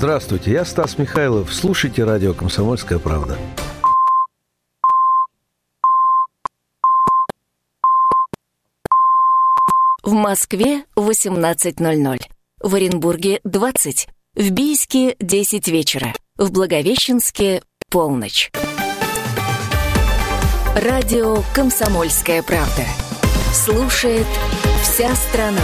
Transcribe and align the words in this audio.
Здравствуйте, 0.00 0.52
я 0.52 0.64
Стас 0.64 0.96
Михайлов. 0.96 1.52
Слушайте 1.52 2.04
радио 2.04 2.32
«Комсомольская 2.32 2.98
правда». 2.98 3.36
В 10.02 10.12
Москве 10.12 10.84
18.00. 10.96 12.18
В 12.62 12.74
Оренбурге 12.74 13.40
20. 13.44 14.08
В 14.36 14.50
Бийске 14.52 15.16
10 15.20 15.68
вечера. 15.68 16.14
В 16.38 16.50
Благовещенске 16.50 17.62
полночь. 17.90 18.50
Радио 20.76 21.42
«Комсомольская 21.54 22.42
правда». 22.42 22.86
Слушает 23.52 24.26
вся 24.82 25.14
страна. 25.14 25.60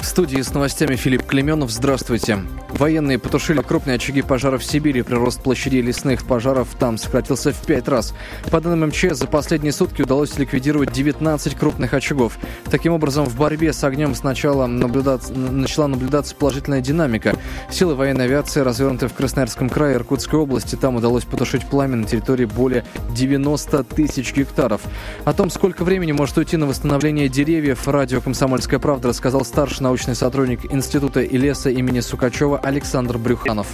В 0.00 0.04
студии 0.04 0.40
с 0.40 0.54
новостями 0.54 0.94
Филипп 0.94 1.24
Клеменов. 1.26 1.70
Здравствуйте. 1.70 2.38
Военные 2.70 3.18
потушили 3.18 3.60
крупные 3.60 3.96
очаги 3.96 4.22
пожаров 4.22 4.62
в 4.62 4.64
Сибири. 4.64 5.02
Прирост 5.02 5.42
площадей 5.42 5.82
лесных 5.82 6.24
пожаров 6.24 6.68
там 6.78 6.98
сократился 6.98 7.52
в 7.52 7.60
пять 7.66 7.88
раз. 7.88 8.14
По 8.50 8.60
данным 8.60 8.88
МЧС, 8.90 9.18
за 9.18 9.26
последние 9.26 9.72
сутки 9.72 10.02
удалось 10.02 10.38
ликвидировать 10.38 10.92
19 10.92 11.56
крупных 11.56 11.94
очагов. 11.94 12.38
Таким 12.70 12.92
образом, 12.92 13.24
в 13.24 13.36
борьбе 13.36 13.72
с 13.72 13.82
огнем 13.82 14.14
сначала 14.14 14.66
наблюдаться, 14.66 15.32
начала 15.32 15.88
наблюдаться 15.88 16.34
положительная 16.36 16.80
динамика. 16.80 17.36
Силы 17.70 17.96
военной 17.96 18.26
авиации 18.26 18.60
развернуты 18.60 19.08
в 19.08 19.14
Красноярском 19.14 19.68
крае 19.68 19.96
Иркутской 19.96 20.38
области. 20.38 20.76
Там 20.76 20.94
удалось 20.94 21.24
потушить 21.24 21.66
пламя 21.66 21.96
на 21.96 22.04
территории 22.04 22.44
более 22.44 22.84
90 23.10 23.82
тысяч 23.84 24.32
гектаров. 24.32 24.82
О 25.24 25.32
том, 25.32 25.50
сколько 25.50 25.82
времени 25.82 26.12
может 26.12 26.38
уйти 26.38 26.56
на 26.56 26.66
восстановление 26.66 27.28
деревьев, 27.28 27.88
радио 27.88 28.20
«Комсомольская 28.20 28.78
правда» 28.78 29.08
рассказал 29.08 29.44
старший 29.44 29.87
научный 29.88 30.14
сотрудник 30.14 30.70
Института 30.70 31.20
и 31.20 31.38
леса 31.38 31.70
имени 31.70 32.00
Сукачева 32.00 32.58
Александр 32.58 33.16
Брюханов 33.16 33.68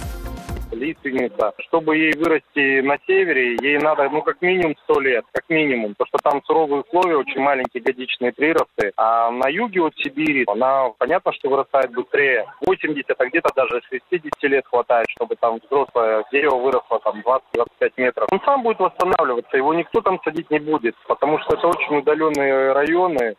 лиственница. 0.75 1.53
Чтобы 1.67 1.97
ей 1.97 2.13
вырасти 2.15 2.81
на 2.81 2.97
севере, 3.07 3.55
ей 3.61 3.77
надо, 3.79 4.09
ну, 4.09 4.21
как 4.21 4.41
минимум 4.41 4.75
100 4.83 4.99
лет, 4.99 5.25
как 5.31 5.43
минимум. 5.49 5.95
Потому 5.97 6.07
что 6.07 6.17
там 6.29 6.41
суровые 6.45 6.81
условия, 6.81 7.17
очень 7.17 7.41
маленькие 7.41 7.81
годичные 7.81 8.33
приросты. 8.33 8.91
А 8.97 9.31
на 9.31 9.47
юге 9.47 9.81
от 9.81 9.93
Сибири 9.95 10.43
она, 10.47 10.89
понятно, 10.97 11.31
что 11.33 11.49
вырастает 11.49 11.91
быстрее. 11.91 12.45
80, 12.65 13.15
а 13.17 13.25
где-то 13.25 13.49
даже 13.55 13.81
60 13.89 14.43
лет 14.43 14.65
хватает, 14.67 15.07
чтобы 15.09 15.35
там 15.37 15.59
взрослое 15.63 16.23
дерево 16.31 16.57
выросло 16.57 16.99
там 16.99 17.23
20-25 17.55 17.91
метров. 17.97 18.27
Он 18.31 18.41
сам 18.45 18.61
будет 18.61 18.79
восстанавливаться, 18.79 19.57
его 19.57 19.73
никто 19.73 20.01
там 20.01 20.19
садить 20.23 20.51
не 20.51 20.59
будет, 20.59 20.95
потому 21.07 21.39
что 21.39 21.55
это 21.55 21.67
очень 21.67 21.97
удаленные 21.97 22.73
районы. 22.73 23.35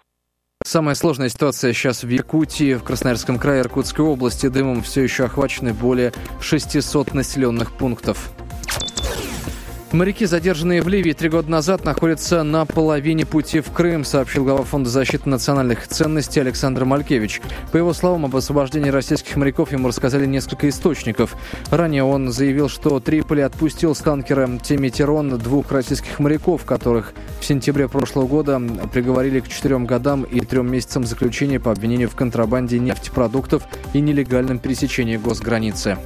Самая 0.66 0.96
сложная 0.96 1.28
ситуация 1.28 1.72
сейчас 1.72 2.02
в 2.02 2.08
Якутии, 2.08 2.74
в 2.74 2.82
Красноярском 2.82 3.38
крае 3.38 3.60
Иркутской 3.60 4.04
области. 4.04 4.48
Дымом 4.48 4.82
все 4.82 5.02
еще 5.02 5.26
охвачены 5.26 5.72
более 5.72 6.12
600 6.40 7.14
населенных 7.14 7.70
пунктов. 7.70 8.32
Моряки, 9.92 10.26
задержанные 10.26 10.82
в 10.82 10.88
Ливии 10.88 11.12
три 11.12 11.28
года 11.28 11.48
назад, 11.48 11.84
находятся 11.84 12.42
на 12.42 12.66
половине 12.66 13.24
пути 13.24 13.60
в 13.60 13.70
Крым, 13.70 14.04
сообщил 14.04 14.42
глава 14.42 14.64
Фонда 14.64 14.90
защиты 14.90 15.28
национальных 15.28 15.86
ценностей 15.86 16.40
Александр 16.40 16.84
Малькевич. 16.84 17.40
По 17.70 17.76
его 17.76 17.92
словам, 17.92 18.24
об 18.24 18.34
освобождении 18.34 18.90
российских 18.90 19.36
моряков 19.36 19.70
ему 19.70 19.86
рассказали 19.86 20.26
несколько 20.26 20.68
источников. 20.68 21.36
Ранее 21.70 22.02
он 22.02 22.32
заявил, 22.32 22.68
что 22.68 22.98
Триполи 22.98 23.42
отпустил 23.42 23.94
с 23.94 23.98
танкера 23.98 24.58
Темитерон 24.60 25.38
двух 25.38 25.70
российских 25.70 26.18
моряков, 26.18 26.64
которых 26.64 27.14
в 27.40 27.44
сентябре 27.44 27.88
прошлого 27.88 28.26
года 28.26 28.60
приговорили 28.92 29.38
к 29.38 29.48
четырем 29.48 29.86
годам 29.86 30.24
и 30.24 30.40
трем 30.40 30.70
месяцам 30.70 31.04
заключения 31.04 31.60
по 31.60 31.70
обвинению 31.70 32.10
в 32.10 32.16
контрабанде 32.16 32.80
нефтепродуктов 32.80 33.62
и 33.92 34.00
нелегальном 34.00 34.58
пересечении 34.58 35.16
госграницы. 35.16 35.96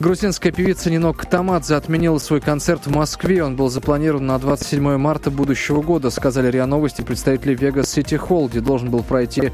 Грузинская 0.00 0.52
певица 0.52 0.90
Нино 0.92 1.12
Катамадзе 1.12 1.74
отменила 1.74 2.18
свой 2.18 2.40
концерт 2.40 2.86
в 2.86 2.94
Москве. 2.94 3.42
Он 3.42 3.56
был 3.56 3.68
запланирован 3.68 4.24
на 4.26 4.38
27 4.38 4.96
марта 4.96 5.32
будущего 5.32 5.82
года, 5.82 6.10
сказали 6.10 6.48
РИА 6.52 6.66
Новости 6.66 7.02
представители 7.02 7.58
Vegas 7.58 7.86
City 7.86 8.16
Hall, 8.16 8.48
где 8.48 8.60
должен 8.60 8.90
был 8.90 9.02
пройти 9.02 9.50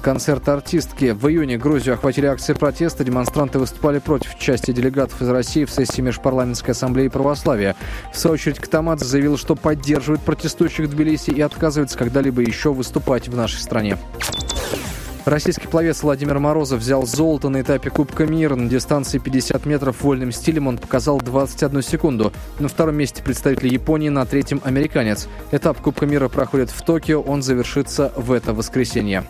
концерт 0.00 0.48
артистки. 0.48 1.10
В 1.10 1.28
июне 1.28 1.58
Грузию 1.58 1.94
охватили 1.94 2.26
акции 2.26 2.52
протеста. 2.52 3.02
Демонстранты 3.02 3.58
выступали 3.58 3.98
против 3.98 4.38
части 4.38 4.70
делегатов 4.70 5.20
из 5.22 5.28
России 5.28 5.64
в 5.64 5.72
сессии 5.72 6.02
Межпарламентской 6.02 6.70
ассамблеи 6.70 7.08
православия. 7.08 7.74
В 8.12 8.16
свою 8.16 8.34
очередь 8.34 8.60
Катамадзе 8.60 9.06
заявил, 9.06 9.36
что 9.36 9.56
поддерживает 9.56 10.20
протестующих 10.22 10.86
в 10.86 10.90
Тбилиси 10.90 11.30
и 11.30 11.40
отказывается 11.40 11.98
когда-либо 11.98 12.42
еще 12.42 12.72
выступать 12.72 13.26
в 13.28 13.36
нашей 13.36 13.58
стране. 13.58 13.98
Российский 15.30 15.68
пловец 15.68 16.02
Владимир 16.02 16.40
Морозов 16.40 16.80
взял 16.80 17.06
золото 17.06 17.50
на 17.50 17.60
этапе 17.60 17.88
Кубка 17.88 18.26
мира. 18.26 18.56
На 18.56 18.68
дистанции 18.68 19.18
50 19.18 19.64
метров 19.64 20.02
вольным 20.02 20.32
стилем 20.32 20.66
он 20.66 20.76
показал 20.76 21.20
21 21.20 21.82
секунду. 21.82 22.32
На 22.58 22.66
втором 22.66 22.96
месте 22.96 23.22
представитель 23.22 23.72
Японии, 23.72 24.08
на 24.08 24.26
третьем 24.26 24.60
американец. 24.64 25.28
Этап 25.52 25.80
Кубка 25.80 26.04
мира 26.04 26.28
проходит 26.28 26.70
в 26.70 26.82
Токио, 26.82 27.20
он 27.20 27.42
завершится 27.42 28.12
в 28.16 28.32
это 28.32 28.52
воскресенье. 28.52 29.22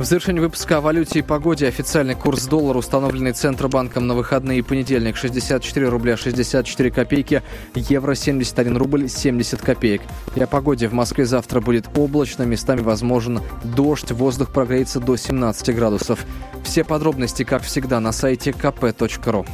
В 0.00 0.04
завершении 0.04 0.40
выпуска 0.40 0.78
о 0.78 0.80
валюте 0.80 1.18
и 1.18 1.22
погоде 1.22 1.68
официальный 1.68 2.14
курс 2.14 2.46
доллара, 2.46 2.78
установленный 2.78 3.32
Центробанком 3.32 4.06
на 4.06 4.14
выходные 4.14 4.60
и 4.60 4.62
понедельник, 4.62 5.18
64 5.18 5.88
рубля 5.90 6.16
64 6.16 6.90
копейки, 6.90 7.42
евро 7.74 8.14
71 8.14 8.78
рубль 8.78 9.10
70 9.10 9.60
копеек. 9.60 10.00
И 10.36 10.40
о 10.40 10.46
погоде 10.46 10.88
в 10.88 10.94
Москве 10.94 11.26
завтра 11.26 11.60
будет 11.60 11.86
облачно, 11.98 12.44
местами 12.44 12.80
возможен 12.80 13.42
дождь, 13.62 14.10
воздух 14.10 14.54
прогреется 14.54 15.00
до 15.00 15.16
17 15.16 15.76
градусов. 15.76 16.24
Все 16.64 16.82
подробности, 16.82 17.42
как 17.42 17.60
всегда, 17.60 18.00
на 18.00 18.12
сайте 18.12 18.52
kp.ru. 18.52 19.46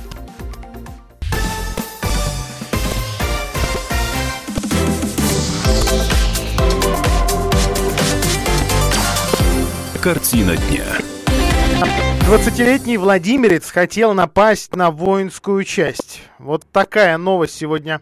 Картина 10.06 10.56
дня. 10.56 10.84
20-летний 12.30 12.96
Владимирец 12.96 13.72
хотел 13.72 14.14
напасть 14.14 14.76
на 14.76 14.92
воинскую 14.92 15.64
часть. 15.64 16.22
Вот 16.38 16.64
такая 16.70 17.18
новость 17.18 17.56
сегодня 17.56 18.00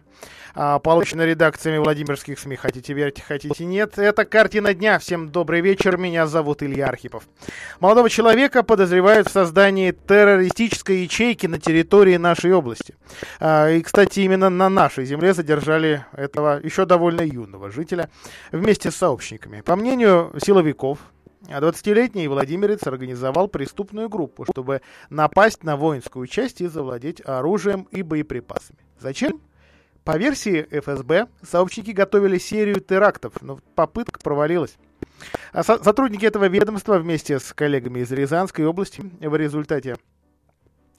а, 0.53 0.77
получена 0.77 1.23
редакциями 1.23 1.79
Владимирских 1.79 2.37
СМИ. 2.37 2.57
Хотите 2.57 2.93
верьте, 2.93 3.23
хотите 3.27 3.65
нет. 3.65 3.97
Это 3.97 4.23
картина 4.23 4.75
дня. 4.75 4.99
Всем 4.99 5.29
добрый 5.29 5.61
вечер. 5.61 5.97
Меня 5.97 6.27
зовут 6.27 6.61
Илья 6.61 6.89
Архипов. 6.89 7.23
Молодого 7.79 8.07
человека 8.07 8.61
подозревают 8.61 9.27
в 9.27 9.31
создании 9.31 9.89
террористической 9.89 10.97
ячейки 10.97 11.47
на 11.47 11.59
территории 11.59 12.17
нашей 12.17 12.53
области. 12.53 12.93
А, 13.39 13.71
и, 13.71 13.81
кстати, 13.81 14.19
именно 14.19 14.51
на 14.51 14.69
нашей 14.69 15.05
земле 15.05 15.33
задержали 15.33 16.05
этого 16.11 16.59
еще 16.61 16.85
довольно 16.85 17.21
юного 17.21 17.71
жителя 17.71 18.11
вместе 18.51 18.91
с 18.91 18.95
сообщниками. 18.95 19.61
По 19.61 19.75
мнению 19.75 20.31
силовиков, 20.39 20.99
20-летний 21.49 22.27
Владимирец 22.27 22.85
организовал 22.87 23.47
преступную 23.47 24.09
группу, 24.09 24.45
чтобы 24.45 24.81
напасть 25.09 25.63
на 25.63 25.77
воинскую 25.77 26.27
часть 26.27 26.61
и 26.61 26.67
завладеть 26.67 27.21
оружием 27.25 27.87
и 27.91 28.01
боеприпасами. 28.01 28.79
Зачем? 28.99 29.41
По 30.03 30.17
версии 30.17 30.67
ФСБ, 30.69 31.27
сообщники 31.41 31.91
готовили 31.91 32.37
серию 32.37 32.79
терактов, 32.79 33.41
но 33.41 33.59
попытка 33.73 34.19
провалилась. 34.19 34.77
А 35.51 35.63
со- 35.63 35.83
сотрудники 35.83 36.25
этого 36.25 36.47
ведомства 36.47 36.99
вместе 36.99 37.39
с 37.39 37.53
коллегами 37.53 38.01
из 38.01 38.11
Рязанской 38.11 38.65
области 38.65 39.01
в 39.19 39.35
результате 39.35 39.97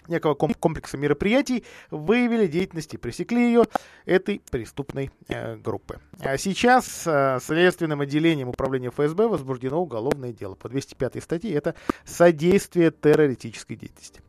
некого 0.08 0.34
комплекса 0.34 0.96
мероприятий 0.96 1.64
выявили 1.90 2.46
деятельность 2.46 2.94
и 2.94 2.96
пресекли 2.96 3.46
ее 3.46 3.64
этой 4.04 4.40
преступной 4.50 5.10
э, 5.28 5.56
группы. 5.56 6.00
А 6.20 6.36
сейчас 6.38 7.06
э, 7.06 7.38
следственным 7.42 8.00
отделением 8.00 8.48
управления 8.48 8.90
ФСБ 8.90 9.28
возбуждено 9.28 9.80
уголовное 9.80 10.32
дело 10.32 10.54
по 10.54 10.68
205 10.68 11.22
статье. 11.22 11.52
Это 11.52 11.74
содействие 12.04 12.90
террористической 12.90 13.76
деятельности. 13.76 14.20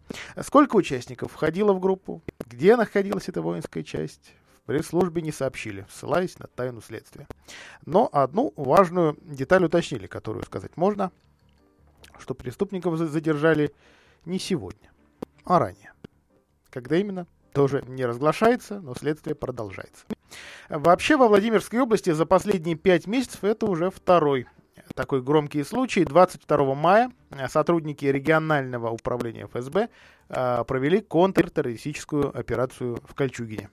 Сколько 0.42 0.76
участников 0.76 1.32
входило 1.32 1.74
в 1.74 1.80
группу? 1.80 2.22
Где 2.46 2.76
находилась 2.76 3.30
эта 3.30 3.42
воинская 3.42 3.84
часть? 3.84 4.34
Пресс-службе 4.66 5.22
не 5.22 5.32
сообщили, 5.32 5.86
ссылаясь 5.90 6.38
на 6.40 6.48
тайну 6.48 6.82
следствия. 6.82 7.26
Но 7.86 8.10
одну 8.12 8.54
важную 8.58 9.18
деталь 9.22 9.64
уточнили, 9.64 10.08
которую 10.08 10.44
сказать 10.44 10.76
можно, 10.76 11.12
что 12.20 12.34
преступников 12.34 12.98
задержали 12.98 13.74
не 14.26 14.40
сегодня 14.40 14.90
а 15.48 15.60
ранее. 15.60 15.94
Когда 16.70 16.98
именно, 16.98 17.26
тоже 17.54 17.84
не 17.88 18.06
разглашается, 18.06 18.80
но 18.82 18.94
следствие 18.94 19.36
продолжается. 19.36 20.06
Вообще 20.70 21.18
во 21.18 21.28
Владимирской 21.28 21.80
области 21.80 22.12
за 22.12 22.26
последние 22.26 22.76
пять 22.76 23.08
месяцев 23.08 23.44
это 23.44 23.66
уже 23.66 23.90
второй 23.90 24.48
такой 24.94 25.22
громкий 25.22 25.64
случай. 25.64 26.04
22 26.04 26.76
мая 26.76 27.12
сотрудники 27.50 28.06
регионального 28.06 28.90
управления 28.90 29.48
ФСБ 29.48 29.90
а, 30.30 30.64
провели 30.64 31.02
контртеррористическую 31.02 32.38
операцию 32.38 33.00
в 33.08 33.14
Кольчугине. 33.14 33.70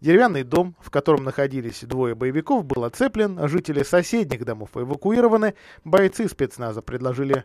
Деревянный 0.00 0.44
дом, 0.44 0.74
в 0.80 0.90
котором 0.90 1.24
находились 1.24 1.84
двое 1.84 2.14
боевиков, 2.14 2.64
был 2.64 2.84
оцеплен, 2.84 3.48
жители 3.48 3.82
соседних 3.82 4.44
домов 4.44 4.70
эвакуированы, 4.74 5.54
бойцы 5.84 6.28
спецназа 6.28 6.80
предложили 6.80 7.44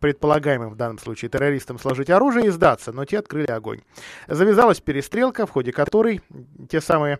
предполагаемым 0.00 0.70
в 0.70 0.76
данном 0.76 0.98
случае 0.98 1.28
террористам 1.28 1.78
сложить 1.78 2.10
оружие 2.10 2.46
и 2.46 2.50
сдаться, 2.50 2.92
но 2.92 3.04
те 3.04 3.18
открыли 3.18 3.50
огонь. 3.50 3.80
Завязалась 4.28 4.80
перестрелка, 4.80 5.46
в 5.46 5.50
ходе 5.50 5.72
которой 5.72 6.20
те 6.68 6.80
самые 6.80 7.18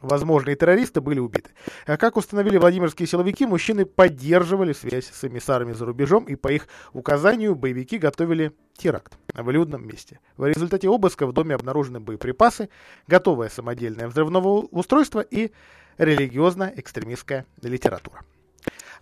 возможные 0.00 0.56
террористы 0.56 1.00
были 1.00 1.18
убиты. 1.18 1.50
А 1.86 1.96
как 1.96 2.16
установили 2.16 2.58
владимирские 2.58 3.06
силовики, 3.06 3.46
мужчины 3.46 3.84
поддерживали 3.84 4.72
связь 4.72 5.10
с 5.10 5.24
эмиссарами 5.24 5.72
за 5.72 5.86
рубежом 5.86 6.24
и 6.24 6.34
по 6.36 6.48
их 6.48 6.68
указанию 6.92 7.54
боевики 7.54 7.98
готовили 7.98 8.52
теракт 8.76 9.18
в 9.34 9.50
людном 9.50 9.86
месте. 9.86 10.20
В 10.36 10.46
результате 10.46 10.88
обыска 10.88 11.26
в 11.26 11.32
доме 11.32 11.54
обнаружены 11.54 12.00
боеприпасы, 12.00 12.68
готовое 13.06 13.48
самодельное 13.48 14.08
взрывное 14.08 14.42
устройство 14.42 15.20
и 15.20 15.52
религиозно-экстремистская 15.98 17.46
литература. 17.62 18.22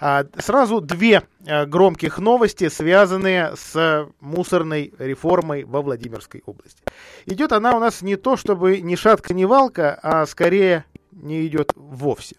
А, 0.06 0.26
сразу 0.36 0.82
две 0.82 1.22
а, 1.46 1.64
громких 1.64 2.18
новости, 2.18 2.68
связанные 2.68 3.56
с 3.56 4.06
мусорной 4.20 4.92
реформой 4.98 5.64
во 5.64 5.80
Владимирской 5.80 6.42
области. 6.44 6.82
Идет 7.24 7.52
она 7.52 7.74
у 7.74 7.80
нас 7.80 8.02
не 8.02 8.16
то, 8.16 8.36
чтобы 8.36 8.82
ни 8.82 8.96
шатка, 8.96 9.32
ни 9.32 9.44
валка, 9.44 9.98
а 10.02 10.26
скорее 10.26 10.84
не 11.10 11.46
идет 11.46 11.72
вовсе. 11.74 12.36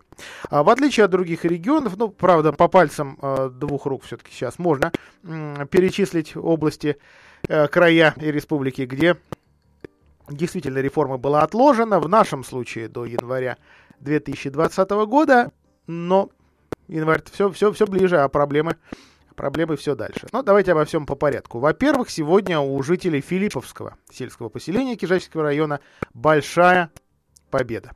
А 0.51 0.61
в 0.61 0.69
отличие 0.69 1.05
от 1.05 1.09
других 1.09 1.43
регионов, 1.43 1.97
ну, 1.97 2.09
правда, 2.09 2.53
по 2.53 2.67
пальцам 2.67 3.17
э, 3.19 3.49
двух 3.51 3.87
рук 3.87 4.03
все-таки 4.03 4.31
сейчас 4.31 4.59
можно 4.59 4.91
э, 5.23 5.65
перечислить 5.71 6.37
области, 6.37 6.97
э, 7.47 7.67
края 7.67 8.13
и 8.17 8.31
республики, 8.31 8.83
где 8.83 9.17
действительно 10.29 10.77
реформа 10.77 11.17
была 11.17 11.41
отложена, 11.41 11.99
в 11.99 12.07
нашем 12.07 12.43
случае 12.43 12.89
до 12.89 13.05
января 13.05 13.57
2020 14.01 14.89
года, 15.07 15.51
но 15.87 16.29
январь 16.87 17.23
все, 17.31 17.51
все, 17.51 17.71
все 17.71 17.85
ближе, 17.87 18.17
а 18.17 18.27
проблемы, 18.27 18.77
проблемы 19.35 19.75
все 19.75 19.95
дальше. 19.95 20.27
Но 20.31 20.41
давайте 20.41 20.71
обо 20.71 20.85
всем 20.85 21.05
по 21.05 21.15
порядку. 21.15 21.59
Во-первых, 21.59 22.09
сегодня 22.09 22.59
у 22.59 22.81
жителей 22.83 23.21
Филипповского 23.21 23.97
сельского 24.11 24.49
поселения 24.49 24.95
Кижачского 24.95 25.43
района 25.43 25.79
большая 26.13 26.91
победа. 27.49 27.91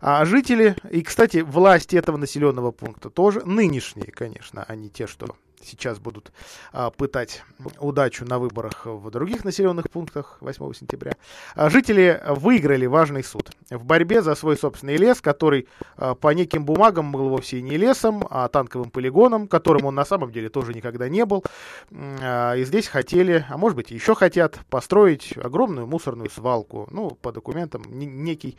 А 0.00 0.24
жители, 0.24 0.76
и, 0.90 1.02
кстати, 1.02 1.38
власти 1.38 1.96
этого 1.96 2.16
населенного 2.16 2.70
пункта 2.72 3.08
тоже 3.08 3.40
нынешние, 3.44 4.12
конечно, 4.12 4.64
а 4.66 4.74
не 4.74 4.90
те, 4.90 5.06
что 5.06 5.36
сейчас 5.62 5.98
будут 5.98 6.32
а, 6.72 6.90
пытать 6.90 7.42
удачу 7.78 8.24
на 8.24 8.38
выборах 8.38 8.86
в 8.86 9.10
других 9.10 9.44
населенных 9.44 9.90
пунктах 9.90 10.38
8 10.40 10.72
сентября. 10.74 11.12
А, 11.54 11.70
жители 11.70 12.22
выиграли 12.28 12.86
важный 12.86 13.24
суд 13.24 13.50
в 13.70 13.84
борьбе 13.84 14.22
за 14.22 14.34
свой 14.34 14.56
собственный 14.56 14.96
лес, 14.96 15.20
который 15.20 15.68
а, 15.96 16.14
по 16.14 16.32
неким 16.32 16.64
бумагам 16.64 17.12
был 17.12 17.28
вовсе 17.28 17.62
не 17.62 17.76
лесом, 17.76 18.26
а 18.30 18.48
танковым 18.48 18.90
полигоном, 18.90 19.48
которым 19.48 19.86
он 19.86 19.94
на 19.94 20.04
самом 20.04 20.30
деле 20.30 20.48
тоже 20.48 20.74
никогда 20.74 21.08
не 21.08 21.24
был. 21.24 21.44
А, 21.92 22.54
и 22.54 22.64
здесь 22.64 22.86
хотели, 22.88 23.44
а 23.48 23.56
может 23.56 23.76
быть 23.76 23.90
еще 23.90 24.14
хотят, 24.14 24.58
построить 24.70 25.36
огромную 25.36 25.86
мусорную 25.86 26.30
свалку. 26.30 26.88
Ну, 26.90 27.10
по 27.10 27.32
документам, 27.32 27.82
некий 27.88 28.56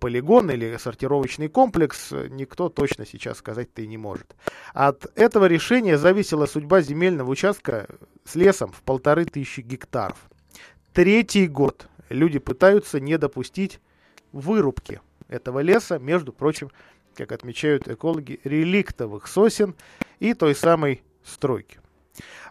полигон 0.00 0.50
или 0.50 0.76
сортировочный 0.76 1.48
комплекс, 1.48 2.12
никто 2.30 2.68
точно 2.68 3.06
сейчас 3.06 3.38
сказать-то 3.38 3.82
и 3.82 3.86
не 3.86 3.98
может. 3.98 4.34
От 4.74 5.06
этого 5.16 5.46
решения 5.46 5.98
зависело 6.36 6.46
судьба 6.46 6.80
земельного 6.82 7.30
участка 7.30 7.86
с 8.24 8.34
лесом 8.34 8.72
в 8.72 8.82
полторы 8.82 9.24
тысячи 9.24 9.60
гектаров. 9.60 10.16
Третий 10.92 11.46
год 11.46 11.88
люди 12.10 12.38
пытаются 12.38 13.00
не 13.00 13.16
допустить 13.18 13.80
вырубки 14.32 15.00
этого 15.28 15.60
леса, 15.60 15.98
между 15.98 16.32
прочим, 16.32 16.70
как 17.14 17.32
отмечают 17.32 17.88
экологи, 17.88 18.40
реликтовых 18.44 19.26
сосен 19.26 19.74
и 20.20 20.34
той 20.34 20.54
самой 20.54 21.02
стройки. 21.24 21.80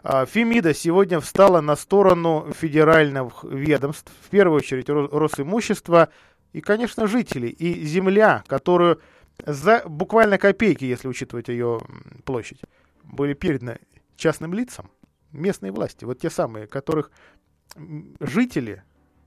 А, 0.02 0.26
Фемида 0.26 0.74
сегодня 0.74 1.20
встала 1.20 1.60
на 1.60 1.76
сторону 1.76 2.52
федеральных 2.52 3.44
ведомств, 3.44 4.12
в 4.26 4.30
первую 4.30 4.58
очередь 4.58 4.88
Росимущества 4.88 6.08
и, 6.52 6.60
конечно, 6.60 7.06
жителей. 7.06 7.50
И 7.50 7.84
земля, 7.84 8.44
которую 8.46 9.00
за 9.44 9.82
буквально 9.86 10.38
копейки, 10.38 10.84
если 10.84 11.08
учитывать 11.08 11.48
ее 11.48 11.80
площадь, 12.24 12.60
были 13.12 13.34
переданы 13.34 13.78
частным 14.16 14.54
лицам, 14.54 14.90
местные 15.32 15.72
власти, 15.72 16.04
вот 16.04 16.18
те 16.18 16.30
самые, 16.30 16.66
которых 16.66 17.10
жители, 18.20 18.82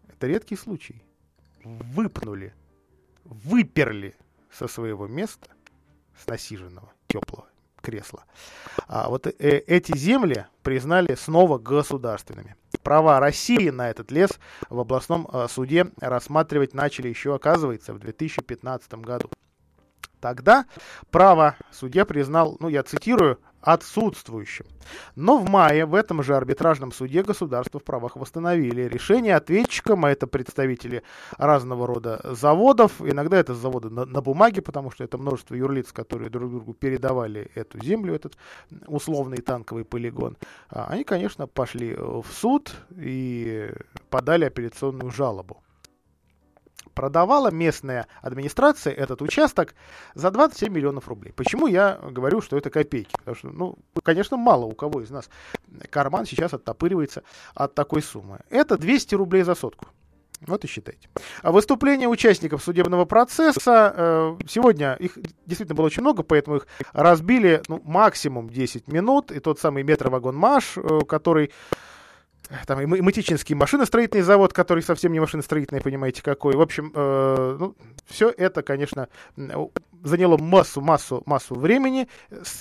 это 0.08 0.28
редкий 0.28 0.56
случай, 0.56 1.04
выпнули, 1.64 2.54
выперли 3.24 4.16
со 4.52 4.68
своего 4.68 5.08
места, 5.08 5.50
с 6.18 6.28
насиженного, 6.28 6.92
теплого 7.08 7.48
кресла. 7.82 8.26
А 8.88 9.10
вот 9.10 9.28
э 9.28 9.32
эти 9.40 9.98
земли 9.98 10.46
признали 10.64 11.16
снова 11.16 11.58
государственными. 11.58 12.56
Права 12.84 13.20
России 13.20 13.70
на 13.70 13.90
этот 13.90 14.12
лес 14.12 14.32
в 14.70 14.80
областном 14.80 15.28
э, 15.32 15.48
суде 15.48 15.88
рассматривать 16.02 16.74
начали 16.74 17.08
еще, 17.08 17.36
оказывается, 17.36 17.94
в 17.94 18.00
2015 18.00 18.94
году. 18.96 19.30
Тогда 20.20 20.66
право 21.12 21.56
судья 21.72 22.06
признал, 22.06 22.58
ну 22.60 22.68
я 22.68 22.84
цитирую, 22.84 23.40
отсутствующим. 23.62 24.66
Но 25.16 25.38
в 25.38 25.50
мае 25.50 25.86
в 25.86 25.94
этом 25.94 26.24
же 26.24 26.36
арбитражном 26.36 26.92
суде 26.92 27.24
государство 27.24 27.80
в 27.80 27.84
правах 27.84 28.16
восстановили 28.16 28.84
решение 28.84 29.36
ответчикам, 29.36 30.06
а 30.06 30.12
это 30.12 30.28
представители 30.28 31.04
разного 31.38 31.86
рода 31.88 32.22
заводов, 32.24 33.02
иногда 33.02 33.38
это 33.38 33.54
заводы 33.54 33.90
на, 33.90 34.06
на 34.06 34.22
бумаге, 34.22 34.62
потому 34.62 34.92
что 34.92 35.04
это 35.04 35.18
множество 35.18 35.56
юрлиц, 35.56 35.92
которые 35.92 36.30
друг 36.30 36.52
другу 36.52 36.74
передавали 36.74 37.52
эту 37.56 37.84
землю, 37.84 38.14
этот 38.14 38.38
условный 38.88 39.38
танковый 39.38 39.86
полигон. 39.86 40.38
А 40.70 40.88
они, 40.90 41.04
конечно, 41.04 41.48
пошли 41.48 41.96
в 41.96 42.26
суд 42.32 42.72
и 42.96 43.72
подали 44.10 44.46
апелляционную 44.46 45.12
жалобу 45.12 45.62
продавала 47.00 47.50
местная 47.50 48.08
администрация 48.22 48.92
этот 48.92 49.22
участок 49.22 49.74
за 50.16 50.32
27 50.32 50.74
миллионов 50.74 51.08
рублей. 51.08 51.32
Почему 51.32 51.66
я 51.66 51.98
говорю, 52.12 52.42
что 52.42 52.58
это 52.58 52.70
копейки? 52.70 53.12
Потому 53.20 53.36
что, 53.38 53.48
ну, 53.52 53.78
конечно, 54.04 54.36
мало 54.36 54.66
у 54.66 54.74
кого 54.74 55.00
из 55.02 55.10
нас 55.10 55.30
карман 55.90 56.26
сейчас 56.26 56.54
оттопыривается 56.54 57.24
от 57.56 57.74
такой 57.74 58.02
суммы. 58.02 58.42
Это 58.50 58.78
200 58.78 59.16
рублей 59.16 59.44
за 59.44 59.56
сотку. 59.56 59.88
Вот 60.42 60.66
и 60.66 60.68
считайте. 60.68 61.08
А 61.42 61.54
выступления 61.54 62.10
участников 62.10 62.62
судебного 62.62 63.06
процесса, 63.06 63.94
э, 63.96 64.38
сегодня 64.50 64.96
их 64.96 65.18
действительно 65.46 65.76
было 65.76 65.86
очень 65.86 66.02
много, 66.02 66.24
поэтому 66.24 66.58
их 66.58 66.68
разбили 66.92 67.62
ну, 67.70 67.82
максимум 67.86 68.50
10 68.50 68.90
минут. 68.90 69.32
И 69.32 69.40
тот 69.40 69.58
самый 69.58 69.84
метровагон 69.84 70.36
МАШ, 70.36 70.78
э, 70.78 71.00
который 71.08 71.52
там 72.66 72.82
и 72.82 72.86
Матичинский 72.86 73.56
машиностроительный 73.56 74.24
завод, 74.24 74.54
который 74.54 74.84
совсем 74.84 75.12
не 75.12 75.20
машиностроительный, 75.20 75.82
понимаете, 75.82 76.24
какой. 76.24 76.56
В 76.56 76.62
общем, 76.62 76.92
э, 76.96 77.58
ну, 77.60 77.76
все 78.08 78.34
это, 78.36 78.64
конечно, 78.64 79.08
заняло 80.04 80.38
массу, 80.38 80.82
массу, 80.82 81.24
массу 81.26 81.56
времени. 81.56 82.08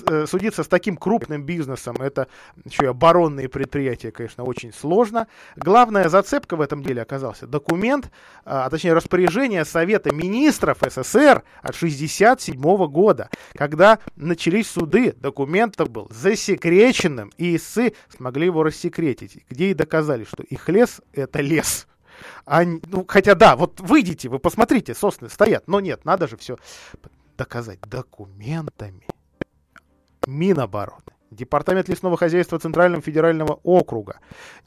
Э, 0.06 0.26
судиться 0.26 0.62
с 0.62 0.68
таким 0.68 0.96
крупным 0.96 1.44
бизнесом, 1.44 1.96
это 1.96 2.28
еще 2.64 2.84
и 2.84 2.86
оборонные 2.86 3.48
предприятия, 3.48 4.10
конечно, 4.10 4.44
очень 4.44 4.72
сложно. 4.72 5.28
Главная 5.56 6.08
зацепка 6.08 6.56
в 6.56 6.60
этом 6.60 6.82
деле 6.82 7.02
оказался 7.02 7.46
документ, 7.46 8.10
а, 8.44 8.66
а 8.66 8.70
точнее 8.70 8.94
распоряжение 8.94 9.64
Совета 9.64 10.14
министров 10.14 10.78
СССР 10.80 11.42
от 11.62 11.76
1967 11.76 12.60
года, 12.88 13.30
когда 13.54 13.98
начались 14.16 14.70
суды, 14.70 15.12
документ 15.12 15.76
был 15.88 16.08
засекреченным, 16.10 17.32
и 17.36 17.56
ИСы 17.56 17.94
смогли 18.14 18.46
его 18.46 18.62
рассекретить, 18.62 19.44
где 19.48 19.70
и 19.70 19.74
доказали, 19.74 20.24
что 20.24 20.42
их 20.42 20.68
лес— 20.68 21.00
это 21.12 21.40
лес. 21.40 21.86
А, 22.46 22.64
ну, 22.64 23.04
хотя 23.06 23.34
да, 23.34 23.56
вот 23.56 23.80
выйдите, 23.80 24.28
вы 24.28 24.38
посмотрите, 24.38 24.94
сосны 24.94 25.28
стоят. 25.28 25.68
Но 25.68 25.80
нет, 25.80 26.04
надо 26.04 26.26
же 26.26 26.36
все 26.36 26.56
доказать 27.38 27.80
документами. 27.88 29.06
Минобороны. 30.26 31.17
Департамент 31.30 31.88
лесного 31.88 32.16
хозяйства 32.16 32.58
Центрального 32.58 33.02
федерального 33.02 33.60
округа. 33.62 34.18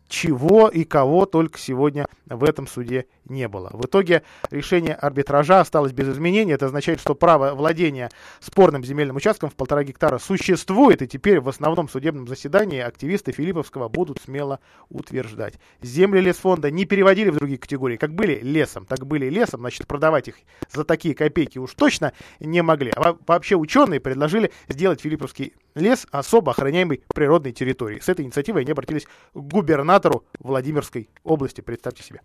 Чего 0.07 0.67
и 0.67 0.83
кого 0.83 1.25
только 1.25 1.57
сегодня 1.57 2.05
в 2.27 2.43
этом 2.43 2.67
суде 2.67 3.05
не 3.25 3.47
было. 3.47 3.69
В 3.73 3.85
итоге 3.85 4.23
решение 4.51 4.93
арбитража 4.93 5.61
осталось 5.61 5.93
без 5.93 6.09
изменений. 6.09 6.51
Это 6.51 6.67
означает, 6.67 6.99
что 6.99 7.15
право 7.15 7.55
владения 7.55 8.09
спорным 8.39 8.83
земельным 8.83 9.15
участком 9.15 9.49
в 9.49 9.55
полтора 9.55 9.83
гектара 9.83 10.19
существует, 10.19 11.01
и 11.01 11.07
теперь 11.07 11.39
в 11.39 11.49
основном 11.49 11.89
судебном 11.89 12.27
заседании 12.27 12.79
активисты 12.79 13.31
Филипповского 13.31 13.89
будут 13.89 14.21
смело 14.21 14.59
утверждать. 14.89 15.55
Земли 15.81 16.19
лесфонда 16.19 16.69
не 16.69 16.85
переводили 16.85 17.29
в 17.29 17.37
другие 17.37 17.57
категории. 17.57 17.97
Как 17.97 18.13
были 18.13 18.39
лесом, 18.41 18.85
так 18.85 19.07
были 19.07 19.29
лесом, 19.29 19.61
значит, 19.61 19.87
продавать 19.87 20.27
их 20.27 20.35
за 20.71 20.83
такие 20.83 21.15
копейки 21.15 21.57
уж 21.57 21.73
точно 21.73 22.13
не 22.39 22.61
могли. 22.61 22.91
А 22.95 23.15
вообще 23.25 23.55
ученые 23.55 23.99
предложили 23.99 24.51
сделать 24.67 25.01
Филипповский 25.01 25.53
лес 25.75 26.07
особо 26.11 26.51
охраняемой 26.51 27.03
природной 27.13 27.51
территорией. 27.51 28.01
С 28.01 28.09
этой 28.09 28.25
инициативой 28.25 28.61
они 28.61 28.71
обратились 28.71 29.05
к 29.05 29.09
губернатору 29.33 30.25
Владимирской 30.39 31.09
области, 31.23 31.61
представьте 31.61 32.03
себе. 32.03 32.21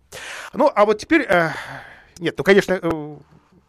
Ну, 0.53 0.71
а 0.73 0.85
вот 0.85 0.99
теперь... 0.99 1.21
Э, 1.21 1.51
нет, 2.19 2.35
ну, 2.37 2.43
конечно, 2.43 2.79
э, 2.81 3.15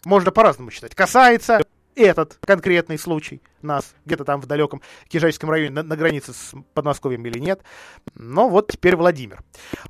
можно 0.05 0.31
по-разному 0.31 0.71
считать. 0.71 0.95
Касается 0.95 1.61
этот 1.99 2.39
конкретный 2.41 2.99
случай 2.99 3.43
нас 3.63 3.95
где-то 4.05 4.25
там 4.25 4.41
в 4.41 4.47
далеком 4.47 4.83
Кижайском 5.09 5.51
районе 5.51 5.71
на, 5.71 5.83
на 5.83 5.97
границе 5.97 6.33
с 6.33 6.55
Подмосковьем 6.75 7.27
или 7.27 7.39
нет. 7.39 7.63
Но 8.15 8.49
вот 8.49 8.73
теперь 8.73 8.97
Владимир. 8.97 9.41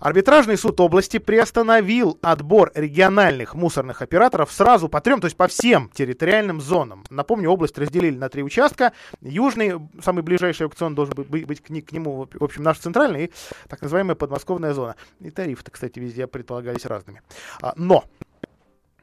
Арбитражный 0.00 0.56
суд 0.56 0.80
области 0.80 1.18
приостановил 1.18 2.18
отбор 2.22 2.72
региональных 2.74 3.54
мусорных 3.54 4.02
операторов 4.02 4.52
сразу 4.52 4.88
по 4.88 5.00
трем, 5.00 5.20
то 5.20 5.26
есть 5.26 5.36
по 5.36 5.48
всем 5.48 5.90
территориальным 5.92 6.60
зонам. 6.60 7.04
Напомню, 7.10 7.50
область 7.50 7.78
разделили 7.78 8.16
на 8.16 8.28
три 8.28 8.42
участка. 8.42 8.92
Южный, 9.20 9.74
самый 10.02 10.22
ближайший 10.22 10.64
аукцион 10.64 10.94
должен 10.94 11.14
быть, 11.14 11.46
быть 11.46 11.60
к, 11.60 11.66
к 11.66 11.92
нему, 11.92 12.28
в 12.32 12.44
общем, 12.44 12.62
наш 12.62 12.78
центральный 12.78 13.26
и 13.26 13.32
так 13.68 13.82
называемая 13.82 14.14
подмосковная 14.14 14.72
зона. 14.72 14.96
И 15.20 15.30
тарифы-то, 15.30 15.70
кстати, 15.70 15.98
везде 15.98 16.26
предполагались 16.26 16.86
разными. 16.86 17.22
А, 17.60 17.72
но 17.76 18.04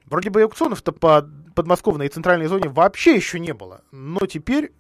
Вроде 0.08 0.30
бы 0.30 0.42
аукционов-то 0.44 0.92
по 0.92 1.28
подмосковной 1.56 2.08
и 2.08 2.10
центральной 2.10 2.48
зоне 2.48 2.70
вообще 2.70 3.16
еще 3.16 3.40
не 3.40 3.54
было. 3.54 3.82
Но 3.92 4.26
теперь 4.26 4.72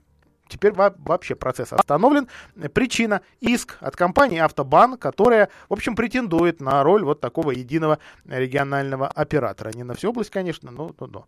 Теперь 0.48 0.74
вообще 0.74 1.36
процесс 1.36 1.74
остановлен. 1.74 2.28
Причина– 2.74 3.22
иск 3.40 3.78
от 3.80 3.96
компании 3.96 4.38
«Автобан», 4.38 4.98
которая, 4.98 5.50
в 5.70 5.74
общем, 5.74 5.96
претендует 5.96 6.62
на 6.62 6.84
роль 6.84 7.04
вот 7.04 7.20
такого 7.20 7.52
единого 7.52 7.98
регионального 8.26 9.08
оператора. 9.08 9.72
Не 9.74 9.84
на 9.84 9.96
всю 9.96 10.10
область, 10.10 10.30
конечно, 10.30 10.70
но... 10.70 10.94
но, 11.00 11.08
но. 11.08 11.26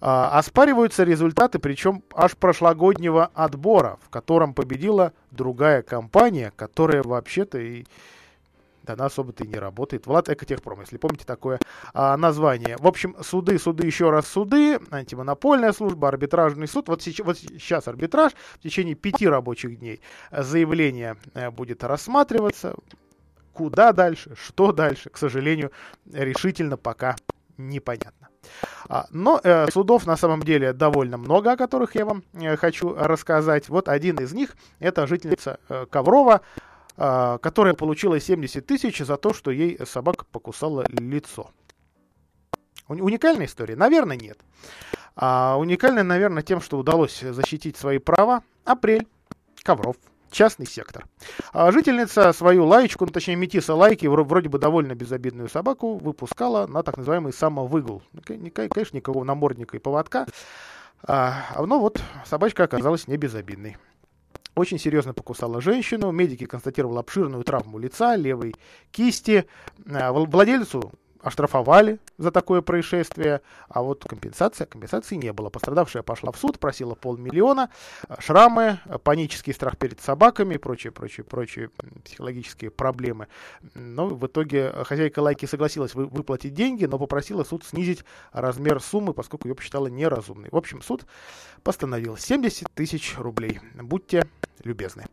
А, 0.00 0.36
оспариваются 0.38 1.04
результаты, 1.04 1.58
причем 1.58 2.02
аж 2.12 2.36
прошлогоднего 2.36 3.30
отбора, 3.34 3.98
в 4.02 4.10
котором 4.10 4.52
победила 4.52 5.12
другая 5.30 5.82
компания, 5.82 6.52
которая 6.56 7.02
вообще-то 7.04 7.58
и 7.58 7.84
она 8.90 9.06
особо-то 9.06 9.44
и 9.44 9.48
не 9.48 9.56
работает. 9.56 10.06
Влад 10.06 10.28
Экотехпром, 10.28 10.80
если 10.80 10.96
помните 10.96 11.24
такое 11.24 11.58
а, 11.94 12.16
название. 12.16 12.76
В 12.78 12.86
общем, 12.86 13.16
суды, 13.22 13.58
суды, 13.58 13.86
еще 13.86 14.10
раз 14.10 14.26
суды, 14.26 14.78
антимонопольная 14.90 15.72
служба, 15.72 16.08
арбитражный 16.08 16.68
суд. 16.68 16.88
Вот 16.88 17.02
сейчас, 17.02 17.26
вот 17.26 17.38
сейчас 17.38 17.88
арбитраж 17.88 18.32
в 18.54 18.60
течение 18.60 18.94
пяти 18.94 19.26
рабочих 19.26 19.78
дней 19.78 20.00
заявление 20.30 21.16
э, 21.34 21.50
будет 21.50 21.84
рассматриваться. 21.84 22.74
Куда 23.52 23.92
дальше, 23.92 24.34
что 24.36 24.72
дальше, 24.72 25.08
к 25.08 25.16
сожалению, 25.16 25.72
решительно 26.12 26.76
пока 26.76 27.16
непонятно. 27.56 28.28
А, 28.88 29.06
но 29.10 29.40
э, 29.42 29.66
судов 29.70 30.06
на 30.06 30.16
самом 30.16 30.42
деле 30.42 30.72
довольно 30.72 31.16
много, 31.16 31.52
о 31.52 31.56
которых 31.56 31.94
я 31.94 32.04
вам 32.04 32.22
э, 32.34 32.56
хочу 32.56 32.94
рассказать. 32.94 33.68
Вот 33.68 33.88
один 33.88 34.16
из 34.16 34.32
них 34.32 34.56
это 34.78 35.06
жительница 35.06 35.58
э, 35.68 35.86
Коврова 35.90 36.42
которая 36.96 37.74
получила 37.74 38.18
70 38.18 38.66
тысяч 38.66 38.98
за 38.98 39.16
то, 39.16 39.34
что 39.34 39.50
ей 39.50 39.78
собака 39.84 40.24
покусала 40.24 40.84
лицо. 40.88 41.50
Уникальная 42.88 43.46
история? 43.46 43.76
Наверное, 43.76 44.16
нет. 44.16 44.38
А 45.16 45.56
уникальная, 45.58 46.04
наверное, 46.04 46.42
тем, 46.42 46.60
что 46.60 46.78
удалось 46.78 47.20
защитить 47.20 47.76
свои 47.76 47.98
права. 47.98 48.42
Апрель. 48.64 49.06
Ковров. 49.62 49.96
Частный 50.30 50.66
сектор. 50.66 51.06
А 51.52 51.72
жительница 51.72 52.32
свою 52.32 52.66
лаечку, 52.66 53.06
ну, 53.06 53.12
точнее 53.12 53.36
метиса 53.36 53.74
лайки, 53.74 54.06
вроде 54.06 54.48
бы 54.48 54.58
довольно 54.58 54.94
безобидную 54.94 55.48
собаку, 55.48 55.96
выпускала 55.96 56.66
на 56.66 56.82
так 56.82 56.96
называемый 56.96 57.32
самовыгул. 57.32 58.02
Конечно, 58.24 58.96
никакого 58.96 59.24
намордника 59.24 59.76
и 59.76 59.80
поводка. 59.80 60.26
А, 61.02 61.44
но 61.64 61.80
вот 61.80 62.00
собачка 62.24 62.64
оказалась 62.64 63.06
не 63.06 63.16
безобидной 63.16 63.76
очень 64.56 64.78
серьезно 64.78 65.12
покусала 65.12 65.60
женщину. 65.60 66.10
Медики 66.10 66.46
констатировали 66.46 66.98
обширную 66.98 67.44
травму 67.44 67.78
лица, 67.78 68.16
левой 68.16 68.54
кисти. 68.90 69.46
Э, 69.84 70.10
владельцу 70.10 70.92
оштрафовали 71.26 71.98
за 72.18 72.30
такое 72.30 72.62
происшествие, 72.62 73.40
а 73.68 73.82
вот 73.82 74.04
компенсация, 74.04 74.64
компенсации 74.66 75.16
не 75.16 75.32
было. 75.32 75.50
Пострадавшая 75.50 76.04
пошла 76.04 76.30
в 76.30 76.38
суд, 76.38 76.60
просила 76.60 76.94
полмиллиона, 76.94 77.70
шрамы, 78.20 78.78
панический 79.02 79.52
страх 79.52 79.76
перед 79.76 80.00
собаками 80.00 80.54
и 80.54 80.58
прочие, 80.58 80.92
прочие, 80.92 81.24
прочие 81.24 81.70
психологические 82.04 82.70
проблемы. 82.70 83.26
Но 83.74 84.06
в 84.06 84.24
итоге 84.24 84.72
хозяйка 84.84 85.18
лайки 85.18 85.46
согласилась 85.46 85.94
вы, 85.94 86.06
выплатить 86.06 86.54
деньги, 86.54 86.84
но 86.84 86.96
попросила 86.96 87.42
суд 87.42 87.64
снизить 87.64 88.04
размер 88.32 88.80
суммы, 88.80 89.12
поскольку 89.12 89.48
ее 89.48 89.56
посчитала 89.56 89.88
неразумной. 89.88 90.48
В 90.52 90.56
общем, 90.56 90.80
суд 90.80 91.06
постановил 91.64 92.16
70 92.16 92.68
тысяч 92.72 93.16
рублей. 93.18 93.58
Будьте 93.74 94.28
любезны. 94.66 95.04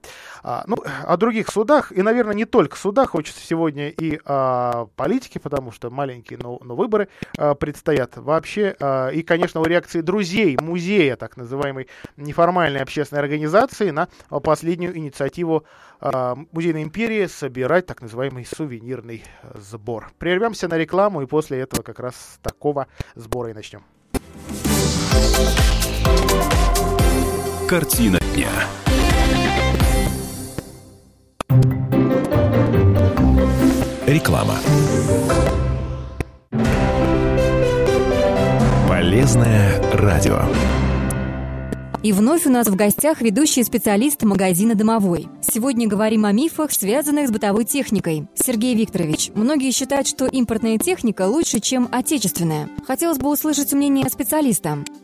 А, 0.42 0.64
ну, 0.68 0.78
о 1.06 1.18
других 1.18 1.50
судах, 1.50 1.92
и, 1.92 2.02
наверное, 2.02 2.34
не 2.34 2.46
только 2.46 2.78
судах, 2.78 3.12
хочется 3.12 3.46
сегодня 3.46 3.90
и 3.90 4.20
о 4.26 4.88
политике, 4.96 5.40
потому 5.40 5.72
что 5.72 5.90
маленькие, 6.04 6.38
но, 6.42 6.60
но 6.62 6.76
выборы 6.76 7.08
а, 7.38 7.56
предстоят 7.56 8.18
вообще. 8.18 8.76
А, 8.80 9.10
и, 9.10 9.22
конечно, 9.24 9.62
о 9.62 9.66
реакции 9.66 10.02
друзей 10.02 10.58
музея, 10.60 11.16
так 11.16 11.38
называемой 11.38 11.88
неформальной 12.18 12.82
общественной 12.82 13.22
организации, 13.22 13.92
на 13.92 14.10
последнюю 14.44 14.98
инициативу 14.98 15.64
а, 16.02 16.36
Музейной 16.52 16.84
империи 16.84 17.26
собирать 17.28 17.86
так 17.86 18.02
называемый 18.02 18.46
сувенирный 18.46 19.24
сбор. 19.56 20.12
Прервемся 20.18 20.68
на 20.68 20.78
рекламу, 20.78 21.22
и 21.22 21.26
после 21.26 21.60
этого 21.60 21.84
как 21.84 22.00
раз 22.00 22.40
такого 22.42 22.88
сбора 23.16 23.52
и 23.52 23.54
начнем. 23.54 23.84
Картина 27.70 28.20
дня. 28.36 28.50
Реклама. 34.06 34.58
Полезное 38.88 39.82
радио. 39.94 40.42
И 42.04 42.12
вновь 42.12 42.46
у 42.46 42.52
нас 42.52 42.68
в 42.68 42.76
гостях 42.76 43.22
ведущий 43.22 43.64
специалист 43.64 44.22
магазина 44.22 44.76
«Домовой». 44.76 45.30
Сегодня 45.42 45.88
говорим 45.88 46.26
о 46.26 46.32
мифах, 46.32 46.72
связанных 46.72 47.30
с 47.30 47.32
бытовой 47.32 47.66
техникой. 47.66 48.28
Сергей 48.36 48.76
Викторович, 48.76 49.32
многие 49.34 49.72
считают, 49.72 50.08
что 50.08 50.28
импортная 50.28 50.78
техника 50.78 51.28
лучше, 51.28 51.60
чем 51.60 51.90
отечественная. 51.92 52.70
Хотелось 52.86 53.18
бы 53.18 53.32
услышать 53.32 53.74
мнение 53.74 54.08
специалиста. 54.10 54.80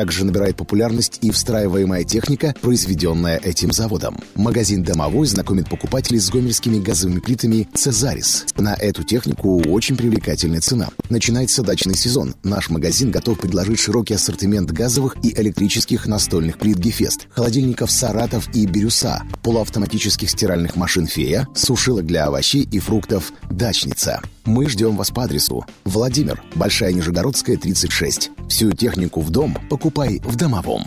Также 0.00 0.24
набирает 0.24 0.56
популярность 0.56 1.18
и 1.20 1.30
встраиваемая 1.30 2.04
техника, 2.04 2.54
произведенная 2.62 3.36
этим 3.36 3.70
заводом. 3.70 4.16
Магазин 4.34 4.82
«Домовой» 4.82 5.26
знакомит 5.26 5.68
покупателей 5.68 6.18
с 6.18 6.30
гомельскими 6.30 6.82
газовыми 6.82 7.20
плитами 7.20 7.68
«Цезарис». 7.74 8.46
На 8.56 8.72
эту 8.72 9.02
технику 9.02 9.62
очень 9.68 9.98
привлекательная 9.98 10.62
цена. 10.62 10.88
Начинается 11.10 11.62
дачный 11.62 11.96
сезон. 11.96 12.34
Наш 12.42 12.70
магазин 12.70 13.10
готов 13.10 13.40
предложить 13.40 13.78
широкий 13.78 14.14
ассортимент 14.14 14.70
газовых 14.70 15.16
и 15.22 15.38
электрических 15.38 16.06
настольных 16.06 16.56
плит 16.56 16.78
«Гефест», 16.78 17.28
холодильников 17.32 17.90
«Саратов» 17.90 18.48
и 18.54 18.64
«Бирюса», 18.64 19.22
полуавтоматических 19.42 20.30
стиральных 20.30 20.76
машин 20.76 21.08
«Фея», 21.08 21.46
сушилок 21.54 22.06
для 22.06 22.24
овощей 22.24 22.62
и 22.62 22.78
фруктов 22.78 23.34
«Дачница». 23.50 24.22
Мы 24.44 24.68
ждем 24.68 24.96
вас 24.96 25.10
по 25.10 25.24
адресу 25.24 25.64
Владимир, 25.84 26.42
Большая 26.54 26.92
Нижегородская, 26.92 27.56
36. 27.56 28.30
Всю 28.48 28.72
технику 28.72 29.20
в 29.20 29.30
дом 29.30 29.56
покупай 29.68 30.20
в 30.24 30.36
Домовом. 30.36 30.84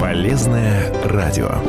Полезное 0.00 0.92
радио. 1.04 1.60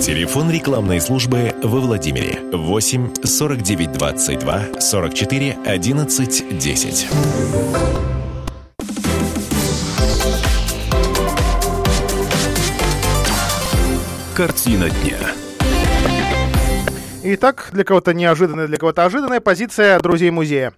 Телефон 0.00 0.50
рекламной 0.50 1.00
службы 1.00 1.54
во 1.62 1.80
Владимире 1.80 2.40
8 2.52 3.14
49 3.22 3.92
22 3.92 4.80
44 4.80 5.58
11 5.66 6.58
10. 6.58 7.08
Картина 14.34 14.88
дня. 14.88 15.49
Итак, 17.22 17.68
для 17.72 17.84
кого-то 17.84 18.14
неожиданная, 18.14 18.66
для 18.66 18.78
кого-то 18.78 19.04
ожиданная 19.04 19.40
позиция 19.40 20.00
друзей 20.00 20.30
музея. 20.30 20.72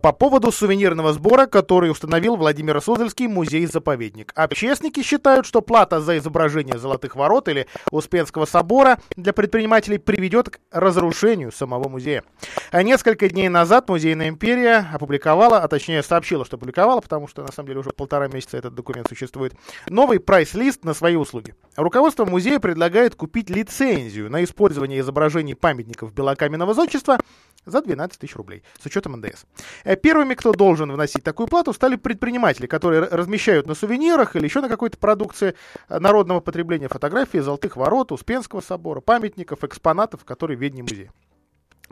По 0.00 0.12
поводу 0.12 0.52
сувенирного 0.52 1.12
сбора, 1.12 1.46
который 1.46 1.90
установил 1.90 2.36
Владимир 2.36 2.80
Суздальский 2.80 3.26
музей-заповедник. 3.26 4.32
Общественники 4.36 5.02
считают, 5.02 5.44
что 5.44 5.60
плата 5.60 6.00
за 6.00 6.16
изображение 6.18 6.78
Золотых 6.78 7.16
Ворот 7.16 7.48
или 7.48 7.66
Успенского 7.90 8.44
собора 8.44 8.98
для 9.16 9.32
предпринимателей 9.32 9.98
приведет 9.98 10.50
к 10.50 10.60
разрушению 10.70 11.50
самого 11.50 11.88
музея. 11.88 12.22
А 12.70 12.84
несколько 12.84 13.28
дней 13.28 13.48
назад 13.48 13.88
Музейная 13.88 14.28
империя 14.28 14.88
опубликовала, 14.92 15.58
а 15.58 15.66
точнее 15.66 16.04
сообщила, 16.04 16.44
что 16.44 16.58
опубликовала, 16.58 17.00
потому 17.00 17.26
что 17.26 17.42
на 17.42 17.50
самом 17.50 17.68
деле 17.68 17.80
уже 17.80 17.90
полтора 17.90 18.28
месяца 18.28 18.56
этот 18.56 18.72
документ 18.72 19.08
существует, 19.08 19.52
новый 19.88 20.20
прайс-лист 20.20 20.84
на 20.84 20.94
свои 20.94 21.16
услуги. 21.16 21.56
Руководство 21.78 22.24
музея 22.24 22.58
предлагает 22.58 23.14
купить 23.14 23.50
лицензию 23.50 24.28
на 24.28 24.42
использование 24.42 24.98
изображений 24.98 25.54
памятников 25.54 26.12
белокаменного 26.12 26.74
зодчества 26.74 27.20
за 27.66 27.80
12 27.80 28.18
тысяч 28.18 28.34
рублей 28.34 28.64
с 28.82 28.86
учетом 28.86 29.12
НДС. 29.12 29.44
Э, 29.84 29.94
первыми, 29.94 30.34
кто 30.34 30.50
должен 30.50 30.90
вносить 30.90 31.22
такую 31.22 31.46
плату, 31.46 31.72
стали 31.72 31.94
предприниматели, 31.94 32.66
которые 32.66 33.02
размещают 33.02 33.68
на 33.68 33.76
сувенирах 33.76 34.34
или 34.34 34.42
еще 34.42 34.60
на 34.60 34.68
какой-то 34.68 34.98
продукции 34.98 35.54
э, 35.88 36.00
народного 36.00 36.40
потребления 36.40 36.88
фотографии 36.88 37.38
Золотых 37.38 37.76
ворот, 37.76 38.10
Успенского 38.10 38.60
собора, 38.60 39.00
памятников, 39.00 39.62
экспонатов, 39.62 40.24
которые 40.24 40.58
в 40.58 40.60
Ведне 40.60 40.82
музея. 40.82 41.12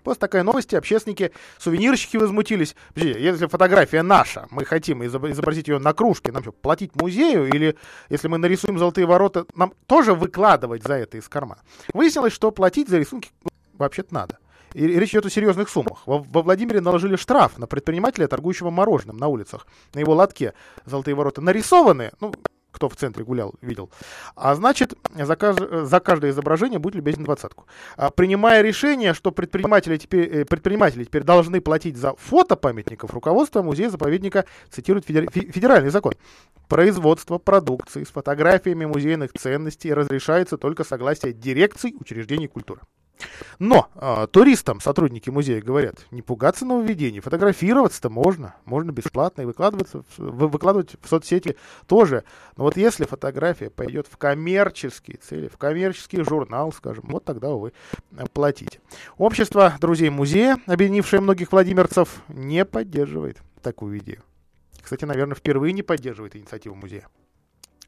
После 0.06 0.20
такой 0.20 0.44
новости 0.44 0.76
общественники, 0.76 1.32
сувенирщики 1.58 2.16
возмутились. 2.16 2.76
Если 2.94 3.48
фотография 3.48 4.02
наша, 4.02 4.46
мы 4.52 4.64
хотим 4.64 5.04
изобразить 5.04 5.66
ее 5.66 5.80
на 5.80 5.92
кружке, 5.94 6.30
нам 6.30 6.44
что, 6.44 6.52
платить 6.52 6.94
музею? 6.94 7.48
Или 7.48 7.76
если 8.08 8.28
мы 8.28 8.38
нарисуем 8.38 8.78
золотые 8.78 9.04
ворота, 9.04 9.46
нам 9.56 9.72
тоже 9.86 10.14
выкладывать 10.14 10.84
за 10.84 10.94
это 10.94 11.16
из 11.18 11.28
кармана? 11.28 11.60
Выяснилось, 11.92 12.32
что 12.32 12.52
платить 12.52 12.88
за 12.88 12.98
рисунки 12.98 13.30
вообще-то 13.72 14.14
надо. 14.14 14.38
И 14.74 14.86
речь 14.86 15.10
идет 15.10 15.26
о 15.26 15.30
серьезных 15.30 15.68
суммах. 15.68 16.06
Во, 16.06 16.18
во 16.18 16.42
Владимире 16.42 16.80
наложили 16.80 17.16
штраф 17.16 17.58
на 17.58 17.66
предпринимателя, 17.66 18.28
торгующего 18.28 18.70
мороженым 18.70 19.16
на 19.16 19.26
улицах. 19.26 19.66
На 19.92 19.98
его 19.98 20.14
лотке 20.14 20.54
золотые 20.84 21.16
ворота 21.16 21.40
нарисованы, 21.40 22.12
ну, 22.20 22.32
кто 22.76 22.90
в 22.90 22.96
центре 22.96 23.24
гулял, 23.24 23.54
видел. 23.62 23.90
А 24.34 24.54
значит, 24.54 24.94
за, 25.14 25.34
кажд... 25.34 25.58
за 25.70 26.00
каждое 26.00 26.30
изображение 26.30 26.78
будет 26.78 26.94
любезен 26.94 27.24
двадцатку. 27.24 27.66
А, 27.96 28.10
принимая 28.10 28.60
решение, 28.60 29.14
что 29.14 29.32
предприниматели 29.32 29.96
теперь, 29.96 30.28
э, 30.28 30.44
предприниматели 30.44 31.04
теперь 31.04 31.22
должны 31.22 31.62
платить 31.62 31.96
за 31.96 32.14
фото 32.16 32.54
памятников, 32.54 33.14
руководство 33.14 33.62
музея-заповедника 33.62 34.44
цитирует 34.70 35.06
федер... 35.06 35.30
федеральный 35.30 35.90
закон. 35.90 36.12
Производство 36.68 37.38
продукции 37.38 38.04
с 38.04 38.08
фотографиями 38.08 38.84
музейных 38.84 39.32
ценностей 39.32 39.94
разрешается 39.94 40.58
только 40.58 40.84
согласие 40.84 41.32
дирекций 41.32 41.96
учреждений 41.98 42.46
культуры. 42.46 42.82
Но 43.58 43.88
э, 43.94 44.26
туристам 44.30 44.80
сотрудники 44.80 45.30
музея 45.30 45.62
говорят, 45.62 46.06
не 46.10 46.22
пугаться 46.22 46.64
нововведений, 46.64 47.20
фотографироваться-то 47.20 48.10
можно, 48.10 48.54
можно 48.64 48.92
бесплатно, 48.92 49.42
и 49.42 49.44
выкладываться, 49.44 50.04
выкладывать 50.18 50.96
в 51.00 51.08
соцсети 51.08 51.56
тоже. 51.86 52.24
Но 52.56 52.64
вот 52.64 52.76
если 52.76 53.04
фотография 53.04 53.70
пойдет 53.70 54.06
в 54.10 54.16
коммерческие 54.16 55.16
цели, 55.18 55.48
в 55.48 55.56
коммерческий 55.56 56.22
журнал, 56.22 56.72
скажем, 56.72 57.04
вот 57.08 57.24
тогда 57.24 57.50
вы 57.50 57.72
платите. 58.32 58.80
Общество 59.16 59.74
друзей 59.80 60.10
музея, 60.10 60.58
объединившее 60.66 61.20
многих 61.20 61.52
владимирцев, 61.52 62.22
не 62.28 62.64
поддерживает 62.64 63.38
такую 63.62 63.98
идею. 63.98 64.22
Кстати, 64.82 65.04
наверное, 65.04 65.34
впервые 65.34 65.72
не 65.72 65.82
поддерживает 65.82 66.36
инициативу 66.36 66.74
музея. 66.76 67.08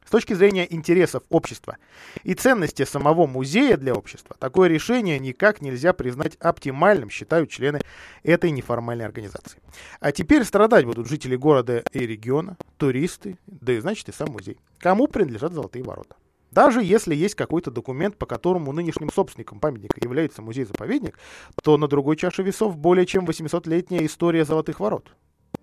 С 0.09 0.11
точки 0.11 0.33
зрения 0.33 0.65
интересов 0.67 1.21
общества 1.29 1.77
и 2.23 2.33
ценности 2.33 2.83
самого 2.83 3.27
музея 3.27 3.77
для 3.77 3.93
общества, 3.93 4.35
такое 4.39 4.67
решение 4.67 5.19
никак 5.19 5.61
нельзя 5.61 5.93
признать 5.93 6.35
оптимальным, 6.37 7.11
считают 7.11 7.51
члены 7.51 7.79
этой 8.23 8.49
неформальной 8.49 9.05
организации. 9.05 9.61
А 9.99 10.11
теперь 10.11 10.45
страдать 10.45 10.85
будут 10.85 11.07
жители 11.07 11.35
города 11.35 11.83
и 11.93 11.99
региона, 11.99 12.57
туристы, 12.77 13.37
да 13.45 13.73
и 13.73 13.79
значит 13.79 14.09
и 14.09 14.11
сам 14.11 14.31
музей. 14.31 14.57
Кому 14.79 15.05
принадлежат 15.05 15.53
золотые 15.53 15.83
ворота? 15.83 16.15
Даже 16.49 16.83
если 16.83 17.13
есть 17.13 17.35
какой-то 17.35 17.69
документ, 17.69 18.17
по 18.17 18.25
которому 18.25 18.71
нынешним 18.71 19.11
собственником 19.11 19.59
памятника 19.59 19.99
является 20.01 20.41
музей-заповедник, 20.41 21.19
то 21.61 21.77
на 21.77 21.87
другой 21.87 22.15
чаше 22.15 22.41
весов 22.41 22.77
более 22.77 23.05
чем 23.05 23.27
800-летняя 23.27 24.03
история 24.07 24.43
Золотых 24.43 24.79
Ворот. 24.79 25.13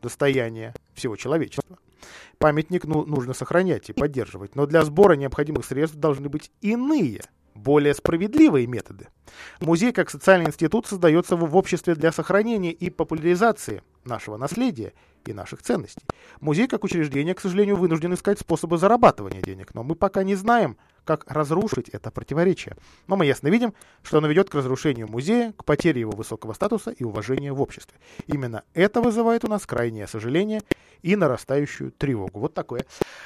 Достояние 0.00 0.72
всего 0.94 1.16
человечества. 1.16 1.78
Памятник 2.38 2.84
ну, 2.84 3.04
нужно 3.04 3.34
сохранять 3.34 3.90
и 3.90 3.92
поддерживать, 3.92 4.54
но 4.54 4.66
для 4.66 4.82
сбора 4.82 5.14
необходимых 5.14 5.64
средств 5.64 5.96
должны 5.96 6.28
быть 6.28 6.50
иные, 6.60 7.22
более 7.54 7.94
справедливые 7.94 8.66
методы. 8.66 9.08
Музей 9.60 9.92
как 9.92 10.10
социальный 10.10 10.48
институт 10.48 10.86
создается 10.86 11.36
в 11.36 11.56
обществе 11.56 11.94
для 11.94 12.12
сохранения 12.12 12.72
и 12.72 12.90
популяризации 12.90 13.82
нашего 14.04 14.36
наследия 14.36 14.92
и 15.24 15.32
наших 15.32 15.62
ценностей. 15.62 16.06
Музей 16.40 16.68
как 16.68 16.84
учреждение, 16.84 17.34
к 17.34 17.40
сожалению, 17.40 17.76
вынужден 17.76 18.14
искать 18.14 18.38
способы 18.38 18.78
зарабатывания 18.78 19.42
денег, 19.42 19.74
но 19.74 19.82
мы 19.82 19.94
пока 19.94 20.22
не 20.22 20.34
знаем, 20.34 20.76
как 21.06 21.24
разрушить 21.30 21.88
это 21.88 22.10
противоречие. 22.10 22.76
Но 23.06 23.16
мы 23.16 23.24
ясно 23.24 23.48
видим, 23.48 23.72
что 24.02 24.18
оно 24.18 24.26
ведет 24.26 24.50
к 24.50 24.54
разрушению 24.54 25.08
музея, 25.08 25.52
к 25.52 25.64
потере 25.64 26.00
его 26.00 26.12
высокого 26.12 26.52
статуса 26.52 26.90
и 26.90 27.04
уважения 27.04 27.52
в 27.52 27.62
обществе. 27.62 27.98
Именно 28.26 28.64
это 28.74 29.00
вызывает 29.00 29.44
у 29.44 29.48
нас 29.48 29.64
крайнее 29.64 30.06
сожаление 30.06 30.60
и 31.02 31.16
нарастающую 31.16 31.92
тревогу. 31.92 32.40
Вот 32.40 32.54
такое 32.54 32.84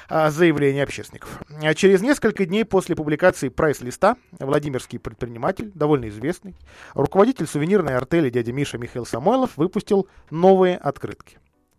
а, 0.08 0.30
заявление 0.30 0.84
общественников. 0.84 1.40
А 1.62 1.74
через 1.74 2.02
несколько 2.02 2.44
дней 2.44 2.64
после 2.64 2.94
публикации 2.94 3.48
прайс-листа 3.48 4.16
Владимирский 4.38 4.98
предприниматель, 4.98 5.72
довольно 5.74 6.08
известный, 6.08 6.54
руководитель 6.94 7.46
сувенирной 7.46 7.96
артели 7.96 8.30
дядя 8.30 8.52
Миша 8.52 8.78
Михаил 8.78 9.06
Самойлов 9.06 9.56
выпустил 9.56 10.08
новые 10.30 10.76
открытки. 10.76 11.38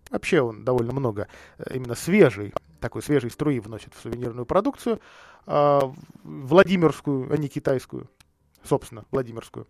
Вообще 0.10 0.42
он 0.42 0.66
довольно 0.66 0.92
много 0.92 1.28
э, 1.58 1.76
именно 1.76 1.96
свежей, 1.96 2.54
такой 2.82 3.02
свежей 3.02 3.32
струи 3.32 3.60
вносит 3.60 3.94
в 3.94 4.02
сувенирную 4.02 4.46
продукцию, 4.46 5.00
э, 5.48 5.80
владимирскую, 6.24 7.32
а 7.32 7.38
не 7.38 7.48
китайскую, 7.48 8.10
собственно, 8.64 9.06
владимирскую. 9.12 9.68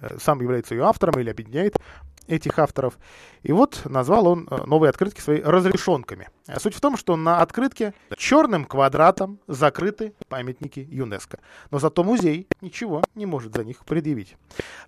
Э, 0.00 0.16
сам 0.18 0.40
является 0.40 0.74
ее 0.74 0.84
автором 0.84 1.20
или 1.20 1.28
объединяет 1.28 1.76
этих 2.30 2.58
авторов. 2.58 2.98
И 3.42 3.52
вот 3.52 3.82
назвал 3.84 4.28
он 4.28 4.46
э, 4.50 4.64
новые 4.66 4.90
открытки 4.90 5.20
свои 5.20 5.40
разрешенками. 5.40 6.28
А 6.46 6.60
суть 6.60 6.74
в 6.74 6.80
том, 6.80 6.96
что 6.96 7.16
на 7.16 7.40
открытке 7.40 7.92
черным 8.16 8.64
квадратом 8.64 9.40
закрыты 9.46 10.14
памятники 10.28 10.86
ЮНЕСКО. 10.90 11.40
Но 11.70 11.78
зато 11.78 12.04
музей 12.04 12.46
ничего 12.60 13.02
не 13.14 13.26
может 13.26 13.54
за 13.54 13.64
них 13.64 13.84
предъявить. 13.84 14.36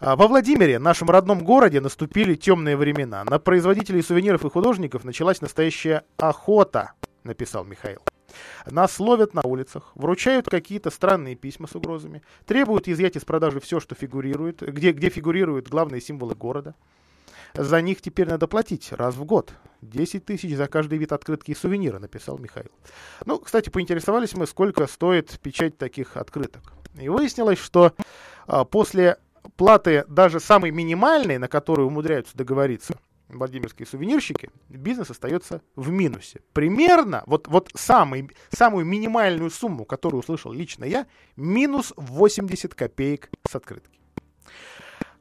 А 0.00 0.16
во 0.16 0.28
Владимире, 0.28 0.78
нашем 0.78 1.10
родном 1.10 1.44
городе, 1.44 1.80
наступили 1.80 2.34
темные 2.34 2.76
времена. 2.76 3.24
На 3.24 3.38
производителей 3.38 4.02
сувениров 4.02 4.44
и 4.44 4.50
художников 4.50 5.04
началась 5.04 5.40
настоящая 5.40 6.04
охота, 6.18 6.92
написал 7.24 7.64
Михаил. 7.64 8.00
Нас 8.66 8.98
ловят 8.98 9.34
на 9.34 9.42
улицах, 9.42 9.92
вручают 9.94 10.48
какие-то 10.48 10.90
странные 10.90 11.34
письма 11.34 11.66
с 11.66 11.74
угрозами, 11.74 12.22
требуют 12.46 12.88
изъять 12.88 13.16
из 13.16 13.24
продажи 13.24 13.60
все, 13.60 13.80
что 13.80 13.94
фигурирует, 13.94 14.60
где, 14.60 14.92
где 14.92 15.10
фигурируют 15.10 15.68
главные 15.68 16.00
символы 16.00 16.34
города. 16.34 16.74
За 17.54 17.82
них 17.82 18.00
теперь 18.00 18.28
надо 18.28 18.46
платить 18.46 18.92
раз 18.92 19.14
в 19.14 19.24
год. 19.24 19.52
10 19.82 20.24
тысяч 20.24 20.56
за 20.56 20.68
каждый 20.68 20.98
вид 20.98 21.12
открытки 21.12 21.50
и 21.50 21.54
сувенира, 21.54 21.98
написал 21.98 22.38
Михаил. 22.38 22.70
Ну, 23.26 23.38
кстати, 23.38 23.68
поинтересовались 23.68 24.34
мы, 24.34 24.46
сколько 24.46 24.86
стоит 24.86 25.38
печать 25.40 25.76
таких 25.76 26.16
открыток. 26.16 26.72
И 26.98 27.08
выяснилось, 27.08 27.58
что 27.58 27.92
а, 28.46 28.64
после 28.64 29.18
платы 29.56 30.04
даже 30.08 30.40
самой 30.40 30.70
минимальной, 30.70 31.38
на 31.38 31.48
которую 31.48 31.88
умудряются 31.88 32.36
договориться 32.36 32.98
владимирские 33.38 33.86
сувенирщики, 33.86 34.50
бизнес 34.68 35.10
остается 35.10 35.62
в 35.76 35.90
минусе. 35.90 36.40
Примерно, 36.52 37.22
вот, 37.26 37.48
вот 37.48 37.70
самый, 37.74 38.30
самую 38.50 38.84
минимальную 38.84 39.50
сумму, 39.50 39.84
которую 39.84 40.20
услышал 40.20 40.52
лично 40.52 40.84
я, 40.84 41.06
минус 41.36 41.92
80 41.96 42.74
копеек 42.74 43.30
с 43.48 43.54
открытки. 43.54 43.98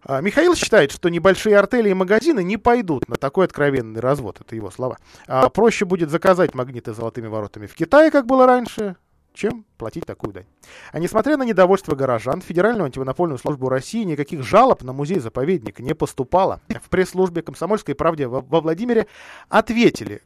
А, 0.03 0.21
Михаил 0.21 0.55
считает, 0.55 0.91
что 0.91 1.09
небольшие 1.09 1.57
артели 1.57 1.89
и 1.89 1.93
магазины 1.93 2.43
не 2.43 2.57
пойдут 2.57 3.07
на 3.07 3.15
такой 3.15 3.45
откровенный 3.45 3.99
развод, 3.99 4.41
это 4.41 4.55
его 4.55 4.71
слова. 4.71 4.97
А 5.27 5.49
проще 5.49 5.85
будет 5.85 6.09
заказать 6.09 6.55
магниты 6.55 6.93
с 6.93 6.97
золотыми 6.97 7.27
воротами 7.27 7.67
в 7.67 7.75
Китае, 7.75 8.11
как 8.11 8.25
было 8.25 8.45
раньше, 8.45 8.95
чем 9.33 9.65
платить 9.77 10.05
такую 10.05 10.33
дань. 10.33 10.45
А 10.91 10.99
несмотря 10.99 11.37
на 11.37 11.43
недовольство 11.43 11.95
горожан, 11.95 12.41
Федеральную 12.41 12.85
антимонопольную 12.85 13.37
службу 13.37 13.69
России 13.69 14.03
никаких 14.03 14.43
жалоб 14.43 14.83
на 14.83 14.93
музей-заповедник 14.93 15.79
не 15.79 15.93
поступало. 15.93 16.61
В 16.83 16.89
пресс-службе 16.89 17.41
«Комсомольской 17.41 17.95
правде» 17.95 18.27
во 18.27 18.61
Владимире 18.61 19.07
ответили, 19.49 20.21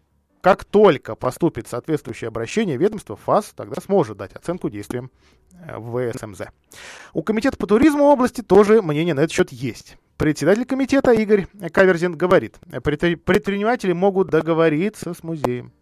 как 0.45 0.63
только 0.63 1.15
поступит 1.15 1.67
соответствующее 1.67 2.27
обращение, 2.27 2.77
ведомство 2.77 3.15
ФАС 3.15 3.53
тогда 3.55 3.81
сможет 3.81 4.17
дать 4.17 4.33
оценку 4.33 4.69
действиям 4.69 5.09
э, 5.53 6.11
ВСМЗ. 6.13 6.49
У 7.13 7.23
Комитета 7.23 7.57
по 7.57 7.65
туризму 7.65 8.03
области 8.03 8.41
тоже 8.41 8.83
мнение 8.83 9.15
на 9.15 9.21
этот 9.21 9.31
счет 9.31 9.51
есть. 9.51 9.97
Председатель 10.17 10.65
комитета 10.65 11.11
Игорь 11.11 11.47
Каверзин 11.73 12.15
говорит, 12.15 12.57
предприниматели 12.69 13.91
могут 13.91 14.29
договориться 14.29 15.13
с 15.13 15.23
музеем. 15.23 15.73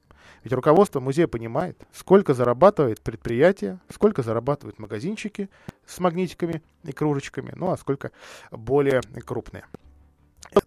Ведь 0.43 0.53
руководство 0.53 0.99
музея 0.99 1.27
понимает, 1.27 1.81
сколько 1.93 2.33
зарабатывает 2.33 3.01
предприятие, 3.01 3.79
сколько 3.89 4.23
зарабатывают 4.23 4.79
магазинчики 4.79 5.49
с 5.85 5.99
магнитиками 5.99 6.61
и 6.83 6.91
кружечками, 6.91 7.53
ну 7.55 7.71
а 7.71 7.77
сколько 7.77 8.11
более 8.51 9.01
крупные. 9.25 9.63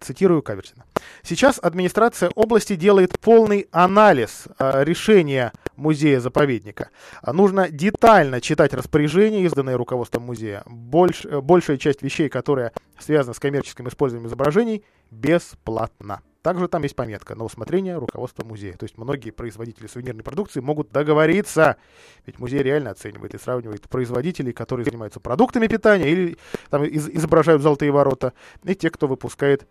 Цитирую 0.01 0.41
Каверсина. 0.41 0.83
Сейчас 1.23 1.59
администрация 1.61 2.29
области 2.35 2.75
делает 2.75 3.17
полный 3.19 3.67
анализ 3.71 4.47
э, 4.59 4.83
решения 4.83 5.53
музея-заповедника. 5.77 6.89
Нужно 7.25 7.69
детально 7.69 8.41
читать 8.41 8.73
распоряжения, 8.73 9.43
изданные 9.43 9.77
руководством 9.77 10.23
музея. 10.23 10.63
Больш, 10.65 11.23
большая 11.23 11.77
часть 11.77 12.01
вещей, 12.01 12.27
которые 12.27 12.73
связаны 12.99 13.33
с 13.33 13.39
коммерческим 13.39 13.87
использованием 13.87 14.27
изображений, 14.27 14.83
бесплатно. 15.09 16.21
Также 16.47 16.69
там 16.69 16.81
есть 16.83 16.95
пометка 16.95 17.35
на 17.35 17.43
усмотрение 17.43 17.97
руководства 17.97 18.45
музея. 18.45 18.71
То 18.77 18.85
есть 18.85 18.97
многие 18.97 19.31
производители 19.31 19.85
сувенирной 19.87 20.23
продукции 20.23 20.61
могут 20.61 20.93
договориться. 20.93 21.75
Ведь 22.25 22.39
музей 22.39 22.63
реально 22.63 22.91
оценивает 22.91 23.33
и 23.33 23.37
сравнивает 23.37 23.81
производителей, 23.89 24.53
которые 24.53 24.85
занимаются 24.85 25.19
продуктами 25.19 25.67
питания 25.67 26.09
или 26.09 26.37
там, 26.69 26.85
из, 26.85 27.09
изображают 27.09 27.61
золотые 27.61 27.91
ворота, 27.91 28.31
и 28.63 28.75
те, 28.75 28.89
кто 28.89 29.07
выпускает 29.07 29.67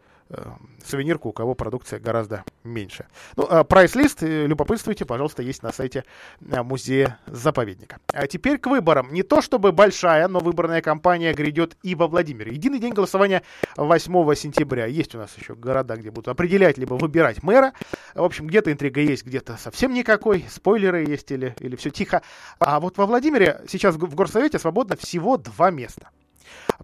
сувенирку, 0.84 1.28
у 1.28 1.32
кого 1.32 1.54
продукция 1.54 2.00
гораздо 2.00 2.44
меньше. 2.64 3.06
Ну, 3.36 3.46
а 3.48 3.64
прайс-лист, 3.64 4.22
э, 4.22 4.46
любопытствуйте, 4.46 5.04
пожалуйста, 5.04 5.42
есть 5.42 5.62
на 5.62 5.72
сайте 5.72 6.04
э, 6.40 6.62
музея-заповедника. 6.62 7.98
А 8.12 8.26
теперь 8.26 8.58
к 8.58 8.66
выборам. 8.66 9.12
Не 9.12 9.22
то 9.22 9.40
чтобы 9.40 9.72
большая, 9.72 10.28
но 10.28 10.40
выборная 10.40 10.82
кампания 10.82 11.32
грядет 11.32 11.76
и 11.82 11.94
во 11.94 12.08
Владимире. 12.08 12.52
Единый 12.52 12.78
день 12.78 12.92
голосования 12.92 13.42
8 13.76 14.34
сентября. 14.34 14.86
Есть 14.86 15.14
у 15.14 15.18
нас 15.18 15.36
еще 15.36 15.54
города, 15.54 15.96
где 15.96 16.10
будут 16.10 16.28
определять, 16.28 16.78
либо 16.78 16.94
выбирать 16.94 17.42
мэра. 17.42 17.72
В 18.14 18.24
общем, 18.24 18.46
где-то 18.46 18.72
интрига 18.72 19.00
есть, 19.00 19.24
где-то 19.24 19.56
совсем 19.56 19.92
никакой. 19.92 20.44
Спойлеры 20.50 21.04
есть 21.04 21.30
или, 21.30 21.54
или 21.60 21.76
все 21.76 21.90
тихо. 21.90 22.22
А 22.58 22.80
вот 22.80 22.98
во 22.98 23.06
Владимире 23.06 23.62
сейчас 23.68 23.96
в 23.96 24.14
горсовете 24.14 24.58
свободно 24.58 24.96
всего 24.96 25.36
два 25.36 25.70
места. 25.70 26.10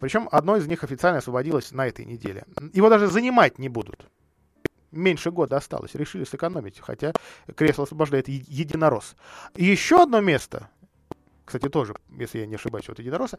Причем 0.01 0.29
одно 0.31 0.57
из 0.57 0.67
них 0.67 0.85
официально 0.85 1.19
освободилось 1.19 1.73
на 1.73 1.87
этой 1.87 2.05
неделе. 2.05 2.45
Его 2.73 2.89
даже 2.89 3.09
занимать 3.09 3.59
не 3.59 3.69
будут. 3.69 4.07
Меньше 4.91 5.31
года 5.31 5.57
осталось. 5.57 5.95
Решили 5.95 6.25
сэкономить, 6.25 6.81
хотя 6.81 7.13
кресло 7.55 7.85
освобождает 7.85 8.29
единорос. 8.29 9.17
Еще 9.57 10.03
одно 10.03 10.21
место, 10.21 10.69
кстати, 11.45 11.69
тоже, 11.69 11.95
если 12.19 12.39
я 12.39 12.47
не 12.47 12.55
ошибаюсь, 12.55 12.89
от 12.89 12.99
единороса, 12.99 13.39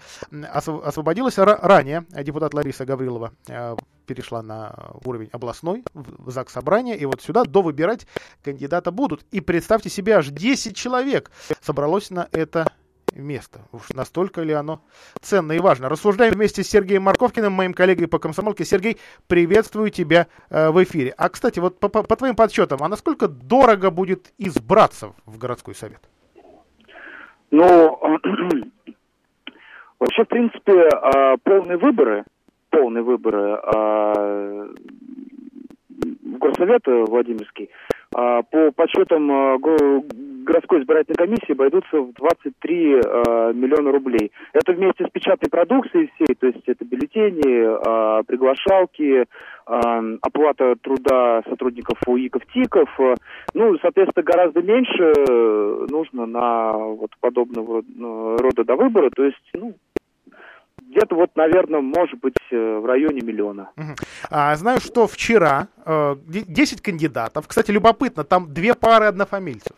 освободилось 0.52 1.38
ранее. 1.38 2.06
Депутат 2.24 2.54
Лариса 2.54 2.86
Гаврилова 2.86 3.34
э, 3.48 3.76
перешла 4.06 4.42
на 4.42 4.92
уровень 5.06 5.30
областной, 5.32 5.84
в 5.94 6.30
ЗАГС 6.30 6.54
собрания, 6.54 6.96
и 6.96 7.06
вот 7.06 7.22
сюда 7.22 7.44
довыбирать 7.44 8.06
кандидата 8.44 8.92
будут. 8.92 9.26
И 9.32 9.42
представьте 9.42 9.90
себе, 9.90 10.18
аж 10.18 10.30
10 10.30 10.76
человек 10.76 11.32
собралось 11.62 12.10
на 12.10 12.28
это 12.32 12.68
место. 13.16 13.62
Уж 13.72 13.90
настолько 13.90 14.42
ли 14.42 14.54
оно 14.54 14.82
ценно 15.22 15.54
и 15.54 15.60
важно. 15.60 15.90
Рассуждаем 15.90 16.34
вместе 16.34 16.64
с 16.64 16.70
Сергеем 16.70 17.04
Марковкиным, 17.04 17.54
моим 17.54 17.74
коллегой 17.74 18.08
по 18.08 18.20
комсомолке. 18.20 18.66
Сергей, 18.66 18.98
приветствую 19.28 19.90
тебя 19.90 20.28
э, 20.50 20.70
в 20.70 20.84
эфире. 20.84 21.14
А, 21.18 21.30
кстати, 21.30 21.60
вот 21.60 21.80
по, 21.80 21.90
по, 21.90 22.04
по 22.04 22.16
твоим 22.16 22.36
подсчетам, 22.36 22.82
а 22.82 22.88
насколько 22.88 23.28
дорого 23.28 23.92
будет 23.92 24.34
избраться 24.38 25.14
в 25.26 25.38
городской 25.38 25.76
совет? 25.76 26.02
Ну, 27.52 28.00
вообще, 30.00 30.24
в 30.24 30.28
принципе, 30.28 30.90
а, 30.90 31.38
полные 31.44 31.78
выборы, 31.78 32.24
полные 32.70 33.04
выборы 33.04 33.54
а, 33.54 34.68
в 35.90 36.38
горсовет 36.40 36.82
Владимирский, 36.86 37.70
а, 37.90 37.93
по 38.14 38.72
подсчетам 38.76 39.60
городской 40.44 40.82
избирательной 40.82 41.16
комиссии 41.16 41.52
обойдутся 41.52 42.00
в 42.00 42.14
23 42.14 42.94
э, 42.94 43.54
миллиона 43.54 43.92
рублей. 43.92 44.32
Это 44.54 44.74
вместе 44.74 45.06
с 45.06 45.10
печатной 45.10 45.50
продукцией 45.50 46.12
всей, 46.16 46.36
то 46.36 46.48
есть 46.48 46.64
это 46.68 46.86
бюллетени, 46.86 48.20
э, 48.20 48.24
приглашалки, 48.24 49.24
э, 49.24 50.18
оплата 50.22 50.76
труда 50.82 51.42
сотрудников 51.50 51.98
УИКов, 52.06 52.44
ТИКов. 52.54 52.90
Э, 53.00 53.16
ну, 53.54 53.78
соответственно, 53.82 54.24
гораздо 54.24 54.62
меньше 54.62 55.14
нужно 55.90 56.26
на 56.26 56.74
вот 56.74 57.12
подобного 57.20 57.80
э, 57.82 58.38
рода 58.40 58.64
до 58.64 58.76
выбора. 58.76 59.10
То 59.16 59.24
есть, 59.24 59.50
ну, 59.54 59.74
где-то 60.94 61.16
вот, 61.16 61.36
наверное, 61.36 61.82
может 61.82 62.20
быть 62.20 62.36
э, 62.52 62.56
в 62.56 62.86
районе 62.86 63.22
миллиона. 63.22 63.70
А, 64.30 64.56
знаю, 64.56 64.80
что 64.80 65.08
вчера 65.08 65.68
э, 65.86 66.16
10 66.28 66.82
кандидатов, 66.82 67.48
кстати, 67.48 67.72
любопытно, 67.72 68.24
там 68.24 68.54
две 68.54 68.74
пары 68.74 69.06
однофамильцев, 69.06 69.76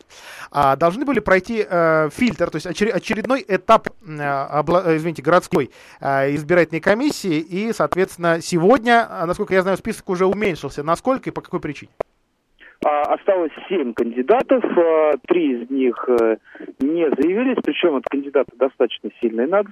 а, 0.51 0.75
должны 0.75 1.05
были 1.05 1.19
пройти 1.19 1.65
э, 1.67 2.09
фильтр, 2.11 2.49
то 2.49 2.57
есть 2.57 2.67
очередной 2.67 3.43
этап, 3.47 3.87
э, 3.87 3.91
э, 4.07 4.95
извините, 4.97 5.21
городской 5.21 5.71
э, 6.01 6.35
избирательной 6.35 6.81
комиссии, 6.81 7.39
и, 7.39 7.73
соответственно, 7.73 8.41
сегодня, 8.41 9.07
насколько 9.25 9.53
я 9.53 9.61
знаю, 9.61 9.77
список 9.77 10.09
уже 10.09 10.25
уменьшился. 10.25 10.83
Насколько 10.83 11.29
и 11.29 11.33
по 11.33 11.41
какой 11.41 11.59
причине? 11.59 11.91
А, 12.83 13.13
осталось 13.13 13.51
семь 13.69 13.93
кандидатов, 13.93 14.63
а, 14.63 15.13
три 15.27 15.61
из 15.61 15.69
них 15.69 15.95
э, 16.07 16.37
не 16.79 17.09
заявились, 17.09 17.57
причем 17.63 17.95
от 17.95 18.03
кандидата 18.05 18.51
достаточно 18.57 19.09
сильные, 19.21 19.47
надо 19.47 19.69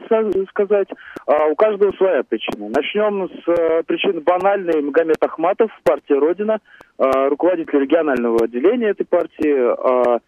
сказать. 0.49 0.87
А, 1.27 1.47
у 1.47 1.55
каждого 1.55 1.91
своя 1.93 2.23
причина. 2.23 2.69
Начнем 2.69 3.29
с 3.29 3.47
э, 3.47 3.83
причины 3.83 4.21
банальной. 4.21 4.81
Магомед 4.81 5.17
Ахматов, 5.21 5.71
партия 5.83 6.17
«Родина», 6.17 6.59
руководитель 6.97 7.79
регионального 7.79 8.45
отделения 8.45 8.89
этой 8.89 9.05
партии, 9.05 10.21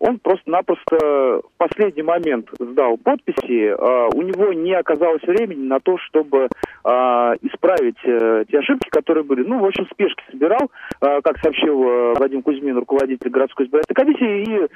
он 0.00 0.18
просто-напросто 0.18 0.96
в 0.96 1.58
последний 1.58 2.02
момент 2.02 2.48
сдал 2.58 2.96
подписи. 2.96 3.68
А, 3.68 4.08
у 4.08 4.22
него 4.22 4.52
не 4.52 4.72
оказалось 4.72 5.22
времени 5.22 5.66
на 5.66 5.78
то, 5.78 5.98
чтобы 5.98 6.48
а, 6.82 7.34
исправить 7.42 7.98
э, 8.04 8.44
те 8.50 8.58
ошибки, 8.58 8.88
которые 8.88 9.24
были. 9.24 9.42
Ну, 9.42 9.60
в 9.60 9.64
общем, 9.66 9.84
в 9.84 9.90
спешке 9.90 10.22
собирал, 10.30 10.70
а, 11.00 11.20
как 11.20 11.38
сообщил 11.38 11.82
э, 11.84 12.14
Вадим 12.18 12.42
Кузьмин, 12.42 12.78
руководитель 12.78 13.30
городской 13.30 13.66
избирательной 13.66 13.94
комиссии, 13.94 14.42
и 14.42 14.68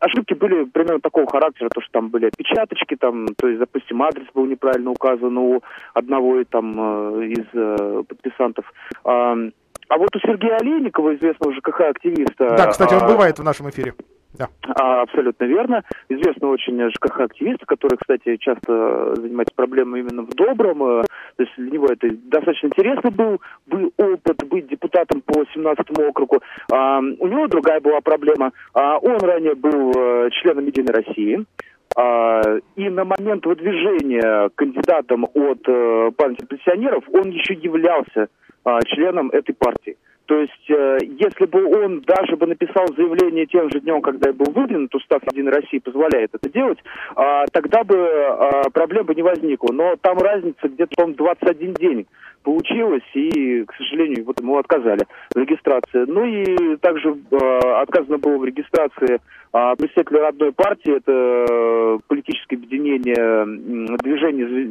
ошибки 0.00 0.32
были 0.34 0.64
примерно 0.64 1.00
такого 1.00 1.26
характера, 1.26 1.68
то, 1.68 1.82
что 1.82 1.92
там 1.92 2.08
были 2.08 2.26
опечаточки, 2.26 2.96
там, 2.96 3.26
то 3.36 3.46
есть, 3.46 3.60
допустим, 3.60 4.02
адрес 4.02 4.26
был 4.34 4.46
неправильно 4.46 4.90
указан 4.90 5.36
у 5.36 5.62
одного 5.92 6.42
там, 6.44 6.74
э, 7.20 7.26
из 7.26 8.06
подписантов. 8.06 8.64
А 9.04 9.98
вот 9.98 10.16
у 10.16 10.18
Сергея 10.20 10.56
Олейникова, 10.56 11.14
известного 11.16 11.52
ЖКХ-активиста... 11.54 12.56
Да, 12.56 12.66
кстати, 12.68 12.94
он 12.94 13.06
бывает 13.06 13.38
в 13.38 13.44
нашем 13.44 13.68
эфире. 13.68 13.94
Да. 14.34 14.48
А, 14.74 15.02
абсолютно 15.02 15.44
верно. 15.44 15.82
Известный 16.08 16.48
очень 16.48 16.90
ЖКХ-активист, 16.90 17.64
который, 17.66 17.96
кстати, 17.96 18.36
часто 18.36 19.14
занимается 19.14 19.54
проблемой 19.54 20.00
именно 20.00 20.22
в 20.22 20.30
добром. 20.30 20.82
Э, 20.82 21.02
то 21.36 21.42
есть 21.42 21.52
для 21.56 21.70
него 21.70 21.86
это 21.86 22.08
достаточно 22.10 22.66
интересно 22.66 23.10
был, 23.10 23.40
был 23.66 23.92
опыт 23.96 24.48
быть 24.48 24.66
депутатом 24.66 25.20
по 25.20 25.44
17 25.54 25.98
округу. 25.98 26.40
А, 26.72 26.98
у 26.98 27.28
него 27.28 27.46
другая 27.46 27.80
была 27.80 28.00
проблема. 28.00 28.52
А, 28.72 28.98
он 28.98 29.18
ранее 29.18 29.54
был 29.54 29.92
э, 29.96 30.30
членом 30.30 30.66
Единой 30.66 30.92
России. 30.92 31.44
А, 31.96 32.40
и 32.74 32.88
на 32.88 33.04
момент 33.04 33.46
выдвижения 33.46 34.50
кандидатом 34.56 35.26
от 35.32 35.60
э, 35.68 36.10
партии 36.16 36.44
пенсионеров 36.44 37.04
он 37.12 37.30
еще 37.30 37.54
являлся 37.54 38.28
а, 38.64 38.80
членом 38.82 39.30
этой 39.30 39.54
партии. 39.54 39.96
То 40.26 40.40
есть, 40.40 40.70
э, 40.70 40.98
если 41.02 41.44
бы 41.46 41.64
он 41.64 42.00
даже 42.00 42.36
бы 42.36 42.46
написал 42.46 42.86
заявление 42.96 43.46
тем 43.46 43.70
же 43.70 43.80
днем, 43.80 44.00
когда 44.00 44.32
был 44.32 44.50
выдвинут, 44.52 44.94
устав 44.94 45.22
Единой 45.30 45.52
России 45.52 45.78
позволяет 45.78 46.30
это 46.34 46.48
делать, 46.50 46.78
э, 47.16 47.44
тогда 47.52 47.84
бы 47.84 47.96
э, 47.96 48.62
проблем 48.72 49.04
бы 49.04 49.14
не 49.14 49.22
возникло. 49.22 49.72
Но 49.72 49.96
там 50.00 50.18
разница 50.18 50.68
где-то, 50.68 50.94
по 50.96 51.06
21 51.06 51.74
день 51.74 52.06
получилось, 52.44 53.02
и, 53.14 53.64
к 53.64 53.74
сожалению, 53.76 54.24
вот 54.24 54.40
ему 54.40 54.58
отказали 54.58 55.04
в 55.34 55.38
регистрации. 55.38 56.04
Ну 56.06 56.24
и 56.24 56.76
также 56.76 57.16
э, 57.30 57.58
отказано 57.80 58.18
было 58.18 58.38
в 58.38 58.44
регистрации 58.44 59.18
э, 59.52 59.74
представителя 59.76 60.20
родной 60.20 60.52
партии, 60.52 60.96
это 60.96 61.12
э, 61.12 61.98
политическое 62.06 62.56
объединение 62.56 63.96
движение 63.98 64.70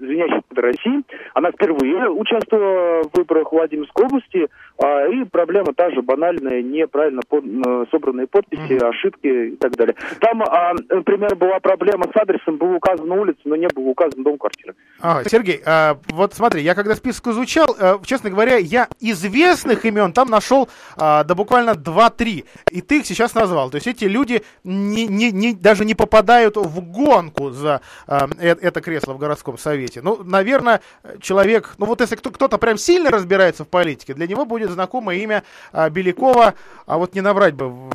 звенящих 0.00 0.44
под 0.46 0.58
России. 0.58 1.02
Она 1.34 1.50
впервые 1.50 2.10
участвовала 2.10 3.02
в 3.04 3.16
выборах 3.16 3.52
Владимирской 3.52 4.06
области. 4.06 4.48
А, 4.82 5.06
и 5.06 5.24
проблема 5.24 5.72
та 5.74 5.90
же 5.90 6.02
банальная, 6.02 6.62
неправильно 6.62 7.20
под, 7.28 7.44
собранные 7.90 8.26
подписи, 8.26 8.72
mm-hmm. 8.72 8.88
ошибки 8.88 9.26
и 9.26 9.56
так 9.56 9.72
далее. 9.76 9.94
Там, 10.20 10.42
а, 10.42 10.72
например, 10.88 11.36
была 11.36 11.60
проблема 11.60 12.06
с 12.12 12.16
адресом, 12.16 12.56
был 12.56 12.74
указан 12.74 13.10
улица, 13.10 13.40
но 13.44 13.56
не 13.56 13.68
был 13.68 13.88
указан 13.88 14.22
дом 14.22 14.38
квартиры. 14.38 14.74
А, 15.00 15.22
Сергей, 15.24 15.60
а, 15.66 15.98
вот 16.08 16.34
смотри, 16.34 16.62
я 16.62 16.74
когда 16.74 16.94
список 16.94 17.28
изучал, 17.28 17.76
а, 17.78 17.98
честно 18.04 18.30
говоря, 18.30 18.56
я 18.56 18.88
известных 19.00 19.84
имен 19.84 20.12
там 20.12 20.28
нашел 20.28 20.68
а, 20.96 21.24
да 21.24 21.34
буквально 21.34 21.70
2-3, 21.70 22.44
и 22.70 22.80
ты 22.80 23.00
их 23.00 23.06
сейчас 23.06 23.34
назвал. 23.34 23.70
То 23.70 23.76
есть 23.76 23.86
эти 23.86 24.04
люди 24.04 24.42
не, 24.64 25.06
не, 25.06 25.30
не, 25.30 25.54
даже 25.54 25.84
не 25.84 25.94
попадают 25.94 26.56
в 26.56 26.80
гонку 26.80 27.50
за 27.50 27.80
а, 28.06 28.28
это 28.38 28.80
кресло 28.80 29.14
в 29.14 29.18
городском 29.18 29.58
совете. 29.58 29.89
Ну, 29.98 30.22
наверное, 30.22 30.80
человек, 31.20 31.74
ну 31.78 31.86
вот 31.86 32.00
если 32.00 32.16
кто- 32.16 32.30
кто-то 32.30 32.58
прям 32.58 32.78
сильно 32.78 33.10
разбирается 33.10 33.64
в 33.64 33.68
политике, 33.68 34.14
для 34.14 34.26
него 34.26 34.44
будет 34.44 34.70
знакомое 34.70 35.16
имя 35.16 35.42
а, 35.72 35.90
Белякова, 35.90 36.54
а 36.86 36.98
вот 36.98 37.14
не 37.14 37.20
наврать 37.20 37.54
бы 37.54 37.90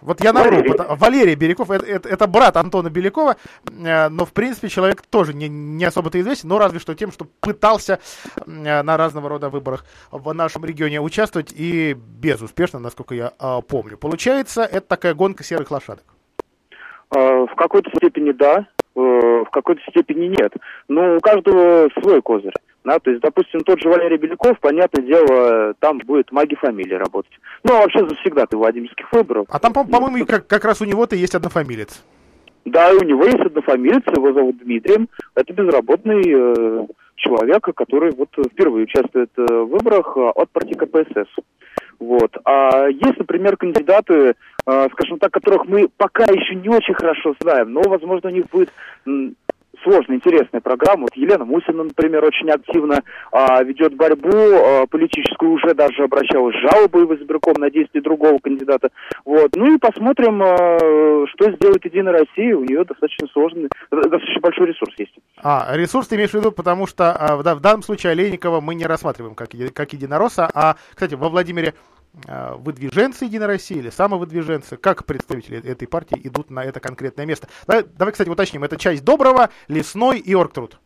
вот 0.00 0.22
я 0.22 0.32
навру, 0.32 0.56
Валерий, 0.56 0.74
Валерий 0.96 1.34
Беляков, 1.34 1.70
это, 1.70 1.84
это, 1.84 2.08
это 2.08 2.26
брат 2.26 2.56
Антона 2.56 2.88
Белякова, 2.88 3.36
э, 3.66 4.08
но 4.08 4.24
в 4.24 4.32
принципе 4.32 4.68
человек 4.68 5.02
тоже 5.02 5.34
не, 5.34 5.48
не 5.48 5.84
особо-то 5.84 6.20
известен, 6.20 6.48
но 6.48 6.58
разве 6.58 6.78
что 6.78 6.94
тем, 6.94 7.10
что 7.10 7.26
пытался 7.40 7.98
э, 8.46 8.82
на 8.82 8.96
разного 8.96 9.28
рода 9.28 9.48
выборах 9.50 9.84
в 10.12 10.32
нашем 10.32 10.64
регионе 10.64 11.00
участвовать 11.00 11.52
и 11.54 11.94
безуспешно, 11.94 12.78
насколько 12.78 13.14
я 13.14 13.32
э, 13.38 13.60
помню. 13.66 13.96
Получается, 13.96 14.62
это 14.62 14.86
такая 14.86 15.14
гонка 15.14 15.42
серых 15.42 15.70
лошадок. 15.70 16.04
В 17.10 17.54
какой-то 17.56 17.90
степени 17.96 18.32
да, 18.32 18.66
в 18.98 19.50
какой-то 19.50 19.80
степени 19.90 20.26
нет. 20.26 20.52
Но 20.88 21.16
у 21.16 21.20
каждого 21.20 21.88
свой 22.00 22.20
козырь. 22.22 22.54
Да, 22.84 22.98
то 22.98 23.10
есть, 23.10 23.22
допустим, 23.22 23.60
тот 23.60 23.80
же 23.80 23.88
Валерий 23.88 24.16
Беляков, 24.16 24.58
понятное 24.60 25.04
дело, 25.04 25.74
там 25.78 25.98
будет 25.98 26.32
маги 26.32 26.54
фамилии 26.54 26.94
работать. 26.94 27.32
Ну, 27.64 27.74
а 27.76 27.80
вообще 27.80 28.00
завсегда 28.00 28.46
ты 28.46 28.56
Владимирских 28.56 29.12
выборов. 29.12 29.46
А 29.50 29.58
там, 29.58 29.72
по-моему, 29.72 30.24
как, 30.24 30.46
как 30.46 30.64
раз 30.64 30.80
у 30.80 30.84
него-то 30.84 31.14
есть 31.14 31.34
однофамилец. 31.34 32.02
Да, 32.64 32.90
и 32.90 32.96
у 32.96 33.02
него 33.02 33.24
есть 33.24 33.40
однофамилец, 33.40 34.02
его 34.14 34.32
зовут 34.32 34.58
Дмитрием. 34.58 35.08
Это 35.34 35.52
безработный 35.52 36.22
э, 36.26 36.86
человек, 37.18 37.62
который 37.74 38.12
вот 38.12 38.30
впервые 38.52 38.84
участвует 38.84 39.30
э, 39.36 39.42
в 39.42 39.66
выборах 39.66 40.16
э, 40.16 40.20
от 40.20 40.50
партии 40.50 40.74
КПСС. 40.74 41.28
Вот. 41.98 42.36
А 42.44 42.86
есть, 42.88 43.18
например, 43.18 43.56
кандидаты, 43.56 44.34
э, 44.66 44.88
скажем 44.92 45.18
так, 45.18 45.32
которых 45.32 45.66
мы 45.66 45.88
пока 45.96 46.24
еще 46.24 46.54
не 46.54 46.68
очень 46.68 46.94
хорошо 46.94 47.34
знаем, 47.40 47.72
но, 47.72 47.82
возможно, 47.82 48.30
у 48.30 48.32
них 48.32 48.46
будет 48.50 48.70
сложная, 49.82 50.16
интересная 50.16 50.60
программа. 50.60 51.02
Вот 51.02 51.14
Елена 51.14 51.44
Мусина, 51.44 51.84
например, 51.84 52.24
очень 52.24 52.50
активно 52.50 53.02
а, 53.32 53.62
ведет 53.62 53.94
борьбу 53.94 54.30
а, 54.30 54.86
политическую, 54.86 55.52
уже 55.52 55.74
даже 55.74 56.04
обращалась 56.04 56.54
с 56.56 56.70
жалобой 56.70 57.06
в 57.06 57.14
избирком 57.14 57.54
на 57.58 57.70
действия 57.70 58.00
другого 58.00 58.38
кандидата. 58.38 58.90
Вот. 59.24 59.54
Ну 59.56 59.74
и 59.74 59.78
посмотрим, 59.78 60.42
а, 60.42 61.26
что 61.28 61.50
сделает 61.52 61.84
Единая 61.84 62.12
Россия. 62.12 62.56
У 62.56 62.64
нее 62.64 62.84
достаточно 62.84 63.26
сложный, 63.32 63.68
достаточно 63.90 64.40
большой 64.40 64.68
ресурс 64.68 64.94
есть. 64.98 65.14
А, 65.42 65.68
ресурс 65.74 66.08
ты 66.08 66.16
имеешь 66.16 66.30
в 66.30 66.34
виду, 66.34 66.52
потому 66.52 66.86
что 66.86 67.12
а, 67.12 67.36
в, 67.36 67.42
в 67.42 67.60
данном 67.60 67.82
случае 67.82 68.12
Олейникова 68.12 68.60
мы 68.60 68.74
не 68.74 68.86
рассматриваем 68.86 69.34
как, 69.34 69.50
как 69.74 69.92
единоросса, 69.92 70.50
а, 70.54 70.76
кстати, 70.94 71.14
во 71.14 71.28
Владимире 71.28 71.74
выдвиженцы 72.26 73.24
Единой 73.24 73.46
России 73.46 73.78
или 73.78 73.90
самовыдвиженцы, 73.90 74.76
как 74.76 75.04
представители 75.04 75.64
этой 75.64 75.86
партии 75.88 76.20
идут 76.24 76.50
на 76.50 76.64
это 76.64 76.80
конкретное 76.80 77.26
место. 77.26 77.48
Давай, 77.66 77.84
давай 77.96 78.12
кстати, 78.12 78.28
уточним, 78.28 78.64
это 78.64 78.76
часть 78.76 79.04
Доброго, 79.04 79.50
Лесной 79.68 80.18
и 80.18 80.34
Оргтруд. 80.34 80.78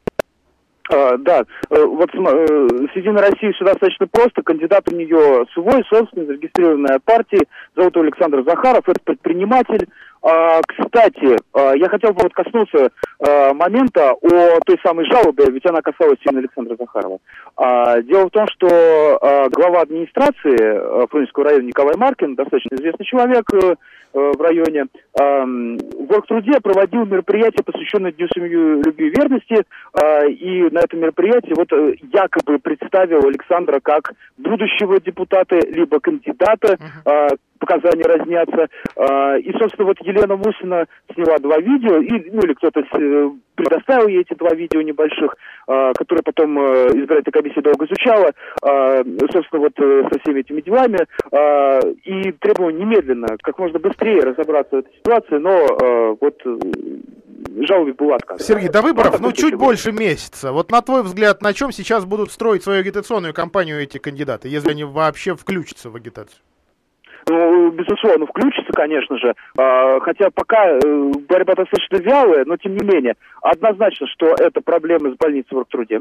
А, 0.91 1.17
да, 1.17 1.45
э, 1.71 1.85
вот 1.85 2.11
э, 2.15 2.69
с 2.93 2.97
Единой 2.97 3.23
Россией 3.23 3.53
все 3.53 3.65
достаточно 3.65 4.07
просто. 4.07 4.43
Кандидат 4.43 4.91
у 4.91 4.95
нее 4.95 5.47
свой, 5.55 5.85
собственный, 5.89 6.27
зарегистрированная 6.27 6.99
партия. 7.05 7.47
Зовут 7.77 7.95
его 7.95 8.05
Александр 8.05 8.43
Захаров, 8.47 8.89
это 8.89 9.01
предприниматель. 9.05 9.89
А, 10.23 10.61
кстати, 10.63 11.37
а, 11.53 11.75
я 11.75 11.89
хотел 11.89 12.13
бы 12.13 12.21
вот 12.23 12.33
коснуться 12.33 12.91
а, 13.19 13.53
момента 13.55 14.13
о 14.13 14.61
той 14.65 14.79
самой 14.85 15.05
жалобе, 15.07 15.47
ведь 15.51 15.67
она 15.67 15.81
касалась 15.83 16.19
именно 16.25 16.41
Александра 16.41 16.77
Захарова. 16.79 17.19
Дело 18.05 18.27
в 18.27 18.31
том, 18.31 18.47
что 18.49 19.49
глава 19.53 19.83
администрации 19.83 21.07
Фрунзенского 21.09 21.45
района 21.45 21.65
Николай 21.65 21.97
Маркин, 21.97 22.35
достаточно 22.35 22.77
известный 22.77 23.05
человек 23.05 23.45
э, 23.53 23.75
в 24.13 24.41
районе, 24.41 24.87
в 25.15 26.13
Оргтруде 26.13 26.61
проводил 26.61 27.05
мероприятие, 27.05 27.63
посвященное 27.65 28.13
Дню 28.13 28.27
семьи, 28.35 28.83
любви 28.85 29.09
и 29.09 29.11
верности, 29.11 29.65
и 30.29 30.69
на 30.71 30.81
этом 30.81 31.01
мероприятии 31.01 31.55
вот 31.55 31.73
э, 31.73 31.95
якобы 32.13 32.59
представил 32.59 33.27
Александра 33.27 33.81
как 33.81 34.13
будущего 34.39 35.01
депутата, 35.01 35.59
либо 35.71 36.01
кандидата, 36.01 36.79
показания 37.63 38.03
разнятся. 38.03 38.67
И, 39.39 39.53
собственно, 39.59 39.87
вот 39.87 39.99
Елена 40.01 40.37
Мусина 40.37 40.87
сняла 41.15 41.39
два 41.39 41.59
видео, 41.59 41.99
и, 41.99 42.31
ну 42.31 42.41
или 42.43 42.55
кто-то 42.55 42.81
э, 42.81 43.31
предоставил 43.55 44.09
ей 44.09 44.23
эти 44.23 44.35
два 44.35 44.51
видео 44.55 44.83
небольших, 44.83 45.37
э, 45.69 45.93
которые 45.97 46.23
потом 46.25 46.59
э, 46.59 46.89
избирательная 46.89 47.33
комиссия 47.33 47.61
долго 47.63 47.87
изучала, 47.87 48.33
собственно, 49.33 49.63
вот 49.63 49.73
со 49.77 50.19
всеми 50.21 50.41
этими 50.41 50.61
делами, 50.61 50.99
и 52.05 52.33
требовала 52.33 52.71
немедленно, 52.71 53.37
как 53.43 53.59
можно 53.59 53.79
быстрее 53.79 54.21
разобраться 54.21 54.77
в 54.77 54.79
этой 54.81 54.93
ситуации, 54.97 55.37
но 55.37 56.17
вот 56.21 56.43
жалобе 57.67 57.93
был 57.93 58.13
отказ. 58.13 58.45
Сергей, 58.45 58.69
до 58.69 58.83
выборов, 58.83 59.21
ну, 59.21 59.33
чуть 59.33 59.55
больше 59.55 59.93
месяца. 59.93 60.53
Вот 60.53 60.71
на 60.71 60.81
твой 60.83 61.03
взгляд, 61.03 61.43
на 61.43 61.53
чем 61.53 61.73
сейчас 61.73 62.05
будут 62.05 62.33
строить 62.33 62.63
свою 62.63 62.81
агитационную 62.81 63.35
кампанию 63.35 63.81
эти 63.81 63.99
кандидаты, 63.99 64.49
если 64.49 64.71
они 64.71 64.85
вообще 64.85 65.35
включатся 65.35 65.91
в 65.91 65.97
агитацию? 65.97 66.39
Ну, 67.33 67.71
безусловно, 67.71 68.27
включится, 68.27 68.71
конечно 68.75 69.17
же. 69.17 69.35
А, 69.57 70.01
хотя 70.01 70.29
пока 70.35 70.67
э, 70.69 70.79
борьба 71.29 71.55
достаточно 71.55 71.97
вялая, 71.97 72.45
но 72.45 72.59
тем 72.59 72.77
не 72.77 72.85
менее. 72.85 73.15
Однозначно, 73.41 74.07
что 74.09 74.35
это 74.39 74.61
проблемы 74.61 75.15
с 75.15 75.17
больницей 75.17 75.49
в 75.53 75.57
Оргтруде. 75.57 76.01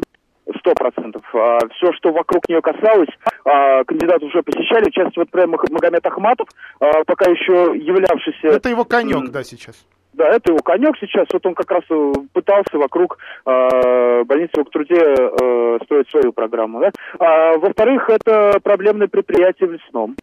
Сто 0.59 0.73
процентов. 0.73 1.23
А, 1.33 1.59
все, 1.75 1.93
что 1.93 2.11
вокруг 2.11 2.49
нее 2.49 2.61
касалось, 2.61 3.07
а, 3.45 3.85
кандидаты 3.85 4.25
уже 4.25 4.43
посещали. 4.43 4.89
В 4.89 4.93
частности, 4.93 5.19
вот 5.19 5.29
прям 5.29 5.51
Магомед 5.51 6.05
Ахматов, 6.05 6.49
пока 6.79 7.31
еще 7.31 7.71
являвшийся... 7.77 8.47
Это 8.47 8.67
его 8.67 8.83
конек, 8.83 9.29
да, 9.31 9.43
сейчас. 9.43 9.85
Да, 10.13 10.27
это 10.27 10.51
его 10.51 10.59
конек 10.59 10.95
сейчас. 10.99 11.27
Вот 11.31 11.45
он 11.45 11.55
как 11.55 11.71
раз 11.71 11.83
э, 11.89 12.13
пытался 12.33 12.77
вокруг 12.77 13.17
э, 13.45 14.23
больницы 14.25 14.51
в 14.57 14.59
Октруде 14.59 14.95
э, 14.95 15.79
строить 15.85 16.09
свою 16.09 16.33
программу. 16.33 16.81
Да? 16.81 16.91
А, 17.19 17.57
во-вторых, 17.57 18.09
это 18.09 18.59
проблемное 18.61 19.07
предприятие 19.07 19.69
в 19.69 19.71
Лесном. 19.73 20.15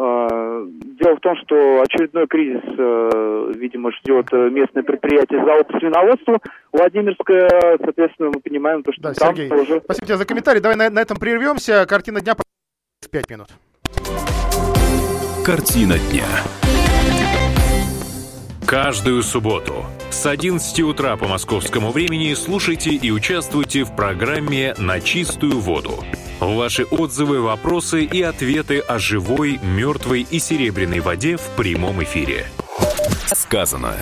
А, 0.00 0.62
дело 0.64 1.16
в 1.16 1.20
том, 1.20 1.34
что 1.42 1.82
очередной 1.82 2.28
кризис, 2.28 2.62
э, 2.78 3.52
видимо, 3.56 3.90
ждет 3.90 4.28
э, 4.30 4.48
местное 4.48 4.84
предприятие 4.84 5.44
залог 5.44 5.66
свиноводству 5.76 6.38
Владимирское. 6.72 7.48
Соответственно, 7.82 8.30
мы 8.32 8.40
понимаем, 8.40 8.84
то, 8.84 8.92
что 8.92 9.02
да, 9.02 9.14
там 9.14 9.34
Сергей, 9.34 9.48
тоже... 9.48 9.80
Спасибо 9.82 10.06
тебе 10.06 10.16
за 10.16 10.24
комментарий. 10.24 10.60
Давай 10.60 10.76
на, 10.76 10.88
на 10.88 11.00
этом 11.00 11.16
прервемся. 11.16 11.84
Картина 11.84 12.20
дня 12.20 12.34
пять 13.10 13.28
минут. 13.28 13.48
Картина 15.44 15.96
дня. 16.10 16.26
Каждую 18.64 19.22
субботу 19.22 19.72
с 20.10 20.26
11 20.26 20.80
утра 20.80 21.16
по 21.16 21.26
московскому 21.26 21.90
времени 21.90 22.34
слушайте 22.34 22.90
и 22.90 23.10
участвуйте 23.10 23.82
в 23.82 23.96
программе 23.96 24.74
«На 24.78 25.00
чистую 25.00 25.58
воду». 25.58 26.04
Ваши 26.40 26.84
отзывы, 26.84 27.40
вопросы 27.40 28.04
и 28.04 28.22
ответы 28.22 28.78
о 28.78 29.00
живой, 29.00 29.58
мертвой 29.60 30.22
и 30.22 30.38
серебряной 30.38 31.00
воде 31.00 31.36
в 31.36 31.42
прямом 31.56 32.02
эфире. 32.04 32.46
Сказано. 33.26 33.94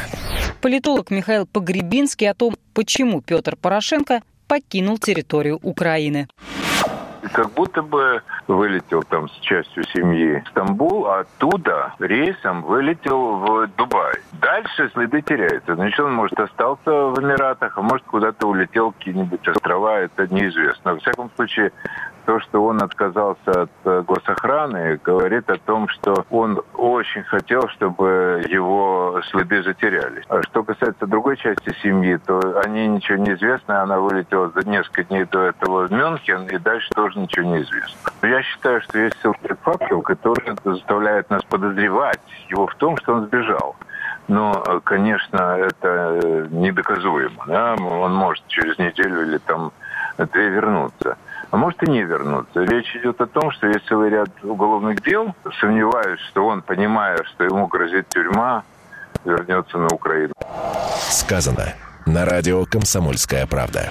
Политолог 0.60 1.10
Михаил 1.10 1.46
Погребинский 1.46 2.28
о 2.28 2.34
том, 2.34 2.54
почему 2.74 3.22
Петр 3.22 3.56
Порошенко 3.56 4.22
покинул 4.48 4.98
территорию 4.98 5.58
Украины 5.62 6.28
как 7.32 7.52
будто 7.52 7.82
бы 7.82 8.22
вылетел 8.46 9.02
там 9.02 9.28
с 9.28 9.32
частью 9.40 9.84
семьи 9.88 10.42
в 10.44 10.48
Стамбул, 10.48 11.06
а 11.06 11.20
оттуда 11.20 11.94
рейсом 11.98 12.62
вылетел 12.62 13.36
в 13.36 13.66
Дубай. 13.76 14.14
Дальше 14.40 14.90
следы 14.94 15.20
теряются. 15.22 15.74
Значит, 15.74 16.00
он, 16.00 16.14
может, 16.14 16.38
остался 16.38 16.90
в 16.90 17.20
Эмиратах, 17.20 17.76
а 17.76 17.82
может, 17.82 18.06
куда-то 18.06 18.46
улетел 18.46 18.92
какие-нибудь 18.92 19.46
острова, 19.48 19.98
это 20.00 20.32
неизвестно. 20.32 20.94
Во 20.94 21.00
всяком 21.00 21.30
случае, 21.36 21.72
то, 22.26 22.40
что 22.40 22.64
он 22.64 22.82
отказался 22.82 23.62
от 23.62 23.70
э, 23.84 24.02
госохраны, 24.06 25.00
говорит 25.02 25.48
о 25.48 25.58
том, 25.58 25.88
что 25.88 26.26
он 26.28 26.60
очень 26.74 27.22
хотел, 27.22 27.68
чтобы 27.68 28.44
его 28.48 29.20
следы 29.30 29.62
затерялись. 29.62 30.24
А 30.28 30.42
что 30.42 30.64
касается 30.64 31.06
другой 31.06 31.36
части 31.36 31.72
семьи, 31.82 32.18
то 32.26 32.60
о 32.62 32.68
ней 32.68 32.88
ничего 32.88 33.18
не 33.18 33.32
известно. 33.34 33.82
Она 33.82 34.00
вылетела 34.00 34.50
за 34.50 34.68
несколько 34.68 35.04
дней 35.04 35.24
до 35.24 35.42
этого 35.42 35.86
в 35.86 35.92
Мюнхен, 35.92 36.48
и 36.48 36.58
дальше 36.58 36.88
тоже 36.94 37.18
ничего 37.18 37.46
не 37.46 37.62
известно. 37.62 38.10
Но 38.20 38.28
я 38.28 38.42
считаю, 38.42 38.80
что 38.82 38.98
есть 38.98 39.16
целый 39.22 39.36
фактор, 39.62 40.02
который 40.02 40.56
заставляет 40.64 41.30
нас 41.30 41.44
подозревать 41.44 42.20
его 42.48 42.66
в 42.66 42.74
том, 42.74 42.96
что 42.96 43.14
он 43.14 43.26
сбежал. 43.26 43.76
Но, 44.26 44.80
конечно, 44.82 45.56
это 45.56 46.20
э, 46.22 46.46
недоказуемо. 46.50 47.44
Да? 47.46 47.74
Он 47.74 48.12
может 48.12 48.44
через 48.48 48.76
неделю 48.78 49.22
или 49.22 49.38
там 49.38 49.70
две 50.18 50.48
вернуться. 50.48 51.16
А 51.50 51.56
может 51.56 51.82
и 51.82 51.90
не 51.90 52.02
вернуться. 52.02 52.62
Речь 52.62 52.94
идет 52.96 53.20
о 53.20 53.26
том, 53.26 53.50
что 53.52 53.66
есть 53.68 53.86
целый 53.86 54.10
ряд 54.10 54.28
уголовных 54.42 55.02
дел. 55.02 55.34
Сомневаюсь, 55.60 56.20
что 56.30 56.46
он, 56.46 56.62
понимая, 56.62 57.22
что 57.24 57.44
ему 57.44 57.66
грозит 57.66 58.08
тюрьма, 58.08 58.64
вернется 59.24 59.78
на 59.78 59.88
Украину. 59.88 60.32
Сказано 61.10 61.74
на 62.06 62.24
радио 62.24 62.64
«Комсомольская 62.64 63.46
правда». 63.46 63.90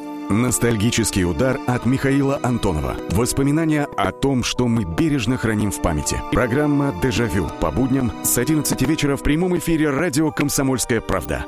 Ностальгический 0.31 1.25
удар 1.25 1.59
от 1.67 1.85
Михаила 1.85 2.39
Антонова. 2.41 2.95
Воспоминания 3.09 3.85
о 3.97 4.11
том, 4.13 4.43
что 4.45 4.67
мы 4.67 4.85
бережно 4.85 5.35
храним 5.35 5.71
в 5.71 5.81
памяти. 5.81 6.21
Программа 6.31 6.93
«Дежавю» 7.03 7.49
по 7.59 7.69
будням 7.69 8.13
с 8.23 8.37
11 8.37 8.81
вечера 8.83 9.17
в 9.17 9.23
прямом 9.23 9.57
эфире 9.57 9.89
радио 9.89 10.31
«Комсомольская 10.31 11.01
правда». 11.01 11.45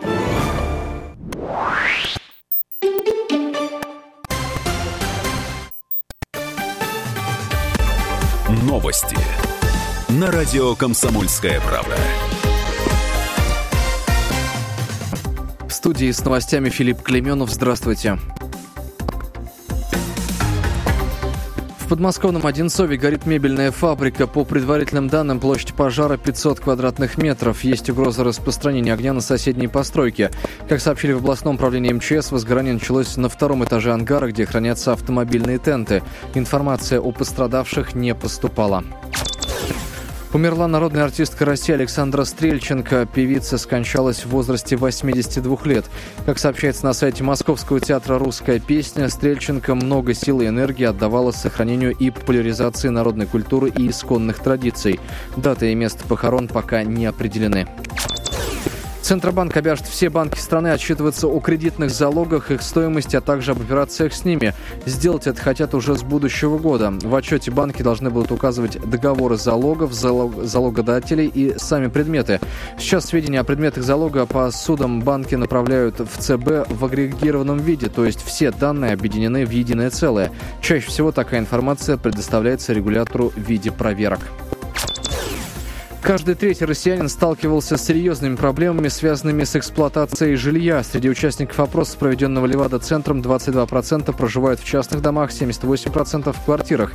Новости 8.63 9.17
на 10.09 10.29
радио 10.29 10.75
«Комсомольская 10.75 11.61
правда». 11.61 11.95
В 15.67 15.71
студии 15.71 16.11
с 16.11 16.23
новостями 16.23 16.69
Филипп 16.69 17.01
Клеменов. 17.01 17.49
Здравствуйте. 17.49 18.19
В 21.83 21.87
подмосковном 21.89 22.47
Одинцове 22.47 22.95
горит 22.95 23.25
мебельная 23.25 23.69
фабрика. 23.69 24.25
По 24.25 24.45
предварительным 24.45 25.09
данным, 25.09 25.41
площадь 25.41 25.73
пожара 25.73 26.15
500 26.15 26.61
квадратных 26.61 27.17
метров. 27.17 27.65
Есть 27.65 27.89
угроза 27.89 28.23
распространения 28.23 28.93
огня 28.93 29.11
на 29.11 29.19
соседние 29.19 29.67
постройки. 29.67 30.31
Как 30.69 30.79
сообщили 30.79 31.11
в 31.11 31.17
областном 31.17 31.55
управлении 31.55 31.91
МЧС, 31.91 32.31
возгорание 32.31 32.73
началось 32.73 33.17
на 33.17 33.27
втором 33.27 33.65
этаже 33.65 33.91
ангара, 33.93 34.29
где 34.29 34.45
хранятся 34.45 34.93
автомобильные 34.93 35.59
тенты. 35.59 36.01
Информация 36.35 37.01
о 37.01 37.11
пострадавших 37.11 37.95
не 37.95 38.15
поступала. 38.15 38.85
Умерла 40.33 40.67
народная 40.67 41.03
артистка 41.03 41.45
России 41.45 41.73
Александра 41.73 42.23
Стрельченко. 42.23 43.05
Певица 43.05 43.59
скончалась 43.59 44.25
в 44.25 44.29
возрасте 44.29 44.75
82 44.75 45.57
лет. 45.65 45.85
Как 46.25 46.39
сообщается 46.39 46.85
на 46.85 46.93
сайте 46.93 47.23
Московского 47.23 47.79
театра 47.79 48.17
«Русская 48.17 48.59
песня», 48.59 49.09
Стрельченко 49.09 49.75
много 49.75 50.15
сил 50.15 50.41
и 50.41 50.47
энергии 50.47 50.85
отдавала 50.85 51.29
сохранению 51.29 51.91
и 51.91 52.09
популяризации 52.09 52.89
народной 52.89 53.27
культуры 53.27 53.69
и 53.69 53.87
исконных 53.87 54.39
традиций. 54.39 54.99
Дата 55.37 55.67
и 55.67 55.75
место 55.75 56.03
похорон 56.07 56.47
пока 56.47 56.81
не 56.83 57.05
определены. 57.05 57.67
Центробанк 59.03 59.57
обяжет 59.57 59.85
все 59.85 60.09
банки 60.09 60.39
страны 60.39 60.69
отчитываться 60.69 61.27
о 61.27 61.37
кредитных 61.41 61.89
залогах, 61.89 62.51
их 62.51 62.61
стоимости, 62.61 63.17
а 63.17 63.21
также 63.21 63.51
об 63.51 63.59
операциях 63.59 64.13
с 64.13 64.23
ними. 64.23 64.53
Сделать 64.85 65.27
это 65.27 65.41
хотят 65.41 65.75
уже 65.75 65.97
с 65.97 66.03
будущего 66.03 66.57
года. 66.57 66.93
В 67.03 67.13
отчете 67.13 67.51
банки 67.51 67.81
должны 67.81 68.09
будут 68.09 68.31
указывать 68.31 68.79
договоры 68.89 69.35
залогов, 69.35 69.91
залог, 69.91 70.45
залогодателей 70.45 71.27
и 71.27 71.53
сами 71.57 71.87
предметы. 71.87 72.39
Сейчас 72.79 73.07
сведения 73.07 73.41
о 73.41 73.43
предметах 73.43 73.83
залога 73.83 74.25
по 74.25 74.49
судам 74.51 75.01
банки 75.01 75.35
направляют 75.35 75.99
в 75.99 76.17
ЦБ 76.17 76.71
в 76.71 76.85
агрегированном 76.85 77.57
виде, 77.57 77.89
то 77.89 78.05
есть 78.05 78.23
все 78.23 78.51
данные 78.51 78.93
объединены 78.93 79.45
в 79.45 79.49
единое 79.49 79.89
целое. 79.89 80.31
Чаще 80.61 80.87
всего 80.87 81.11
такая 81.11 81.41
информация 81.41 81.97
предоставляется 81.97 82.71
регулятору 82.71 83.33
в 83.35 83.37
виде 83.37 83.69
проверок. 83.69 84.21
Каждый 86.03 86.35
третий 86.35 86.65
россиянин 86.65 87.07
сталкивался 87.07 87.77
с 87.77 87.85
серьезными 87.85 88.35
проблемами, 88.35 88.89
связанными 88.89 89.45
с 89.45 89.55
эксплуатацией 89.55 90.35
жилья. 90.35 90.83
Среди 90.83 91.09
участников 91.09 91.57
опроса, 91.61 91.97
проведенного 91.97 92.45
Левада-центром, 92.45 93.21
22% 93.21 94.13
проживают 94.13 94.59
в 94.59 94.65
частных 94.65 95.01
домах, 95.01 95.31
78% 95.31 96.33
в 96.33 96.43
квартирах. 96.43 96.91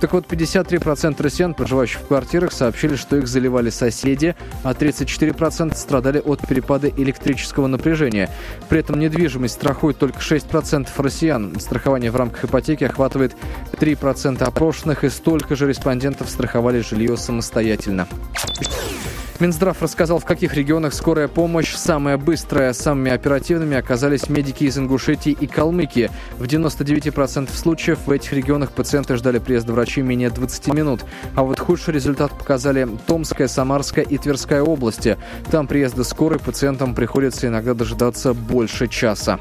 Так 0.00 0.12
вот, 0.12 0.26
53% 0.26 1.22
россиян, 1.22 1.54
проживающих 1.54 2.00
в 2.00 2.06
квартирах, 2.08 2.50
сообщили, 2.50 2.96
что 2.96 3.16
их 3.16 3.28
заливали 3.28 3.70
соседи, 3.70 4.34
а 4.64 4.72
34% 4.72 5.76
страдали 5.76 6.18
от 6.18 6.44
перепада 6.44 6.88
электрического 6.88 7.68
напряжения. 7.68 8.28
При 8.68 8.80
этом 8.80 8.98
недвижимость 8.98 9.54
страхует 9.54 9.98
только 9.98 10.18
6% 10.18 10.88
россиян. 10.96 11.60
Страхование 11.60 12.10
в 12.10 12.16
рамках 12.16 12.46
ипотеки 12.46 12.82
охватывает 12.82 13.36
3% 13.72 14.42
опрошенных, 14.42 15.04
и 15.04 15.10
столько 15.10 15.54
же 15.54 15.68
респондентов 15.68 16.28
страховали 16.28 16.80
жилье 16.80 17.16
самостоятельно. 17.16 18.08
Минздрав 19.40 19.80
рассказал, 19.80 20.18
в 20.18 20.24
каких 20.24 20.54
регионах 20.54 20.92
скорая 20.92 21.28
помощь 21.28 21.72
самая 21.74 22.18
быстрая. 22.18 22.72
Самыми 22.72 23.12
оперативными 23.12 23.76
оказались 23.76 24.28
медики 24.28 24.64
из 24.64 24.76
Ингушетии 24.78 25.30
и 25.30 25.46
Калмыкии. 25.46 26.10
В 26.38 26.44
99% 26.44 27.54
случаев 27.54 27.98
в 28.06 28.10
этих 28.10 28.32
регионах 28.32 28.72
пациенты 28.72 29.16
ждали 29.16 29.38
приезда 29.38 29.72
врачей 29.72 30.02
менее 30.02 30.30
20 30.30 30.74
минут. 30.74 31.04
А 31.36 31.44
вот 31.44 31.60
худший 31.60 31.94
результат 31.94 32.36
показали 32.36 32.88
Томская, 33.06 33.46
Самарская 33.46 34.04
и 34.04 34.18
Тверская 34.18 34.62
области. 34.62 35.16
Там 35.52 35.68
приезда 35.68 36.02
скорой 36.02 36.40
пациентам 36.40 36.96
приходится 36.96 37.46
иногда 37.46 37.74
дожидаться 37.74 38.34
больше 38.34 38.88
часа. 38.88 39.38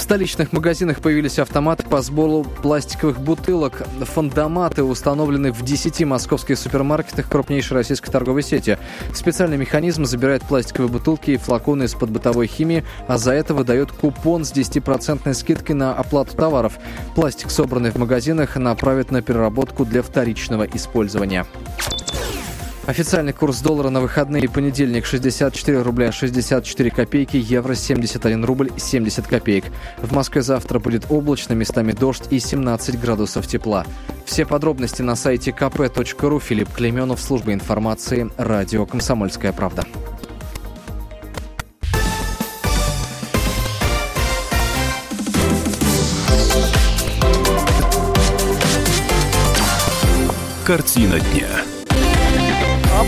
В 0.00 0.02
столичных 0.02 0.54
магазинах 0.54 1.02
появились 1.02 1.38
автоматы 1.38 1.84
по 1.84 2.00
сбору 2.00 2.42
пластиковых 2.62 3.20
бутылок. 3.20 3.82
Фандоматы 4.00 4.82
установлены 4.82 5.52
в 5.52 5.62
10 5.62 6.06
московских 6.06 6.58
супермаркетах 6.58 7.28
крупнейшей 7.28 7.76
российской 7.76 8.10
торговой 8.10 8.42
сети. 8.42 8.78
Специальный 9.12 9.58
механизм 9.58 10.06
забирает 10.06 10.42
пластиковые 10.42 10.90
бутылки 10.90 11.32
и 11.32 11.36
флаконы 11.36 11.82
из-под 11.82 12.08
бытовой 12.08 12.46
химии, 12.46 12.82
а 13.08 13.18
за 13.18 13.32
это 13.32 13.52
выдает 13.52 13.92
купон 13.92 14.46
с 14.46 14.52
10% 14.54 15.34
скидкой 15.34 15.76
на 15.76 15.92
оплату 15.92 16.34
товаров. 16.34 16.78
Пластик, 17.14 17.50
собранный 17.50 17.90
в 17.90 17.96
магазинах, 17.96 18.56
направят 18.56 19.10
на 19.10 19.20
переработку 19.20 19.84
для 19.84 20.02
вторичного 20.02 20.64
использования. 20.64 21.44
Официальный 22.86 23.32
курс 23.32 23.60
доллара 23.60 23.90
на 23.90 24.00
выходные 24.00 24.48
понедельник 24.48 25.04
64 25.04 25.82
рубля 25.82 26.10
64 26.10 26.90
копейки, 26.90 27.36
евро 27.36 27.74
71 27.74 28.44
рубль 28.44 28.70
70 28.76 29.26
копеек. 29.26 29.64
В 29.98 30.12
Москве 30.12 30.42
завтра 30.42 30.78
будет 30.78 31.06
облачно, 31.10 31.52
местами 31.52 31.92
дождь 31.92 32.24
и 32.30 32.40
17 32.40 33.00
градусов 33.00 33.46
тепла. 33.46 33.84
Все 34.24 34.46
подробности 34.46 35.02
на 35.02 35.14
сайте 35.14 35.50
kp.ru. 35.50 36.40
Филипп 36.40 36.72
Клеменов, 36.72 37.20
служба 37.20 37.52
информации, 37.52 38.30
радио 38.38 38.86
«Комсомольская 38.86 39.52
правда». 39.52 39.84
Картина 50.64 51.18
дня. 51.18 51.69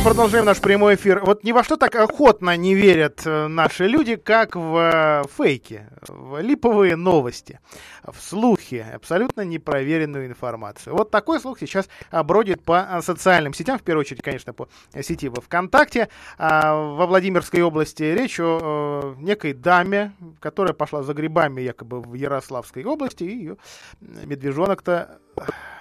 Продолжаем 0.05 0.45
наш 0.45 0.61
прямой 0.61 0.97
эфир. 0.97 1.21
Вот 1.25 1.45
ни 1.45 1.53
во 1.53 1.63
что 1.63 1.77
так 1.77 1.95
охотно 1.95 2.57
не 2.57 2.75
верят 2.75 3.23
э, 3.25 3.47
наши 3.47 3.87
люди, 3.87 4.17
как 4.17 4.57
в 4.57 4.77
э, 4.77 5.23
фейки, 5.37 5.89
в 6.09 6.41
липовые 6.41 6.97
новости, 6.97 7.61
в 8.03 8.21
слухи, 8.21 8.85
абсолютно 8.95 9.43
непроверенную 9.43 10.27
информацию. 10.27 10.97
Вот 10.97 11.13
такой 11.13 11.39
слух 11.39 11.61
сейчас 11.61 11.89
а, 12.11 12.25
бродит 12.25 12.65
по 12.65 12.81
а, 12.81 13.01
социальным 13.01 13.55
сетям, 13.55 13.79
в 13.79 13.83
первую 13.83 14.01
очередь, 14.01 14.23
конечно, 14.23 14.53
по 14.53 14.69
сети 15.01 15.29
во 15.29 15.41
ВКонтакте. 15.41 16.09
А, 16.37 16.75
во 16.75 17.07
Владимирской 17.07 17.63
области 17.63 18.03
речь 18.03 18.41
о 18.41 19.15
некой 19.21 19.53
даме, 19.53 20.15
которая 20.41 20.75
пошла 20.75 21.05
за 21.05 21.15
грибами 21.15 21.61
якобы 21.61 22.01
в 22.01 22.15
Ярославской 22.15 22.85
области, 22.85 23.23
и 23.23 23.37
ее 23.37 23.57
медвежонок-то 24.01 25.21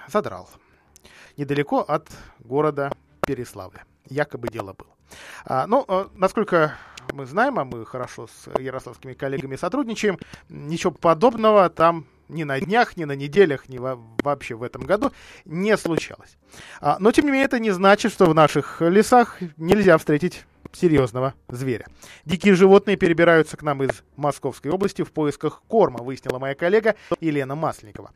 задрал 0.06 0.48
недалеко 1.36 1.80
от 1.80 2.08
города 2.38 2.92
Переславля 3.26 3.84
якобы 4.08 4.48
дело 4.48 4.72
было. 4.72 4.90
А, 5.44 5.66
ну, 5.66 5.84
а, 5.88 6.08
насколько 6.14 6.76
мы 7.12 7.26
знаем, 7.26 7.58
а 7.58 7.64
мы 7.64 7.84
хорошо 7.84 8.26
с 8.28 8.58
ярославскими 8.58 9.14
коллегами 9.14 9.56
сотрудничаем, 9.56 10.18
ничего 10.48 10.92
подобного 10.92 11.68
там 11.68 12.06
ни 12.28 12.44
на 12.44 12.60
днях, 12.60 12.96
ни 12.96 13.04
на 13.04 13.12
неделях, 13.12 13.68
ни 13.68 13.78
во, 13.78 13.98
вообще 14.22 14.54
в 14.54 14.62
этом 14.62 14.82
году 14.84 15.12
не 15.44 15.76
случалось. 15.76 16.38
А, 16.80 16.96
но, 16.98 17.12
тем 17.12 17.26
не 17.26 17.30
менее, 17.30 17.46
это 17.46 17.58
не 17.58 17.70
значит, 17.70 18.12
что 18.12 18.26
в 18.26 18.34
наших 18.34 18.80
лесах 18.80 19.38
нельзя 19.56 19.98
встретить 19.98 20.44
серьезного 20.72 21.34
зверя. 21.48 21.86
Дикие 22.24 22.54
животные 22.54 22.96
перебираются 22.96 23.56
к 23.56 23.62
нам 23.62 23.82
из 23.82 24.02
Московской 24.16 24.70
области 24.70 25.02
в 25.02 25.12
поисках 25.12 25.62
корма, 25.68 26.02
выяснила 26.02 26.38
моя 26.38 26.54
коллега 26.54 26.94
Елена 27.20 27.54
Масленникова. 27.54 28.10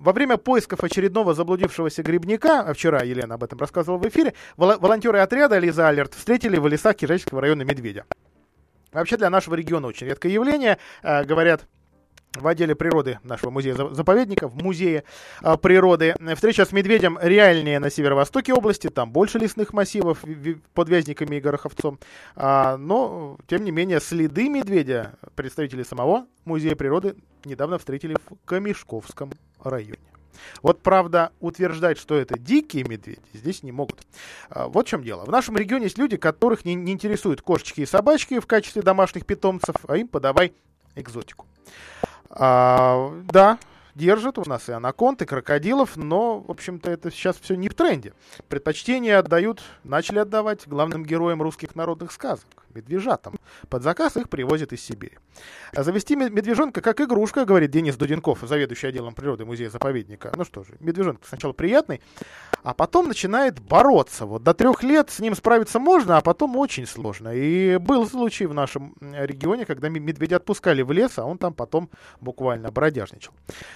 Во 0.00 0.12
время 0.12 0.36
поисков 0.36 0.82
очередного 0.84 1.34
заблудившегося 1.34 2.02
грибника, 2.02 2.60
а 2.60 2.72
вчера 2.72 3.02
Елена 3.02 3.34
об 3.34 3.44
этом 3.44 3.58
рассказывала 3.58 3.98
в 3.98 4.08
эфире, 4.08 4.34
волонтеры 4.56 5.18
отряда 5.18 5.58
Лиза 5.58 5.88
Алерт 5.88 6.14
встретили 6.14 6.58
в 6.58 6.66
лесах 6.66 6.96
Киржачского 6.96 7.40
района 7.40 7.62
медведя. 7.62 8.04
Вообще 8.92 9.16
для 9.16 9.30
нашего 9.30 9.54
региона 9.54 9.86
очень 9.86 10.08
редкое 10.08 10.32
явление. 10.32 10.78
Э, 11.02 11.24
говорят, 11.24 11.66
в 12.34 12.46
отделе 12.46 12.74
природы 12.74 13.18
нашего 13.24 13.50
музея-заповедника, 13.50 14.48
в 14.48 14.56
музее 14.56 15.04
а, 15.40 15.56
природы. 15.56 16.14
Встреча 16.34 16.64
с 16.64 16.72
медведем 16.72 17.18
реальнее 17.20 17.78
на 17.80 17.90
северо-востоке 17.90 18.54
области, 18.54 18.88
там 18.88 19.10
больше 19.10 19.38
лесных 19.38 19.72
массивов 19.72 20.24
под 20.74 20.88
Вязниками 20.88 21.36
и 21.36 21.40
Гороховцом. 21.40 21.98
А, 22.36 22.76
но, 22.76 23.38
тем 23.46 23.64
не 23.64 23.70
менее, 23.70 24.00
следы 24.00 24.48
медведя 24.48 25.14
представители 25.34 25.82
самого 25.82 26.26
музея 26.44 26.76
природы 26.76 27.16
недавно 27.44 27.78
встретили 27.78 28.14
в 28.14 28.44
Камешковском 28.44 29.32
районе. 29.62 29.98
Вот, 30.62 30.82
правда, 30.82 31.32
утверждать, 31.40 31.98
что 31.98 32.14
это 32.14 32.38
дикие 32.38 32.84
медведи, 32.84 33.20
здесь 33.34 33.62
не 33.62 33.72
могут. 33.72 34.00
А, 34.48 34.68
вот 34.68 34.86
в 34.86 34.90
чем 34.90 35.02
дело. 35.02 35.24
В 35.24 35.30
нашем 35.30 35.56
регионе 35.56 35.84
есть 35.84 35.98
люди, 35.98 36.16
которых 36.16 36.64
не, 36.64 36.74
не 36.74 36.92
интересуют 36.92 37.42
кошечки 37.42 37.80
и 37.80 37.86
собачки 37.86 38.38
в 38.38 38.46
качестве 38.46 38.82
домашних 38.82 39.26
питомцев, 39.26 39.74
а 39.88 39.96
им 39.96 40.08
подавай 40.08 40.52
экзотику. 40.94 41.46
А, 42.30 43.10
да, 43.32 43.58
держат 43.94 44.38
у 44.38 44.48
нас 44.48 44.68
и 44.68 44.72
анаконд, 44.72 45.22
и 45.22 45.26
крокодилов, 45.26 45.96
но, 45.96 46.40
в 46.40 46.50
общем-то, 46.50 46.90
это 46.90 47.10
сейчас 47.10 47.36
все 47.40 47.54
не 47.54 47.68
в 47.68 47.74
тренде. 47.74 48.12
Предпочтение 48.48 49.16
отдают, 49.16 49.62
начали 49.84 50.18
отдавать 50.18 50.66
главным 50.66 51.04
героям 51.04 51.42
русских 51.42 51.74
народных 51.74 52.12
сказок 52.12 52.60
медвежатам. 52.74 53.38
Под 53.68 53.82
заказ 53.82 54.16
их 54.16 54.28
привозят 54.28 54.72
из 54.72 54.82
Сибири. 54.82 55.18
А 55.74 55.82
завести 55.82 56.16
медвежонка 56.16 56.80
как 56.80 57.00
игрушка, 57.00 57.44
говорит 57.44 57.70
Денис 57.70 57.96
Дуденков, 57.96 58.40
заведующий 58.42 58.88
отделом 58.88 59.14
природы 59.14 59.44
музея-заповедника. 59.44 60.32
Ну 60.36 60.44
что 60.44 60.64
же, 60.64 60.74
медвежонок 60.80 61.22
сначала 61.26 61.52
приятный, 61.52 62.00
а 62.62 62.74
потом 62.74 63.08
начинает 63.08 63.60
бороться. 63.60 64.26
Вот 64.26 64.42
до 64.42 64.54
трех 64.54 64.82
лет 64.82 65.10
с 65.10 65.20
ним 65.20 65.34
справиться 65.34 65.78
можно, 65.78 66.16
а 66.16 66.20
потом 66.20 66.56
очень 66.56 66.86
сложно. 66.86 67.34
И 67.34 67.76
был 67.78 68.08
случай 68.08 68.46
в 68.46 68.54
нашем 68.54 68.94
регионе, 69.00 69.64
когда 69.64 69.88
медведя 69.88 70.36
отпускали 70.36 70.82
в 70.82 70.92
лес, 70.92 71.18
а 71.18 71.24
он 71.24 71.38
там 71.38 71.54
потом 71.54 71.90
буквально 72.20 72.70
бродяжничал. 72.70 73.32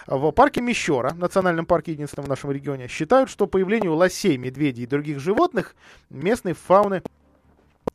В 0.07 0.31
парке 0.33 0.61
Мещера, 0.61 1.15
национальном 1.15 1.67
парке 1.67 1.93
единственном 1.93 2.27
в 2.27 2.29
нашем 2.29 2.51
регионе, 2.51 2.89
считают, 2.89 3.31
что 3.31 3.47
появлению 3.47 3.95
лосей, 3.95 4.37
медведей 4.37 4.85
и 4.85 4.87
других 4.87 5.19
животных 5.19 5.75
местной 6.11 6.53
фауны 6.53 7.03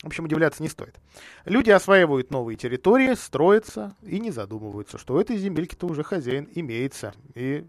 в 0.03 0.07
общем, 0.07 0.23
удивляться 0.23 0.63
не 0.63 0.69
стоит. 0.69 0.95
Люди 1.43 1.71
осваивают 1.71 2.31
новые 2.31 2.55
территории, 2.55 3.15
строятся 3.15 3.93
и 4.03 4.19
не 4.19 4.31
задумываются, 4.31 4.97
что 4.97 5.15
у 5.15 5.19
этой 5.19 5.35
земельки-то 5.35 5.87
уже 5.87 6.03
хозяин 6.03 6.47
имеется. 6.55 7.13
И 7.35 7.65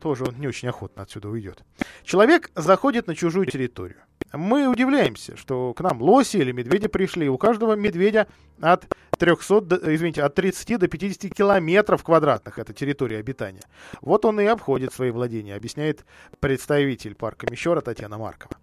тоже 0.00 0.24
он 0.24 0.36
не 0.38 0.48
очень 0.48 0.68
охотно 0.68 1.02
отсюда 1.02 1.28
уйдет. 1.28 1.62
Человек 2.02 2.50
заходит 2.54 3.06
на 3.08 3.14
чужую 3.14 3.44
территорию. 3.44 3.98
Мы 4.32 4.66
удивляемся, 4.66 5.36
что 5.36 5.74
к 5.74 5.80
нам 5.80 6.00
лоси 6.02 6.38
или 6.38 6.50
медведи 6.50 6.88
пришли. 6.88 7.28
У 7.28 7.36
каждого 7.36 7.74
медведя 7.74 8.26
от 8.72 8.86
300, 9.18 9.94
извините, 9.94 10.22
от 10.22 10.34
30 10.34 10.78
до 10.78 10.88
50 10.88 11.34
километров 11.34 12.02
квадратных 12.02 12.58
это 12.58 12.72
территория 12.72 13.18
обитания. 13.18 13.62
Вот 14.00 14.24
он 14.24 14.40
и 14.40 14.44
обходит 14.46 14.92
свои 14.92 15.10
владения, 15.10 15.54
объясняет 15.54 16.04
представитель 16.40 17.14
парка 17.14 17.46
Мещера 17.50 17.80
Татьяна 17.80 18.18
Маркова. 18.18 18.56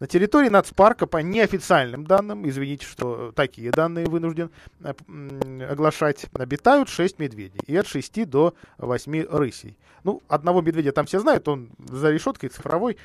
На 0.00 0.06
территории 0.06 0.48
нацпарка 0.48 1.06
по 1.06 1.18
неофициальным 1.18 2.06
данным, 2.06 2.48
извините, 2.48 2.86
что 2.86 3.32
такие 3.32 3.70
данные 3.70 4.06
вынужден 4.06 4.50
э, 4.80 4.92
оглашать, 5.68 6.26
обитают 6.32 6.88
6 6.88 7.18
медведей 7.18 7.60
и 7.66 7.76
от 7.76 7.86
6 7.86 8.28
до 8.28 8.54
8 8.78 9.26
рысей. 9.30 9.76
Ну, 10.04 10.22
одного 10.28 10.62
медведя 10.62 10.92
там 10.92 11.06
все 11.06 11.20
знают, 11.20 11.48
он 11.48 11.70
за 11.78 12.10
решеткой 12.10 12.48
цифровой, 12.50 12.96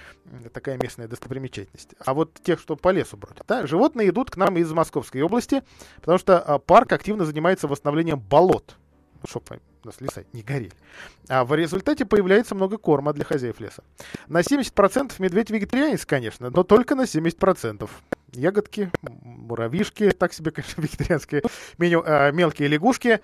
такая 0.53 0.77
местная 0.81 1.07
достопримечательность. 1.07 1.95
А 1.99 2.13
вот 2.13 2.33
тех, 2.43 2.59
что 2.59 2.75
по 2.75 2.89
лесу 2.89 3.17
бродят, 3.17 3.43
да, 3.47 3.67
животные 3.67 4.09
идут 4.09 4.31
к 4.31 4.37
нам 4.37 4.57
из 4.57 4.71
Московской 4.71 5.21
области, 5.21 5.63
потому 5.99 6.17
что 6.17 6.42
а, 6.45 6.59
парк 6.59 6.91
активно 6.91 7.25
занимается 7.25 7.67
восстановлением 7.67 8.19
болот, 8.19 8.75
ну, 9.21 9.27
чтобы 9.27 9.61
у 9.83 9.87
нас 9.87 9.99
леса 9.99 10.23
не 10.33 10.41
горели. 10.41 10.71
А 11.27 11.43
в 11.45 11.53
результате 11.55 12.05
появляется 12.05 12.55
много 12.55 12.77
корма 12.77 13.13
для 13.13 13.25
хозяев 13.25 13.59
леса. 13.59 13.83
На 14.27 14.41
70% 14.41 15.13
медведь 15.19 15.49
вегетарианец, 15.49 16.05
конечно, 16.05 16.49
но 16.49 16.63
только 16.63 16.95
на 16.95 17.03
70%. 17.03 17.89
Ягодки, 18.33 18.91
муравьишки, 19.01 20.11
так 20.11 20.33
себе, 20.33 20.51
конечно, 20.51 20.81
вегетарианские, 20.83 21.43
меню, 21.77 22.03
а, 22.05 22.31
мелкие 22.31 22.67
лягушки, 22.67 23.19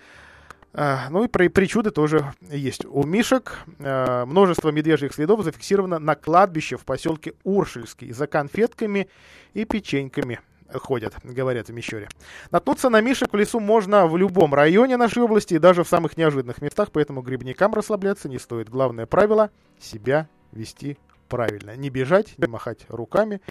а, 0.73 1.09
ну 1.09 1.23
и 1.23 1.27
при, 1.27 1.47
причуды 1.47 1.91
тоже 1.91 2.33
есть. 2.41 2.85
У 2.85 3.03
мишек 3.03 3.59
а, 3.79 4.25
множество 4.25 4.69
медвежьих 4.69 5.13
следов 5.13 5.43
зафиксировано 5.43 5.99
на 5.99 6.15
кладбище 6.15 6.77
в 6.77 6.85
поселке 6.85 7.33
Уршельский 7.43 8.11
за 8.11 8.27
конфетками 8.27 9.09
и 9.53 9.65
печеньками 9.65 10.39
ходят, 10.73 11.15
говорят 11.23 11.69
в 11.69 11.73
Мещере. 11.73 12.09
Наткнуться 12.51 12.89
на 12.89 13.01
мишек 13.01 13.33
в 13.33 13.35
лесу 13.35 13.59
можно 13.59 14.07
в 14.07 14.17
любом 14.17 14.53
районе 14.53 14.97
нашей 14.97 15.23
области 15.23 15.55
и 15.55 15.59
даже 15.59 15.83
в 15.83 15.87
самых 15.87 16.17
неожиданных 16.17 16.61
местах, 16.61 16.89
поэтому 16.91 17.21
грибникам 17.21 17.73
расслабляться 17.73 18.29
не 18.29 18.39
стоит. 18.39 18.69
Главное 18.69 19.05
правило— 19.05 19.51
себя 19.79 20.27
вести 20.51 20.97
правильно. 21.27 21.75
Не 21.75 21.89
бежать, 21.89 22.37
не 22.37 22.47
махать 22.47 22.85
руками. 22.89 23.41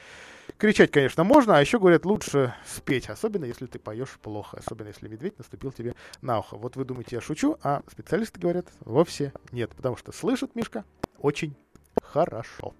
Кричать, 0.56 0.90
конечно, 0.90 1.24
можно, 1.24 1.56
а 1.56 1.60
еще 1.60 1.78
говорят, 1.78 2.04
лучше 2.04 2.54
спеть, 2.66 3.08
особенно 3.08 3.44
если 3.44 3.66
ты 3.66 3.78
поешь 3.78 4.18
плохо, 4.20 4.58
особенно 4.58 4.88
если 4.88 5.06
медведь 5.06 5.38
наступил 5.38 5.72
тебе 5.72 5.94
на 6.22 6.38
ухо. 6.38 6.56
Вот 6.56 6.76
вы 6.76 6.84
думаете, 6.84 7.16
я 7.16 7.20
шучу, 7.20 7.56
а 7.62 7.82
специалисты 7.90 8.40
говорят, 8.40 8.66
вовсе 8.80 9.32
нет, 9.52 9.70
потому 9.76 9.96
что 9.96 10.10
слышит 10.10 10.54
Мишка 10.56 10.84
очень 11.18 11.54
хорошо. 12.02 12.74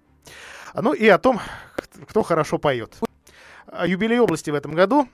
Ну 0.73 0.93
и 0.93 1.07
о 1.07 1.17
том, 1.17 1.39
кто 2.07 2.23
хорошо 2.23 2.57
поет. 2.57 2.97
Юбилей 3.85 4.19
области 4.19 4.49
в 4.49 4.55
этом 4.55 4.73
году 4.73 5.07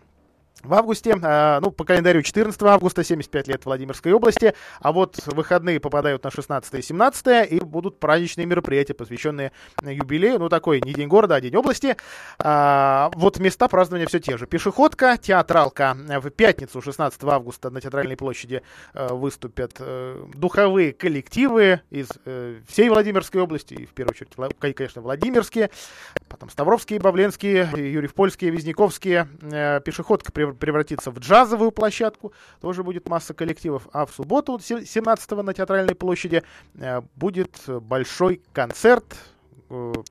в 0.64 0.74
августе, 0.74 1.16
э, 1.22 1.60
ну, 1.62 1.72
по 1.72 1.84
календарю 1.84 2.22
14 2.22 2.62
августа, 2.64 3.04
75 3.04 3.48
лет 3.48 3.66
Владимирской 3.66 4.12
области, 4.14 4.54
а 4.80 4.92
вот 4.92 5.20
выходные 5.28 5.80
попадают 5.80 6.24
на 6.24 6.32
16 6.32 6.74
и 6.74 6.82
17 6.82 7.52
и 7.52 7.60
будут 7.60 8.00
праздничные 8.00 8.46
мероприятия, 8.46 8.94
посвященные 8.94 9.52
юбилею, 9.84 10.40
ну, 10.40 10.50
такой 10.50 10.82
не 10.82 10.94
день 10.94 11.08
города, 11.08 11.36
а 11.36 11.42
день 11.42 11.56
области. 11.56 11.98
А, 12.40 13.12
вот 13.16 13.40
места 13.40 13.68
празднования 13.68 14.08
все 14.08 14.20
те 14.20 14.38
же. 14.38 14.48
Пешеходка, 14.48 15.18
театралка. 15.18 15.96
В 15.96 16.30
пятницу, 16.30 16.82
16 16.82 17.24
августа, 17.24 17.70
на 17.70 17.82
Театральной 17.82 18.18
площади 18.18 18.62
э, 18.94 19.14
выступят 19.14 19.74
э, 19.80 20.26
духовые 20.34 20.94
коллективы 20.94 21.82
из 21.90 22.10
э, 22.26 22.60
всей 22.68 22.90
Владимирской 22.90 23.42
области, 23.42 23.74
и 23.74 23.86
в 23.86 23.94
первую 23.94 24.14
очередь, 24.14 24.76
конечно, 24.76 25.02
Владимирские, 25.02 25.70
потом 26.28 26.50
Ставровские, 26.50 27.00
Бавленские, 27.00 27.70
Юрьев-Польские, 27.76 28.52
Визняковские. 28.52 29.28
Э, 29.42 29.82
пешеходка 29.82 30.32
превратится 30.54 31.12
в 31.12 31.20
джазовую 31.20 31.72
площадку, 31.72 32.34
тоже 32.62 32.84
будет 32.84 33.08
масса 33.10 33.34
коллективов. 33.34 33.88
А 33.94 34.06
в 34.06 34.12
субботу, 34.12 34.60
17 34.60 35.32
на 35.32 35.54
Театральной 35.54 35.96
площади, 35.96 36.44
э, 36.76 37.02
будет 37.16 37.52
большой 37.68 38.42
концерт 38.54 39.06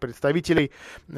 представителей 0.01 0.71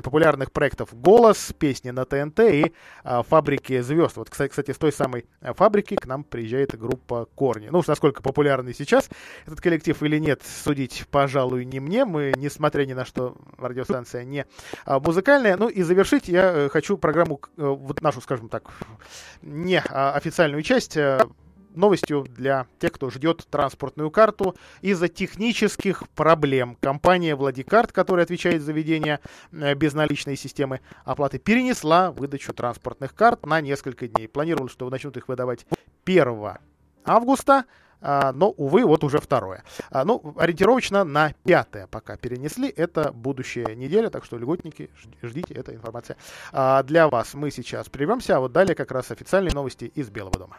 популярных 0.02 0.52
проектов 0.52 0.88
«Голос», 0.92 1.52
песни 1.58 1.90
на 1.90 2.04
ТНТ 2.04 2.40
и 2.40 2.72
а, 3.04 3.22
«Фабрики 3.22 3.80
звезд». 3.80 4.16
Вот, 4.16 4.30
кстати, 4.30 4.70
с 4.72 4.78
той 4.78 4.92
самой 4.92 5.26
э, 5.40 5.52
фабрики 5.54 5.96
к 5.96 6.06
нам 6.06 6.24
приезжает 6.24 6.78
группа 6.78 7.26
«Корни». 7.34 7.68
Ну 7.70 7.78
уж 7.78 7.86
насколько 7.86 8.22
популярный 8.22 8.74
сейчас 8.74 9.08
этот 9.46 9.60
коллектив 9.60 10.00
или 10.02 10.18
нет, 10.18 10.42
судить, 10.42 11.06
пожалуй, 11.10 11.64
не 11.64 11.80
мне. 11.80 12.04
Мы, 12.04 12.32
несмотря 12.36 12.84
ни 12.84 12.92
на 12.92 13.04
что, 13.04 13.36
радиостанция 13.58 14.24
не 14.24 14.46
а, 14.84 15.00
музыкальная. 15.00 15.56
Ну 15.56 15.68
и 15.68 15.82
завершить 15.82 16.28
я 16.28 16.52
э, 16.52 16.68
хочу 16.68 16.96
программу, 16.98 17.40
вот 17.56 18.02
нашу, 18.02 18.20
скажем 18.20 18.48
так, 18.48 18.64
не 19.42 19.82
а, 19.88 20.12
официальную 20.12 20.62
часть 20.62 20.96
новостью 21.76 22.26
для 22.28 22.66
тех, 22.78 22.92
кто 22.92 23.10
ждет 23.10 23.46
транспортную 23.50 24.10
карту. 24.10 24.56
Из-за 24.80 25.08
технических 25.08 26.08
проблем 26.10 26.76
компания 26.80 27.34
Владикарт, 27.34 27.92
которая 27.92 28.24
отвечает 28.24 28.62
за 28.62 28.72
ведение 28.72 29.20
э, 29.52 29.74
безналичной 29.74 30.36
системы 30.36 30.80
оплаты, 31.04 31.38
перенесла 31.38 32.10
выдачу 32.10 32.52
транспортных 32.52 33.14
карт 33.14 33.46
на 33.46 33.60
несколько 33.60 34.08
дней. 34.08 34.28
Планировали, 34.28 34.68
что 34.68 34.88
начнут 34.90 35.16
их 35.16 35.28
выдавать 35.28 35.66
1 36.04 36.58
августа, 37.04 37.64
а, 38.00 38.32
но, 38.32 38.50
увы, 38.50 38.84
вот 38.84 39.04
уже 39.04 39.18
второе. 39.18 39.64
А, 39.90 40.04
ну, 40.04 40.34
ориентировочно 40.36 41.04
на 41.04 41.32
пятое 41.44 41.86
пока 41.86 42.16
перенесли. 42.16 42.68
Это 42.68 43.12
будущая 43.12 43.74
неделя, 43.74 44.10
так 44.10 44.24
что, 44.24 44.36
льготники, 44.36 44.90
ждите, 45.22 45.54
эта 45.54 45.74
информация 45.74 46.16
а, 46.52 46.82
для 46.82 47.08
вас. 47.08 47.34
Мы 47.34 47.50
сейчас 47.50 47.88
прервемся, 47.88 48.36
а 48.36 48.40
вот 48.40 48.52
далее 48.52 48.74
как 48.74 48.92
раз 48.92 49.10
официальные 49.10 49.54
новости 49.54 49.86
из 49.94 50.10
Белого 50.10 50.38
дома. 50.38 50.58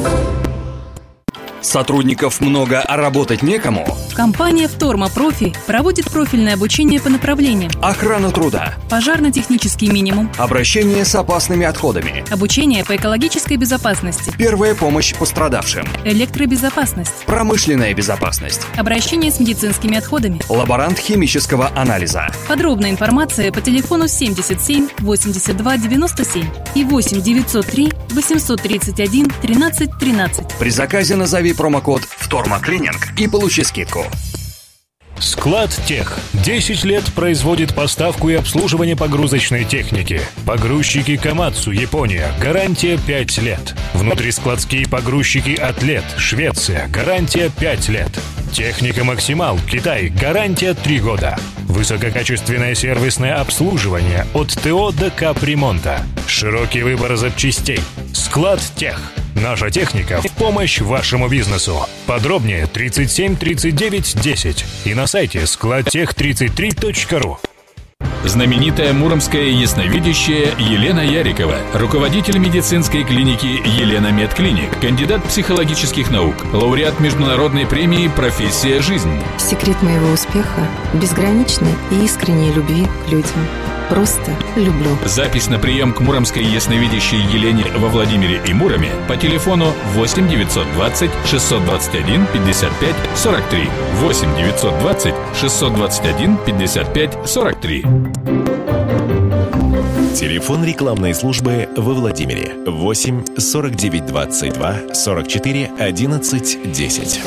Сотрудников 1.61 2.41
много, 2.41 2.81
а 2.81 2.97
работать 2.97 3.43
некому? 3.43 3.85
Компания 4.15 4.67
«Вторма 4.67 5.09
Профи» 5.09 5.53
проводит 5.67 6.09
профильное 6.11 6.55
обучение 6.55 6.99
по 6.99 7.09
направлениям 7.09 7.71
Охрана 7.81 8.31
труда, 8.31 8.75
пожарно-технический 8.89 9.89
минимум, 9.89 10.31
обращение 10.37 11.05
с 11.05 11.13
опасными 11.15 11.65
отходами, 11.65 12.23
обучение 12.31 12.83
по 12.83 12.95
экологической 12.95 13.57
безопасности, 13.57 14.33
первая 14.37 14.73
помощь 14.75 15.13
пострадавшим, 15.15 15.85
электробезопасность, 16.03 17.25
промышленная 17.25 17.93
безопасность, 17.93 18.61
обращение 18.75 19.31
с 19.31 19.39
медицинскими 19.39 19.97
отходами. 19.97 20.41
лаборант 20.49 20.97
химического 20.97 21.71
анализа. 21.75 22.27
Подробная 22.47 22.89
информация 22.89 23.51
по 23.51 23.61
телефону 23.61 24.07
77 24.07 24.89
82 24.99 25.77
97 25.77 26.45
и 26.75 26.83
8 26.83 27.21
903 27.21 27.93
831 28.09 29.31
13 29.41 29.89
13. 29.99 30.45
При 30.59 30.69
заказе 30.69 31.15
назови 31.15 31.50
промокод 31.53 32.03
«Втормоклининг» 32.03 33.17
и 33.17 33.27
получи 33.27 33.63
скидку. 33.63 34.05
Склад 35.21 35.69
Тех. 35.85 36.17
10 36.33 36.83
лет 36.83 37.03
производит 37.13 37.75
поставку 37.75 38.29
и 38.29 38.33
обслуживание 38.33 38.95
погрузочной 38.95 39.65
техники. 39.65 40.19
Погрузчики 40.47 41.15
Камацу, 41.15 41.71
Япония. 41.71 42.31
Гарантия 42.39 42.97
5 42.97 43.37
лет. 43.37 43.75
Внутрискладские 43.93 44.87
погрузчики 44.87 45.51
Атлет, 45.51 46.03
Швеция. 46.17 46.87
Гарантия 46.87 47.51
5 47.59 47.89
лет. 47.89 48.19
Техника 48.51 49.03
Максимал, 49.03 49.59
Китай. 49.69 50.09
Гарантия 50.09 50.73
3 50.73 50.99
года. 50.99 51.37
Высококачественное 51.67 52.73
сервисное 52.73 53.39
обслуживание 53.39 54.25
от 54.33 54.49
ТО 54.49 54.91
до 54.91 55.11
капремонта. 55.11 56.01
Широкий 56.27 56.81
выбор 56.81 57.15
запчастей. 57.15 57.79
Склад 58.11 58.59
Тех. 58.75 58.99
Наша 59.35 59.69
техника 59.69 60.21
в 60.21 60.31
помощь 60.33 60.81
вашему 60.81 61.29
бизнесу. 61.29 61.87
Подробнее 62.05 62.67
37 62.67 63.37
39 63.37 64.21
10 64.21 64.65
и 64.85 64.93
на 64.93 65.07
сайте 65.07 65.39
складтех33.ру. 65.43 67.39
Знаменитая 68.23 68.93
муромская 68.93 69.45
ясновидящая 69.45 70.53
Елена 70.59 70.99
Ярикова, 70.99 71.55
руководитель 71.73 72.37
медицинской 72.37 73.03
клиники 73.03 73.47
Елена 73.79 74.11
Медклиник, 74.11 74.79
кандидат 74.79 75.23
психологических 75.23 76.11
наук, 76.11 76.35
лауреат 76.53 76.99
международной 76.99 77.65
премии 77.65 78.11
«Профессия 78.15 78.79
жизнь». 78.81 79.11
Секрет 79.39 79.81
моего 79.81 80.11
успеха– 80.11 80.67
безграничной 80.93 81.73
и 81.89 82.05
искренней 82.05 82.51
любви 82.53 82.85
к 83.05 83.11
людям. 83.11 83.47
Просто 83.91 84.31
люблю. 84.55 84.97
Запись 85.05 85.49
на 85.49 85.59
прием 85.59 85.91
к 85.91 85.99
муромской 85.99 86.45
ясновидящей 86.45 87.17
Елене 87.17 87.65
во 87.75 87.89
Владимире 87.89 88.41
и 88.47 88.53
Муроме 88.53 88.89
по 89.09 89.17
телефону 89.17 89.73
8 89.95 90.29
920 90.29 91.11
621 91.25 92.25
55 92.27 92.95
43. 93.15 93.69
8 93.95 94.37
920 94.37 95.13
621 95.35 96.37
55 96.37 97.17
43. 97.25 97.81
Телефон 100.15 100.63
рекламной 100.63 101.13
службы 101.13 101.67
во 101.75 101.93
Владимире 101.93 102.53
8 102.65 103.35
49 103.37 104.05
22 104.05 104.75
44 104.93 105.71
11 105.77 106.71
10. 106.71 107.21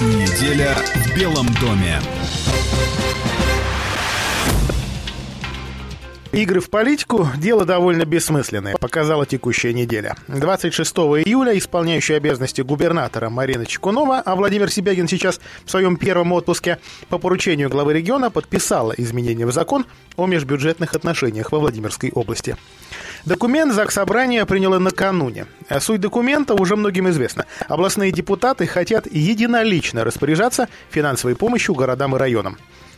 Неделя 0.00 0.74
в 0.94 1.14
Белом 1.14 1.46
доме. 1.60 2.00
Игры 6.32 6.60
в 6.60 6.70
политику– 6.70 7.28
дело 7.36 7.66
довольно 7.66 8.06
бессмысленное, 8.06 8.76
показала 8.76 9.26
текущая 9.26 9.74
неделя. 9.74 10.16
26 10.28 10.96
июля 11.26 11.58
исполняющая 11.58 12.16
обязанности 12.16 12.62
губернатора 12.62 13.28
Марина 13.28 13.66
Чекунова, 13.66 14.22
а 14.24 14.36
Владимир 14.36 14.70
Сибягин 14.70 15.06
сейчас 15.06 15.38
в 15.66 15.70
своем 15.70 15.98
первом 15.98 16.32
отпуске, 16.32 16.78
по 17.10 17.18
поручению 17.18 17.68
главы 17.68 17.92
региона 17.92 18.30
подписала 18.30 18.92
изменения 18.92 19.44
в 19.44 19.52
закон 19.52 19.84
о 20.16 20.26
межбюджетных 20.26 20.94
отношениях 20.94 21.52
во 21.52 21.58
Владимирской 21.58 22.10
области. 22.10 22.56
Документ 23.24 23.72
ЗАГС 23.74 23.94
Собрания 23.94 24.46
приняло 24.46 24.78
накануне. 24.78 25.46
А 25.68 25.80
Суть 25.80 26.00
документа 26.00 26.54
уже 26.54 26.76
многим 26.76 27.08
известна. 27.10 27.46
Областные 27.68 28.12
депутаты 28.12 28.66
хотят 28.66 29.06
единолично 29.10 30.04
распоряжаться 30.04 30.68
финансовой 30.90 31.36
помощью 31.36 31.74
городам 31.74 32.16
и 32.16 32.18
районам. 32.18 32.56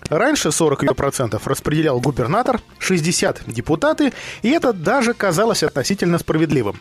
Раньше 0.09 0.49
40% 0.49 1.41
распределял 1.45 2.01
губернатор, 2.01 2.61
60 2.79 3.43
депутаты, 3.47 4.13
и 4.43 4.51
это 4.51 4.73
даже 4.73 5.15
казалось 5.15 5.63
относительно 5.63 6.19
справедливым. 6.19 6.81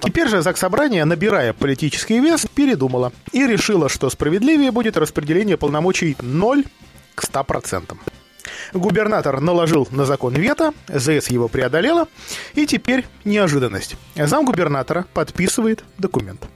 Теперь 0.00 0.28
же 0.28 0.42
Заксобрание, 0.42 1.04
набирая 1.04 1.52
политический 1.52 2.18
вес, 2.18 2.46
передумала 2.52 3.12
и 3.30 3.46
решила, 3.46 3.88
что 3.88 4.10
справедливее 4.10 4.70
будет 4.70 4.96
распределение 4.96 5.56
полномочий 5.56 6.16
0 6.20 6.64
к 7.14 7.24
100%. 7.24 7.96
Губернатор 8.72 9.40
наложил 9.40 9.88
на 9.90 10.04
закон 10.06 10.34
вето, 10.34 10.72
ЗС 10.88 11.28
его 11.28 11.48
преодолела, 11.48 12.08
и 12.54 12.66
теперь 12.66 13.06
неожиданность. 13.24 13.96
Замгубернатора 14.16 15.06
подписывает 15.14 15.84
документ. 15.98 16.46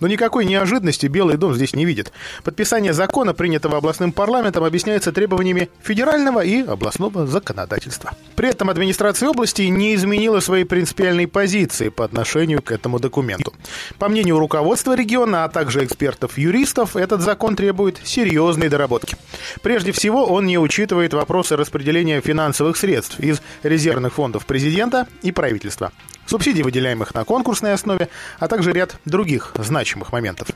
Но 0.00 0.06
никакой 0.06 0.44
неожиданности 0.44 1.06
Белый 1.06 1.36
дом 1.36 1.54
здесь 1.54 1.74
не 1.74 1.84
видит. 1.84 2.12
Подписание 2.42 2.92
закона, 2.92 3.34
принятого 3.34 3.78
областным 3.78 4.12
парламентом, 4.12 4.64
объясняется 4.64 5.12
требованиями 5.12 5.70
федерального 5.82 6.44
и 6.44 6.62
областного 6.62 7.26
законодательства. 7.26 8.12
При 8.36 8.48
этом 8.48 8.70
администрация 8.70 9.28
области 9.28 9.62
не 9.62 9.94
изменила 9.94 10.40
своей 10.40 10.64
принципиальной 10.64 11.28
позиции 11.28 11.88
по 11.88 12.04
отношению 12.04 12.62
к 12.62 12.72
этому 12.72 12.98
документу. 12.98 13.54
По 13.98 14.08
мнению 14.08 14.38
руководства 14.38 14.96
региона, 14.96 15.44
а 15.44 15.48
также 15.48 15.84
экспертов-юристов, 15.84 16.96
этот 16.96 17.20
закон 17.20 17.56
требует 17.56 18.00
серьезной 18.04 18.68
доработки. 18.68 19.16
Прежде 19.62 19.92
всего, 19.92 20.26
он 20.26 20.46
не 20.46 20.58
учитывает 20.58 21.14
вопросы 21.14 21.56
распределения 21.56 22.20
финансовых 22.20 22.76
средств 22.76 23.20
из 23.20 23.40
резервных 23.62 24.14
фондов 24.14 24.46
президента 24.46 25.06
и 25.22 25.32
правительства 25.32 25.92
субсидий, 26.26 26.62
выделяемых 26.62 27.14
на 27.14 27.24
конкурсной 27.24 27.72
основе, 27.72 28.08
а 28.38 28.48
также 28.48 28.72
ряд 28.72 28.96
других 29.04 29.52
значимых 29.58 30.12
моментов. 30.12 30.48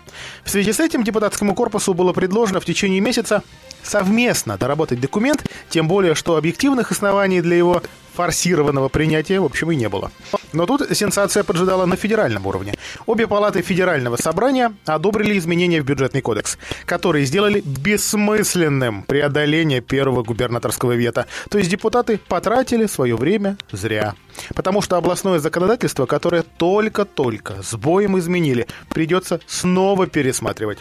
В 0.45 0.51
связи 0.51 0.73
с 0.73 0.81
этим 0.81 1.05
депутатскому 1.05 1.55
корпусу 1.55 1.95
было 1.95 2.13
предложено 2.13 2.61
в 2.61 2.65
течение 2.65 3.01
месяца 3.01 3.43
совместно 3.83 4.57
доработать 4.57 5.01
документ, 5.01 5.45
тем 5.69 5.89
более, 5.89 6.15
что 6.15 6.37
объективных 6.37 6.91
оснований 6.93 7.41
для 7.41 7.57
его 7.57 7.83
форсированного 8.19 8.89
принятия, 8.89 9.39
в 9.39 9.45
общем, 9.45 9.71
и 9.71 9.77
не 9.77 9.89
было. 9.89 10.11
Но 10.53 10.67
тут 10.67 10.83
сенсация 10.91 11.45
поджидала 11.45 11.87
на 11.87 11.95
федеральном 11.95 12.47
уровне. 12.47 12.75
Обе 13.07 13.29
палаты 13.29 13.63
федерального 13.63 14.17
собрания 14.17 14.75
одобрили 14.87 15.39
изменения 15.39 15.81
в 15.81 15.85
бюджетный 15.85 16.21
кодекс, 16.21 16.59
которые 16.85 17.27
сделали 17.27 17.61
бессмысленным 17.61 19.05
преодоление 19.05 19.81
первого 19.81 20.25
губернаторского 20.25 20.97
вето. 20.97 21.27
То 21.49 21.59
есть 21.59 21.71
депутаты 21.71 22.19
потратили 22.19 22.87
свое 22.87 23.15
время 23.15 23.57
зря. 23.71 24.15
Потому 24.57 24.83
что 24.83 24.97
областное 24.97 25.39
законодательство, 25.39 26.07
которое 26.07 26.43
только-только 26.43 27.63
с 27.63 27.77
боем 27.77 28.19
изменили, 28.19 28.67
придется 28.89 29.39
снова 29.47 30.09
пересматривать. 30.09 30.79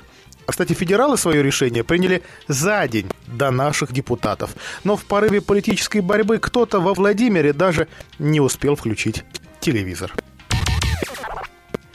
Кстати, 0.48 0.74
федералы 0.74 1.18
свое 1.18 1.44
решение 1.44 1.84
приняли 1.84 2.24
за 2.48 2.88
день 2.88 3.08
до 3.28 3.52
наших 3.52 3.92
депутатов. 3.92 4.52
Но 4.86 4.96
в 4.96 5.04
порыве 5.04 5.42
политической 5.42 6.00
борьбы 6.00 6.40
кто-то 6.40 6.80
во 6.80 6.94
Владимире 6.94 7.52
даже 7.52 7.88
не 8.18 8.40
успел 8.40 8.76
включить 8.76 9.24
телевизор. 9.60 10.14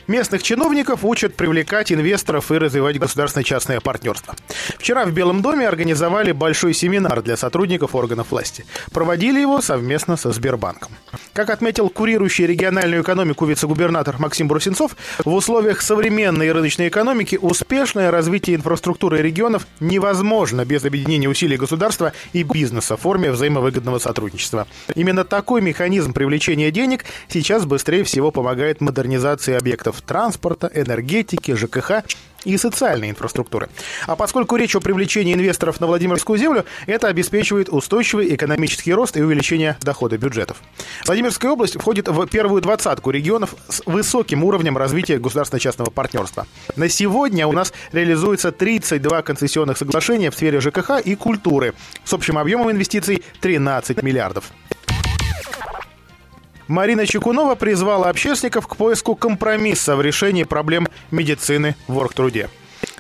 Местных 0.08 0.42
чиновников 0.42 1.04
учат 1.04 1.34
привлекать 1.36 1.92
инвесторов 1.92 2.50
и 2.50 2.58
развивать 2.58 2.98
государственно-частное 2.98 3.80
партнерство. 3.80 4.34
Вчера 4.78 5.04
в 5.04 5.12
Белом 5.12 5.42
доме 5.42 5.66
организовали 5.66 6.32
большой 6.32 6.74
семинар 6.74 7.22
для 7.22 7.36
сотрудников 7.36 7.94
органов 7.94 8.30
власти. 8.30 8.64
Проводили 8.92 9.40
его 9.40 9.60
совместно 9.60 10.16
со 10.16 10.32
Сбербанком. 10.32 10.92
Как 11.32 11.50
отметил 11.50 11.88
курирующий 11.88 12.46
региональную 12.46 13.02
экономику 13.02 13.46
вице-губернатор 13.46 14.18
Максим 14.18 14.48
Брусенцов, 14.48 14.96
в 15.24 15.32
условиях 15.32 15.80
современной 15.80 16.52
рыночной 16.52 16.88
экономики 16.88 17.38
успешное 17.40 18.10
развитие 18.10 18.56
инфраструктуры 18.56 19.22
регионов 19.22 19.66
невозможно 19.80 20.64
без 20.64 20.84
объединения 20.84 21.28
усилий 21.28 21.56
государства 21.56 22.12
и 22.32 22.42
бизнеса 22.42 22.96
в 22.96 23.00
форме 23.00 23.30
взаимовыгодного 23.30 23.98
сотрудничества. 23.98 24.66
Именно 24.94 25.24
такой 25.24 25.62
механизм 25.62 26.12
привлечения 26.12 26.70
денег 26.70 27.04
сейчас 27.28 27.64
быстрее 27.64 28.04
всего 28.04 28.30
помогает 28.30 28.80
модернизации 28.80 29.54
объектов 29.54 30.01
транспорта, 30.06 30.70
энергетики, 30.74 31.54
ЖКХ 31.54 32.04
и 32.44 32.56
социальной 32.56 33.10
инфраструктуры. 33.10 33.68
А 34.06 34.16
поскольку 34.16 34.56
речь 34.56 34.74
о 34.74 34.80
привлечении 34.80 35.34
инвесторов 35.34 35.80
на 35.80 35.86
Владимирскую 35.86 36.38
землю, 36.38 36.64
это 36.86 37.08
обеспечивает 37.08 37.68
устойчивый 37.68 38.34
экономический 38.34 38.92
рост 38.92 39.16
и 39.16 39.22
увеличение 39.22 39.76
дохода 39.80 40.18
бюджетов. 40.18 40.58
Владимирская 41.06 41.50
область 41.50 41.78
входит 41.78 42.08
в 42.08 42.26
первую 42.26 42.62
двадцатку 42.62 43.10
регионов 43.10 43.54
с 43.68 43.82
высоким 43.86 44.44
уровнем 44.44 44.76
развития 44.76 45.18
государственно-частного 45.18 45.90
партнерства. 45.90 46.46
На 46.76 46.88
сегодня 46.88 47.46
у 47.46 47.52
нас 47.52 47.72
реализуется 47.92 48.52
32 48.52 49.22
концессионных 49.22 49.78
соглашения 49.78 50.30
в 50.30 50.34
сфере 50.34 50.60
ЖКХ 50.60 51.00
и 51.04 51.14
культуры 51.14 51.74
с 52.04 52.12
общим 52.12 52.38
объемом 52.38 52.70
инвестиций 52.70 53.22
13 53.40 54.02
миллиардов. 54.02 54.52
Марина 56.72 57.06
Чекунова 57.06 57.54
призвала 57.54 58.08
общественников 58.08 58.66
к 58.66 58.76
поиску 58.76 59.14
компромисса 59.14 59.94
в 59.94 60.00
решении 60.00 60.44
проблем 60.44 60.88
медицины 61.10 61.76
в 61.86 61.98
оргтруде. 61.98 62.48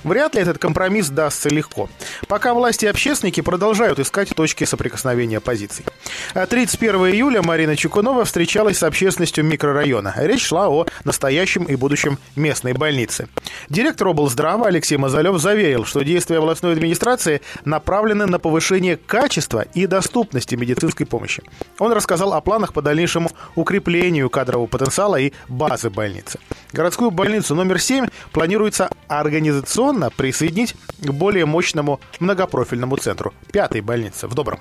Вряд 0.04 0.34
ли 0.34 0.42
этот 0.42 0.58
компромисс 0.58 1.08
дастся 1.08 1.48
легко. 1.48 1.88
Пока 2.26 2.54
власти 2.54 2.86
и 2.86 2.88
общественники 2.88 3.40
продолжают 3.40 3.98
искать 3.98 4.30
точки 4.30 4.64
соприкосновения 4.64 5.40
позиций. 5.40 5.84
31 6.34 6.96
июля 7.12 7.42
Марина 7.42 7.76
Чукунова 7.76 8.24
встречалась 8.24 8.78
с 8.78 8.82
общественностью 8.82 9.44
микрорайона. 9.44 10.14
Речь 10.16 10.44
шла 10.44 10.68
о 10.68 10.86
настоящем 11.04 11.64
и 11.64 11.76
будущем 11.76 12.18
местной 12.36 12.72
больнице. 12.72 13.28
Директор 13.68 14.08
облздрава 14.08 14.66
Алексей 14.66 14.96
Мазалев 14.96 15.40
заверил, 15.40 15.84
что 15.84 16.02
действия 16.02 16.38
областной 16.38 16.72
администрации 16.72 17.40
направлены 17.64 18.26
на 18.26 18.38
повышение 18.38 18.96
качества 18.96 19.64
и 19.74 19.86
доступности 19.86 20.54
медицинской 20.54 21.06
помощи. 21.06 21.42
Он 21.78 21.92
рассказал 21.92 22.32
о 22.32 22.40
планах 22.40 22.72
по 22.72 22.82
дальнейшему 22.82 23.30
укреплению 23.54 24.30
кадрового 24.30 24.66
потенциала 24.66 25.16
и 25.16 25.32
базы 25.48 25.90
больницы. 25.90 26.38
Городскую 26.72 27.10
больницу 27.10 27.54
номер 27.54 27.78
7 27.78 28.06
планируется 28.32 28.90
организационно 29.08 29.91
присоединить 30.16 30.74
к 31.00 31.10
более 31.10 31.46
мощному 31.46 32.00
многопрофильному 32.20 32.96
центру– 32.96 33.32
пятой 33.52 33.80
больнице 33.80 34.26
в 34.26 34.34
Добром. 34.34 34.60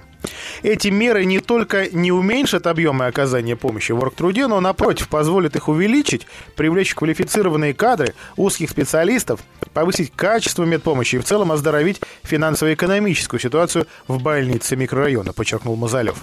Эти 0.64 0.90
меры 0.90 1.26
не 1.26 1.40
только 1.40 1.90
не 1.90 2.12
уменьшат 2.12 2.68
объемы 2.68 3.08
оказания 3.08 3.56
помощи 3.56 3.92
в 3.92 4.00
оргтруде, 4.00 4.48
но, 4.48 4.60
напротив, 4.60 5.10
позволят 5.10 5.56
их 5.56 5.68
увеличить, 5.68 6.28
привлечь 6.56 6.94
квалифицированные 6.94 7.74
кадры, 7.74 8.14
узких 8.38 8.70
специалистов, 8.70 9.40
повысить 9.74 10.12
качество 10.16 10.64
медпомощи 10.64 11.16
и 11.16 11.20
в 11.20 11.24
целом 11.24 11.52
оздоровить 11.52 12.02
финансово-экономическую 12.24 13.40
ситуацию 13.40 13.88
в 14.08 14.22
больнице 14.22 14.76
микрорайона, 14.76 15.34
подчеркнул 15.34 15.76
Мазалев. 15.76 16.18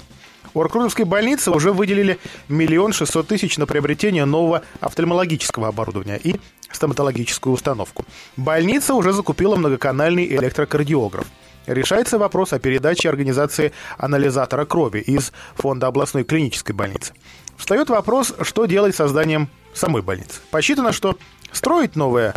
У 0.54 0.60
Аркрутовской 0.60 1.04
больницы 1.04 1.50
уже 1.50 1.72
выделили 1.72 2.18
миллион 2.48 2.92
шестьсот 2.92 3.28
тысяч 3.28 3.58
на 3.58 3.66
приобретение 3.66 4.24
нового 4.24 4.62
офтальмологического 4.80 5.68
оборудования 5.68 6.18
и 6.22 6.36
стоматологическую 6.70 7.52
установку. 7.52 8.04
Больница 8.36 8.94
уже 8.94 9.12
закупила 9.12 9.56
многоканальный 9.56 10.26
электрокардиограф. 10.26 11.26
Решается 11.66 12.18
вопрос 12.18 12.52
о 12.52 12.58
передаче 12.58 13.08
организации 13.08 13.72
анализатора 13.98 14.64
крови 14.64 15.00
из 15.00 15.32
фонда 15.54 15.88
областной 15.88 16.24
клинической 16.24 16.74
больницы. 16.74 17.12
Встает 17.58 17.90
вопрос, 17.90 18.34
что 18.42 18.64
делать 18.64 18.94
с 18.94 18.98
созданием 18.98 19.50
самой 19.74 20.02
больницы. 20.02 20.40
Посчитано, 20.50 20.92
что 20.92 21.18
строить 21.52 21.96
новое 21.96 22.34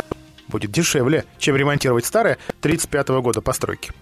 будет 0.48 0.70
дешевле, 0.70 1.24
чем 1.38 1.56
ремонтировать 1.56 2.04
старое 2.04 2.38
35 2.60 3.08
года 3.22 3.40
постройки. 3.40 3.92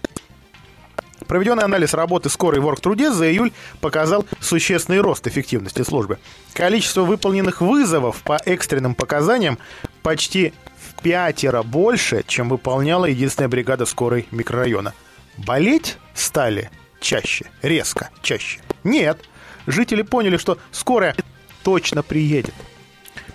Проведенный 1.27 1.63
анализ 1.63 1.93
работы 1.93 2.29
скорой 2.29 2.59
в 2.59 2.65
оргтруде 2.65 3.11
за 3.11 3.31
июль 3.31 3.51
показал 3.79 4.25
существенный 4.39 4.99
рост 4.99 5.27
эффективности 5.27 5.83
службы. 5.83 6.19
Количество 6.53 7.01
выполненных 7.01 7.61
вызовов 7.61 8.21
по 8.23 8.37
экстренным 8.45 8.95
показаниям 8.95 9.57
почти 10.03 10.53
в 10.77 11.01
пятеро 11.01 11.63
больше, 11.63 12.23
чем 12.27 12.49
выполняла 12.49 13.05
единственная 13.05 13.49
бригада 13.49 13.85
скорой 13.85 14.27
микрорайона. 14.31 14.93
Болеть 15.37 15.97
стали 16.13 16.69
чаще, 16.99 17.45
резко 17.61 18.09
чаще. 18.21 18.59
Нет, 18.83 19.19
жители 19.67 20.01
поняли, 20.01 20.37
что 20.37 20.57
скорая 20.71 21.15
точно 21.63 22.03
приедет. 22.03 22.53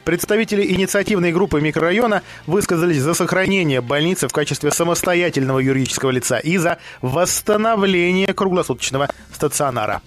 Представители 0.07 0.65
инициативной 0.65 1.33
группы 1.33 1.61
микрорайона 1.61 2.23
высказались 2.47 3.01
за 3.01 3.13
сохранение 3.13 3.81
больницы 3.81 4.29
в 4.29 4.33
качестве 4.33 4.71
самостоятельного 4.71 5.59
юридического 5.59 6.11
лица 6.13 6.39
и 6.39 6.59
за 6.59 6.79
восстановление 7.03 8.33
круглосуточного 8.33 9.11
стационара. 9.35 10.03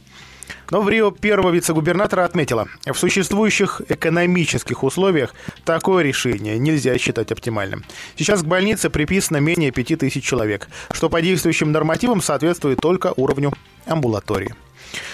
Но 0.71 0.81
в 0.81 0.87
Рио 0.87 1.11
первого 1.11 1.51
вице-губернатора 1.51 2.23
отметила, 2.23 2.69
в 2.85 2.93
существующих 2.93 3.81
экономических 3.89 4.85
условиях 4.85 5.35
такое 5.65 6.01
решение 6.01 6.57
нельзя 6.57 6.97
считать 6.97 7.33
оптимальным. 7.33 7.83
Сейчас 8.15 8.41
к 8.41 8.45
больнице 8.45 8.89
приписано 8.89 9.37
менее 9.41 9.71
5000 9.71 10.23
человек, 10.23 10.69
что 10.91 11.09
по 11.09 11.21
действующим 11.21 11.73
нормативам 11.73 12.21
соответствует 12.21 12.79
только 12.79 13.13
уровню 13.17 13.51
амбулатории. 13.85 14.55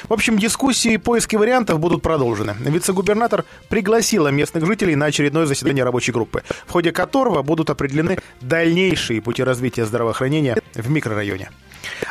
В 0.07 0.13
общем, 0.13 0.37
дискуссии 0.37 0.93
и 0.93 0.97
поиски 0.97 1.35
вариантов 1.35 1.79
будут 1.79 2.01
продолжены. 2.01 2.55
Вице-губернатор 2.59 3.45
пригласила 3.69 4.29
местных 4.29 4.65
жителей 4.65 4.95
на 4.95 5.07
очередное 5.07 5.45
заседание 5.45 5.83
рабочей 5.83 6.11
группы, 6.11 6.43
в 6.67 6.71
ходе 6.71 6.91
которого 6.91 7.41
будут 7.41 7.69
определены 7.69 8.19
дальнейшие 8.41 9.21
пути 9.21 9.43
развития 9.43 9.85
здравоохранения 9.85 10.57
в 10.73 10.89
микрорайоне. 10.89 11.49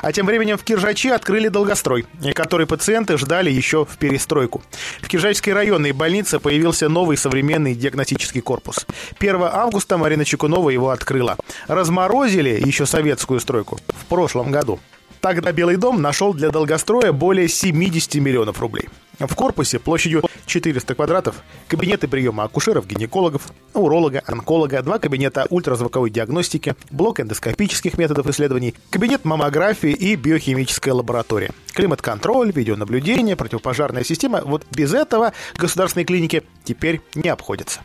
А 0.02 0.12
тем 0.12 0.26
временем 0.26 0.56
в 0.56 0.64
Киржаче 0.64 1.12
открыли 1.12 1.48
долгострой, 1.48 2.06
который 2.34 2.66
пациенты 2.66 3.18
ждали 3.18 3.50
еще 3.50 3.84
в 3.84 3.96
перестройку. 3.96 4.62
В 5.00 5.08
Киржачской 5.08 5.52
районной 5.52 5.92
больнице 5.92 6.38
появился 6.38 6.88
новый 6.88 7.16
современный 7.16 7.74
диагностический 7.74 8.40
корпус. 8.40 8.86
1 9.18 9.42
августа 9.42 9.98
Марина 9.98 10.24
Чекунова 10.24 10.70
его 10.70 10.90
открыла. 10.90 11.36
Разморозили 11.66 12.62
еще 12.64 12.86
советскую 12.86 13.40
стройку 13.40 13.80
в 13.88 14.06
прошлом 14.06 14.50
году. 14.50 14.80
Тогда 15.24 15.52
Белый 15.52 15.76
дом 15.76 16.02
нашел 16.02 16.34
для 16.34 16.50
долгостроя 16.50 17.10
более 17.10 17.48
70 17.48 18.16
миллионов 18.16 18.60
рублей. 18.60 18.90
В 19.18 19.34
корпусе 19.34 19.78
площадью 19.78 20.22
400 20.44 20.94
квадратов 20.94 21.36
кабинеты 21.66 22.08
приема 22.08 22.44
акушеров, 22.44 22.86
гинекологов, 22.86 23.48
уролога, 23.72 24.22
онколога, 24.26 24.82
два 24.82 24.98
кабинета 24.98 25.46
ультразвуковой 25.48 26.10
диагностики, 26.10 26.76
блок 26.90 27.20
эндоскопических 27.20 27.96
методов 27.96 28.26
исследований, 28.26 28.74
кабинет 28.90 29.24
маммографии 29.24 29.92
и 29.92 30.14
биохимическая 30.14 30.92
лаборатория, 30.92 31.52
климат-контроль, 31.72 32.52
видеонаблюдение, 32.52 33.34
противопожарная 33.34 34.04
система. 34.04 34.42
Вот 34.44 34.66
без 34.72 34.92
этого 34.92 35.32
государственные 35.56 36.04
клиники 36.04 36.42
теперь 36.64 37.00
не 37.14 37.30
обходятся. 37.30 37.80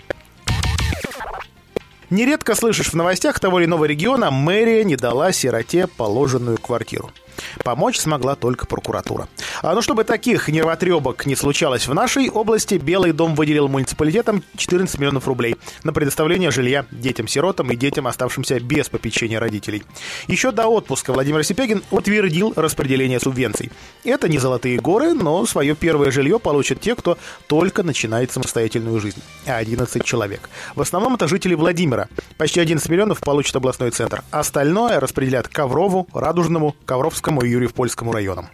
Нередко 2.10 2.54
слышишь 2.56 2.90
в 2.90 2.96
новостях 2.96 3.40
того 3.40 3.60
или 3.60 3.66
иного 3.66 3.86
региона, 3.86 4.30
мэрия 4.30 4.84
не 4.84 4.98
дала 4.98 5.32
сироте 5.32 5.88
положенную 5.88 6.58
квартиру. 6.58 7.12
Помочь 7.64 8.00
смогла 8.00 8.36
только 8.36 8.66
прокуратура. 8.66 9.28
А 9.62 9.74
ну, 9.74 9.82
чтобы 9.82 10.04
таких 10.04 10.48
нервотребок 10.48 11.26
не 11.26 11.36
случалось 11.36 11.88
в 11.88 11.94
нашей 11.94 12.30
области, 12.30 12.76
Белый 12.76 13.12
дом 13.12 13.36
выделил 13.36 13.68
муниципалитетам 13.68 14.44
14 14.56 14.98
миллионов 15.00 15.28
рублей 15.28 15.56
на 15.84 15.94
предоставление 15.94 16.52
жилья 16.52 16.86
детям-сиротам 16.92 17.72
и 17.72 17.76
детям, 17.76 18.08
оставшимся 18.08 18.60
без 18.60 18.90
попечения 18.90 19.40
родителей. 19.40 19.84
Еще 20.28 20.52
до 20.52 20.68
отпуска 20.68 21.14
Владимир 21.14 21.44
Сипягин 21.44 21.84
утвердил 21.92 22.54
распределение 22.56 23.20
субвенций. 23.20 23.72
Это 24.04 24.28
не 24.30 24.38
золотые 24.38 24.80
горы, 24.80 25.14
но 25.14 25.46
свое 25.46 25.76
первое 25.76 26.12
жилье 26.12 26.40
получат 26.40 26.82
те, 26.82 26.96
кто 26.96 27.18
только 27.48 27.84
начинает 27.84 28.32
самостоятельную 28.32 29.00
жизнь. 29.00 29.22
11 29.46 30.04
человек. 30.04 30.50
В 30.76 30.82
основном 30.82 31.16
это 31.16 31.28
жители 31.28 31.54
Владимира. 31.54 32.08
Почти 32.38 32.60
11 32.60 32.88
миллионов 32.90 33.20
получит 33.20 33.56
областной 33.56 33.92
центр. 33.92 34.24
Остальное 34.32 35.00
распределят 35.00 35.48
Коврову, 35.48 36.08
Радужному, 36.14 36.76
Ковровскому 36.86 37.29
и 37.38 37.50
Юрьев-Польскому 37.50 38.12
районам. 38.12 38.50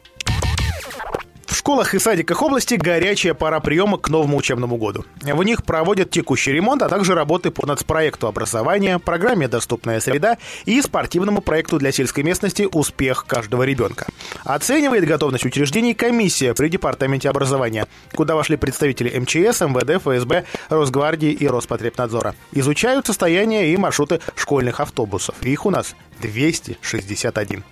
В 1.55 1.57
школах 1.57 1.93
и 1.95 1.99
садиках 1.99 2.41
области 2.43 2.75
горячая 2.75 3.33
пора 3.33 3.59
приема 3.59 3.97
к 3.97 4.09
новому 4.09 4.37
учебному 4.37 4.75
году. 4.77 5.05
В 5.21 5.43
них 5.43 5.63
проводят 5.63 6.11
текущий 6.11 6.51
ремонт, 6.51 6.81
а 6.81 6.89
также 6.89 7.15
работы 7.15 7.49
по 7.49 7.65
нацпроекту 7.65 8.27
образования, 8.27 8.99
программе 8.99 9.47
«Доступная 9.47 9.99
среда» 9.99 10.37
и 10.65 10.81
спортивному 10.81 11.41
проекту 11.41 11.79
для 11.79 11.91
сельской 11.91 12.23
местности 12.23 12.67
«Успех 12.71 13.25
каждого 13.25 13.63
ребенка». 13.63 14.05
Оценивает 14.43 15.05
готовность 15.05 15.45
учреждений 15.45 15.93
комиссия 15.93 16.53
при 16.53 16.67
Департаменте 16.67 17.29
образования, 17.29 17.87
куда 18.13 18.35
вошли 18.35 18.57
представители 18.57 19.17
МЧС, 19.17 19.61
МВД, 19.61 20.03
ФСБ, 20.03 20.43
Росгвардии 20.69 21.31
и 21.31 21.47
Роспотребнадзора. 21.47 22.35
Изучают 22.51 23.07
состояние 23.07 23.73
и 23.73 23.77
маршруты 23.77 24.19
школьных 24.35 24.81
автобусов. 24.81 25.35
Их 25.41 25.65
у 25.65 25.71
нас 25.71 25.95
261. 26.21 27.63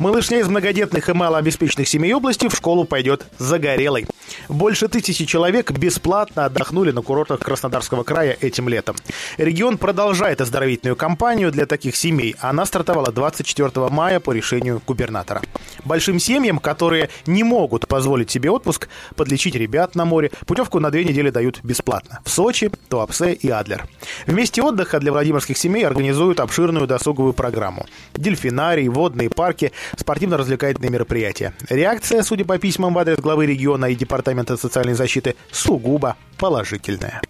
Малышня 0.00 0.38
из 0.38 0.48
многодетных 0.48 1.10
и 1.10 1.12
малообеспеченных 1.12 1.86
семей 1.86 2.14
области 2.14 2.48
в 2.48 2.54
школу 2.54 2.84
пойдет 2.84 3.26
загорелой. 3.36 4.06
Больше 4.48 4.88
тысячи 4.88 5.26
человек 5.26 5.72
бесплатно 5.72 6.46
отдохнули 6.46 6.90
на 6.90 7.02
курортах 7.02 7.40
Краснодарского 7.40 8.02
края 8.02 8.34
этим 8.40 8.70
летом. 8.70 8.96
Регион 9.36 9.76
продолжает 9.76 10.40
оздоровительную 10.40 10.96
кампанию 10.96 11.52
для 11.52 11.66
таких 11.66 11.96
семей. 11.96 12.34
Она 12.40 12.64
стартовала 12.64 13.12
24 13.12 13.90
мая 13.90 14.20
по 14.20 14.32
решению 14.32 14.80
губернатора. 14.86 15.42
Большим 15.84 16.18
семьям, 16.18 16.60
которые 16.60 17.10
не 17.26 17.44
могут 17.44 17.86
позволить 17.86 18.30
себе 18.30 18.50
отпуск, 18.50 18.88
подлечить 19.16 19.54
ребят 19.54 19.94
на 19.96 20.06
море, 20.06 20.30
путевку 20.46 20.80
на 20.80 20.90
две 20.90 21.04
недели 21.04 21.28
дают 21.28 21.60
бесплатно. 21.62 22.20
В 22.24 22.30
Сочи, 22.30 22.70
Туапсе 22.88 23.34
и 23.34 23.50
Адлер. 23.50 23.86
Вместе 24.26 24.62
отдыха 24.62 24.98
для 24.98 25.12
владимирских 25.12 25.58
семей 25.58 25.86
организуют 25.86 26.40
обширную 26.40 26.86
досуговую 26.86 27.34
программу. 27.34 27.84
Дельфинарий, 28.14 28.88
водные 28.88 29.28
парки, 29.28 29.72
спортивно-развлекательные 29.96 30.90
мероприятия. 30.90 31.52
Реакция, 31.68 32.22
судя 32.22 32.44
по 32.44 32.58
письмам 32.58 32.94
в 32.94 32.98
адрес 32.98 33.18
главы 33.18 33.46
региона 33.46 33.86
и 33.86 33.94
Департамента 33.94 34.56
социальной 34.56 34.94
защиты, 34.94 35.36
сугубо 35.50 36.16
положительная. 36.38 37.20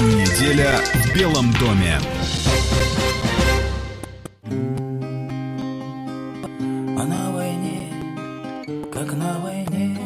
Неделя 0.00 0.78
в 0.94 1.14
Белом 1.14 1.52
доме. 1.54 1.98
А 6.96 7.04
на 7.04 7.32
войне, 7.32 7.92
как 8.92 9.12
на 9.14 9.38
войне, 9.40 9.98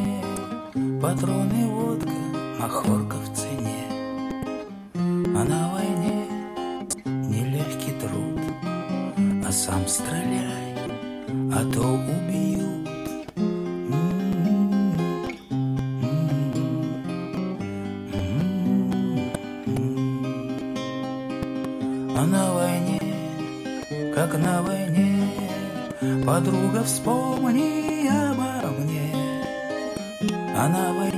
патроны, 0.99 1.67
водка, 1.67 2.09
махорка 2.59 3.15
в 3.17 3.32
стреляй, 9.93 10.73
а 11.53 11.63
то 11.71 11.81
убьют. 11.81 12.89
А 22.17 22.25
на 22.25 22.53
войне, 22.53 23.01
как 24.15 24.35
на 24.39 24.63
войне, 24.63 25.29
подруга 26.25 26.83
вспомни 26.83 28.07
обо 28.07 28.71
мне. 28.79 29.13
А 30.57 30.67
на 30.69 30.93
войне 30.93 31.12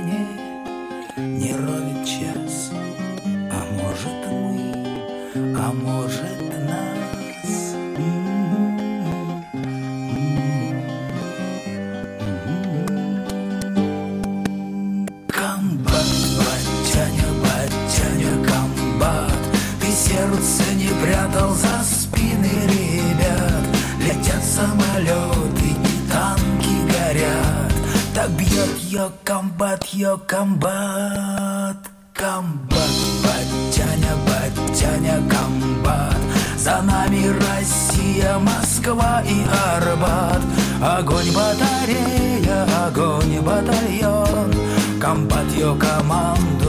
ее 29.96 30.18
комбат. 30.26 31.78
Комбат, 32.12 32.94
батяня, 33.24 34.12
батяня, 34.26 35.16
комбат. 35.30 36.16
За 36.58 36.82
нами 36.82 37.28
Россия, 37.28 38.38
Москва 38.38 39.22
и 39.22 39.42
Арбат. 39.74 40.42
Огонь 40.82 41.32
батарея, 41.32 42.66
огонь 42.86 43.40
батальон. 43.40 44.52
Комбат 45.00 45.48
ее 45.52 45.74
командует 45.76 46.65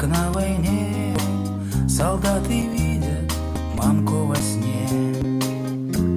как 0.00 0.08
на 0.08 0.32
войне, 0.32 1.14
солдаты 1.86 2.68
видят 2.68 3.32
мамку 3.76 4.24
во 4.26 4.36
сне. 4.36 4.88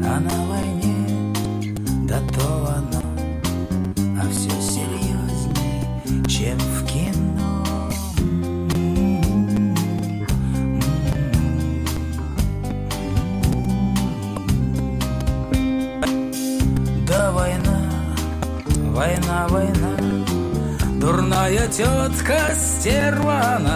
А 0.06 0.20
на 0.20 0.46
войне, 0.48 1.34
да 2.08 2.20
то 2.34 2.78
оно, 2.78 3.02
а 4.22 4.30
все 4.32 4.52
серьезней, 4.62 6.26
чем 6.28 6.58
в 6.60 6.86
кино. 6.86 7.66
Да 17.08 17.32
война, 17.32 17.80
война, 18.94 19.48
война, 19.50 19.98
дурная 21.02 21.68
тетка 21.68 22.56
стерва. 22.56 23.73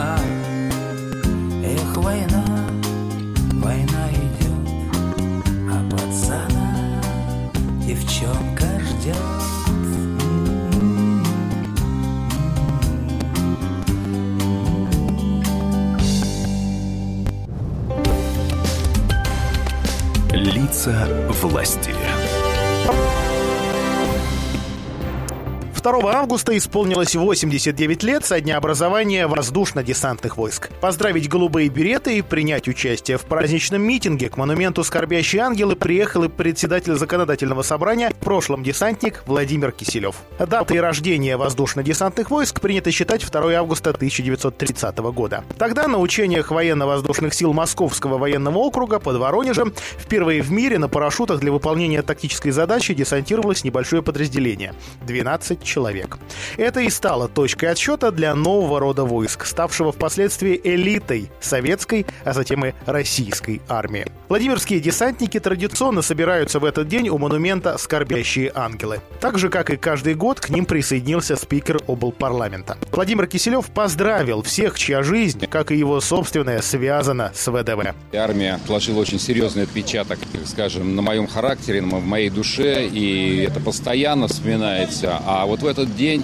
второго, 25.87 26.11
а? 26.11 26.16
Августа 26.27 26.57
исполнилось 26.57 27.15
89 27.15 28.03
лет 28.03 28.25
со 28.25 28.41
дня 28.41 28.57
образования 28.57 29.27
воздушно-десантных 29.27 30.35
войск. 30.35 30.69
Поздравить 30.81 31.29
голубые 31.29 31.69
береты 31.69 32.17
и 32.17 32.21
принять 32.21 32.67
участие 32.67 33.17
в 33.17 33.21
праздничном 33.21 33.81
митинге 33.81 34.27
к 34.27 34.35
монументу 34.35 34.83
«Скорбящие 34.83 35.41
ангелы» 35.41 35.77
приехал 35.77 36.25
и 36.25 36.27
председатель 36.27 36.95
законодательного 36.95 37.61
собрания, 37.61 38.09
в 38.09 38.15
прошлом 38.15 38.61
десантник 38.61 39.23
Владимир 39.25 39.71
Киселев. 39.71 40.17
Датой 40.37 40.81
рождения 40.81 41.37
воздушно-десантных 41.37 42.29
войск 42.29 42.59
принято 42.59 42.91
считать 42.91 43.25
2 43.25 43.53
августа 43.53 43.91
1930 43.91 44.97
года. 44.97 45.45
Тогда 45.57 45.87
на 45.87 45.97
учениях 45.97 46.51
военно-воздушных 46.51 47.33
сил 47.33 47.53
Московского 47.53 48.17
военного 48.17 48.57
округа 48.57 48.99
под 48.99 49.15
Воронежем 49.15 49.73
впервые 49.97 50.41
в 50.41 50.51
мире 50.51 50.77
на 50.77 50.89
парашютах 50.89 51.39
для 51.39 51.53
выполнения 51.53 52.01
тактической 52.01 52.51
задачи 52.51 52.93
десантировалось 52.93 53.63
небольшое 53.63 54.01
подразделение– 54.01 54.73
12 55.07 55.63
человек. 55.63 56.16
Это 56.57 56.81
и 56.81 56.89
стало 56.89 57.27
точкой 57.27 57.71
отсчета 57.71 58.11
для 58.11 58.35
нового 58.35 58.79
рода 58.79 59.03
войск, 59.03 59.45
ставшего 59.45 59.91
впоследствии 59.91 60.59
элитой 60.63 61.29
советской, 61.39 62.05
а 62.23 62.33
затем 62.33 62.65
и 62.65 62.73
российской 62.85 63.61
армии. 63.67 64.05
Владимирские 64.29 64.79
десантники 64.79 65.39
традиционно 65.39 66.01
собираются 66.01 66.59
в 66.59 66.65
этот 66.65 66.87
день 66.87 67.09
у 67.09 67.17
монумента 67.17 67.77
«Скорбящие 67.77 68.51
ангелы». 68.53 69.01
Так 69.21 69.37
же, 69.39 69.49
как 69.49 69.69
и 69.69 69.77
каждый 69.77 70.15
год, 70.15 70.39
к 70.39 70.49
ним 70.49 70.65
присоединился 70.65 71.35
спикер 71.35 71.79
облпарламента. 71.87 72.77
Владимир 72.91 73.27
Киселев 73.27 73.67
поздравил 73.67 74.41
всех, 74.41 74.77
чья 74.77 75.03
жизнь, 75.03 75.45
как 75.47 75.71
и 75.71 75.77
его 75.77 76.01
собственная, 76.01 76.61
связана 76.61 77.31
с 77.33 77.51
ВДВ. 77.51 77.93
Армия 78.13 78.59
положила 78.67 78.99
очень 78.99 79.19
серьезный 79.19 79.63
отпечаток, 79.63 80.19
скажем, 80.45 80.95
на 80.95 81.01
моем 81.01 81.27
характере, 81.27 81.81
на 81.81 81.99
моей 81.99 82.29
душе, 82.29 82.85
и 82.87 83.47
это 83.49 83.59
постоянно 83.59 84.27
вспоминается. 84.27 85.21
А 85.25 85.45
вот 85.45 85.61
в 85.61 85.65
этот 85.65 85.95
день, 85.97 86.23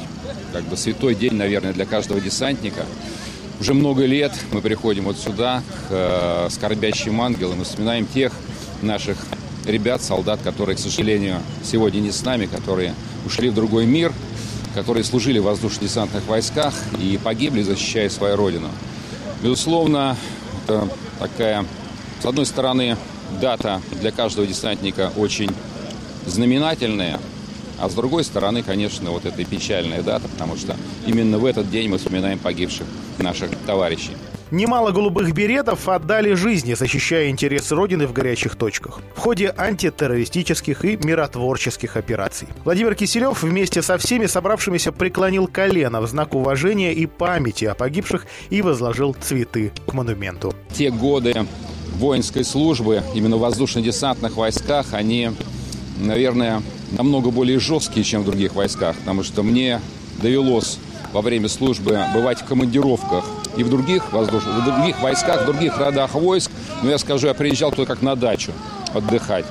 как 0.54 0.64
бы 0.64 0.78
святой 0.78 1.16
день, 1.16 1.34
наверное, 1.34 1.74
для 1.74 1.86
каждого 1.86 2.22
десантника, 2.22 2.86
уже 3.60 3.74
много 3.74 4.06
лет 4.06 4.34
мы 4.52 4.62
приходим 4.62 5.06
вот 5.06 5.18
сюда, 5.18 5.62
к 5.88 5.92
э, 5.92 6.48
скорбящим 6.52 7.22
ангелам, 7.22 7.62
и 7.62 7.64
вспоминаем 7.66 8.06
тех 8.06 8.32
наших 8.82 9.18
ребят, 9.66 10.02
солдат, 10.02 10.40
которые, 10.44 10.76
к 10.76 10.80
сожалению, 10.80 11.40
сегодня 11.64 12.00
не 12.00 12.12
с 12.12 12.24
нами, 12.24 12.46
которые 12.46 12.94
ушли 13.26 13.50
в 13.50 13.54
другой 13.54 13.86
мир, 13.86 14.14
которые 14.76 15.04
служили 15.04 15.40
в 15.40 15.44
воздушно-десантных 15.44 16.26
войсках 16.28 16.74
и 17.00 17.20
погибли, 17.24 17.62
защищая 17.62 18.10
свою 18.10 18.36
родину. 18.36 18.70
Безусловно, 19.42 20.18
это 20.66 20.90
такая, 21.20 21.66
с 22.22 22.26
одной 22.26 22.46
стороны, 22.46 22.98
дата 23.40 23.82
для 24.02 24.12
каждого 24.12 24.48
десантника 24.48 25.12
очень 25.16 25.50
знаменательная, 26.26 27.20
а 27.84 27.90
с 27.90 27.96
другой 27.96 28.24
стороны, 28.24 28.64
конечно, 28.64 29.12
вот 29.12 29.26
эта 29.26 29.44
печальная 29.44 30.02
дата, 30.02 30.30
потому 30.30 30.56
что 30.56 30.78
именно 31.06 31.38
в 31.38 31.46
этот 31.46 31.70
день 31.70 31.90
мы 31.90 31.98
вспоминаем 31.98 32.40
погибших 32.40 32.88
наших 33.18 33.50
товарищей. 33.66 34.14
Немало 34.52 34.92
голубых 34.92 35.34
беретов 35.34 35.90
отдали 35.90 36.34
жизни, 36.34 36.76
защищая 36.76 37.30
интересы 37.30 37.76
Родины 37.76 38.08
в 38.08 38.14
горячих 38.14 38.56
точках 38.56 39.02
в 39.16 39.20
ходе 39.20 39.54
антитеррористических 39.58 40.86
и 40.86 40.96
миротворческих 40.96 41.98
операций. 41.98 42.48
Владимир 42.64 42.96
Киселев 42.96 43.44
вместе 43.44 43.82
со 43.82 43.98
всеми 43.98 44.28
собравшимися 44.28 44.94
преклонил 44.94 45.48
колено 45.48 46.00
в 46.00 46.08
знак 46.08 46.36
уважения 46.36 46.94
и 46.94 47.06
памяти 47.06 47.66
о 47.66 47.76
погибших 47.76 48.28
и 48.50 48.62
возложил 48.62 49.14
цветы 49.20 49.74
к 49.86 49.94
монументу. 49.94 50.54
Те 50.74 50.90
годы 50.90 51.46
воинской 51.96 52.46
службы 52.46 53.04
именно 53.14 53.36
в 53.36 53.42
воздушно-десантных 53.42 54.36
войсках, 54.36 54.94
они, 54.94 55.32
наверное, 56.04 56.62
намного 56.92 57.32
более 57.32 57.60
жесткие, 57.60 58.04
чем 58.04 58.22
в 58.22 58.26
других 58.26 58.56
войсках, 58.56 58.96
потому 58.98 59.24
что 59.24 59.44
мне 59.44 59.82
довелось 60.22 60.78
во 61.12 61.22
время 61.22 61.48
службы 61.48 62.00
бывать 62.14 62.42
в 62.42 62.46
командировках 62.46 63.24
и 63.56 63.64
в 63.64 63.70
других 63.70 64.12
воздушных, 64.12 64.56
в 64.56 64.66
других 64.66 65.02
войсках, 65.02 65.44
в 65.44 65.46
других 65.46 65.78
родах 65.78 66.16
войск. 66.16 66.52
Но 66.82 66.90
я 66.90 66.98
скажу, 66.98 67.28
я 67.28 67.34
приезжал 67.34 67.72
только 67.72 67.94
как 67.94 68.02
на 68.02 68.16
дачу 68.16 68.52
отдыхать. 68.94 69.46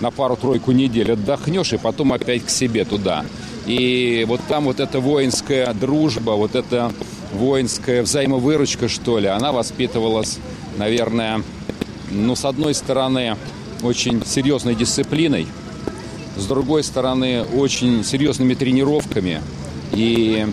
На 0.00 0.10
пару-тройку 0.10 0.72
недель 0.72 1.12
отдохнешь 1.12 1.72
и 1.72 1.78
потом 1.78 2.12
опять 2.12 2.44
к 2.44 2.50
себе 2.50 2.84
туда. 2.84 3.24
И 3.66 4.24
вот 4.28 4.40
там 4.48 4.64
вот 4.64 4.80
эта 4.80 5.00
воинская 5.00 5.72
дружба, 5.72 6.32
вот 6.32 6.54
это 6.56 6.92
воинская 7.32 8.02
взаимовыручка, 8.02 8.88
что 8.88 9.18
ли, 9.18 9.28
она 9.28 9.52
воспитывалась, 9.52 10.38
наверное, 10.76 11.42
ну, 12.10 12.34
с 12.34 12.44
одной 12.44 12.74
стороны, 12.74 13.36
очень 13.82 14.24
серьезной 14.26 14.74
дисциплиной, 14.74 15.46
с 16.36 16.46
другой 16.46 16.82
стороны, 16.82 17.42
очень 17.42 18.04
серьезными 18.04 18.54
тренировками. 18.54 19.42
И, 19.92 20.46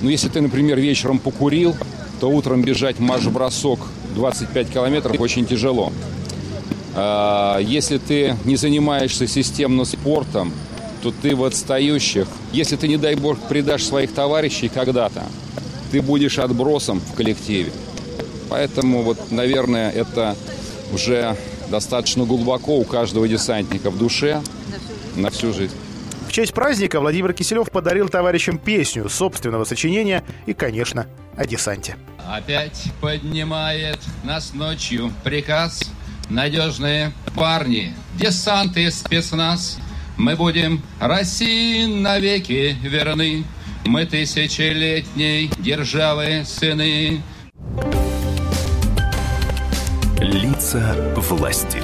ну, 0.00 0.10
если 0.10 0.28
ты, 0.28 0.40
например, 0.40 0.78
вечером 0.78 1.18
покурил, 1.18 1.76
то 2.20 2.30
утром 2.30 2.62
бежать 2.62 2.98
марш-бросок 2.98 3.80
25 4.14 4.70
километров 4.70 5.20
очень 5.20 5.46
тяжело. 5.46 5.92
А, 6.94 7.58
если 7.58 7.98
ты 7.98 8.36
не 8.44 8.56
занимаешься 8.56 9.26
системно 9.26 9.84
спортом, 9.84 10.52
то 11.02 11.12
ты 11.12 11.36
в 11.36 11.44
отстающих. 11.44 12.26
Если 12.52 12.76
ты, 12.76 12.88
не 12.88 12.96
дай 12.96 13.14
бог, 13.14 13.38
предашь 13.48 13.84
своих 13.84 14.12
товарищей 14.12 14.68
когда-то, 14.68 15.24
ты 15.92 16.02
будешь 16.02 16.38
отбросом 16.38 17.00
в 17.00 17.14
коллективе. 17.14 17.70
Поэтому, 18.48 19.02
вот, 19.02 19.30
наверное, 19.30 19.90
это 19.90 20.36
уже 20.92 21.36
достаточно 21.70 22.24
глубоко 22.24 22.76
у 22.78 22.84
каждого 22.84 23.28
десантника 23.28 23.90
в 23.90 23.98
душе 23.98 24.40
на 25.16 25.30
всю 25.30 25.52
жизнь. 25.52 25.74
В 26.28 26.32
честь 26.32 26.52
праздника 26.52 27.00
Владимир 27.00 27.32
Киселев 27.32 27.70
подарил 27.70 28.08
товарищам 28.08 28.58
песню 28.58 29.08
собственного 29.08 29.64
сочинения 29.64 30.24
и, 30.46 30.54
конечно, 30.54 31.06
о 31.36 31.46
десанте. 31.46 31.96
Опять 32.28 32.92
поднимает 33.00 33.98
нас 34.24 34.52
ночью 34.52 35.12
приказ 35.22 35.82
Надежные 36.28 37.12
парни, 37.36 37.94
десант 38.18 38.76
и 38.76 38.90
спецназ 38.90 39.78
Мы 40.16 40.34
будем 40.34 40.82
России 40.98 41.86
навеки 41.86 42.76
верны 42.82 43.44
Мы 43.84 44.06
тысячелетней 44.06 45.50
державы 45.58 46.42
сыны 46.44 47.22
Лица 50.18 51.14
власти. 51.16 51.80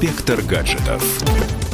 Инспектор 0.00 0.40
гаджетов. 0.42 1.02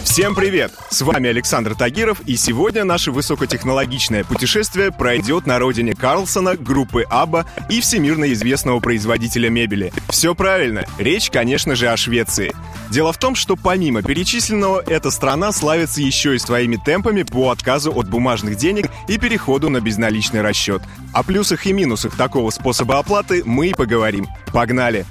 Всем 0.03 0.35
привет! 0.35 0.73
С 0.89 1.03
вами 1.03 1.29
Александр 1.29 1.75
Тагиров, 1.75 2.23
и 2.25 2.37
сегодня 2.37 2.83
наше 2.83 3.11
высокотехнологичное 3.11 4.25
путешествие 4.25 4.91
пройдет 4.91 5.47
на 5.47 5.59
родине 5.59 5.95
Карлсона, 5.95 6.57
группы 6.57 7.03
Абба 7.11 7.45
и 7.69 7.83
всемирно 7.83 8.33
известного 8.33 8.81
производителя 8.81 9.51
мебели. 9.51 9.93
Все 10.09 10.35
правильно, 10.35 10.87
речь, 10.97 11.29
конечно 11.29 11.77
же, 11.77 11.89
о 11.89 11.99
Швеции. 11.99 12.55
Дело 12.89 13.13
в 13.13 13.19
том, 13.19 13.35
что 13.35 13.57
помимо 13.57 14.03
перечисленного, 14.03 14.83
эта 14.87 15.11
страна 15.11 15.53
славится 15.53 16.01
еще 16.01 16.35
и 16.35 16.39
своими 16.39 16.77
темпами 16.77 17.25
по 17.25 17.51
отказу 17.51 17.93
от 17.93 18.09
бумажных 18.09 18.57
денег 18.57 18.89
и 19.07 19.19
переходу 19.19 19.69
на 19.69 19.83
безналичный 19.83 20.41
расчет. 20.41 20.81
О 21.13 21.23
плюсах 21.25 21.67
и 21.67 21.75
минусах 21.75 22.17
такого 22.17 22.49
способа 22.49 22.99
оплаты 22.99 23.43
мы 23.45 23.69
и 23.69 23.75
поговорим. 23.75 24.29
Погнали! 24.51 25.05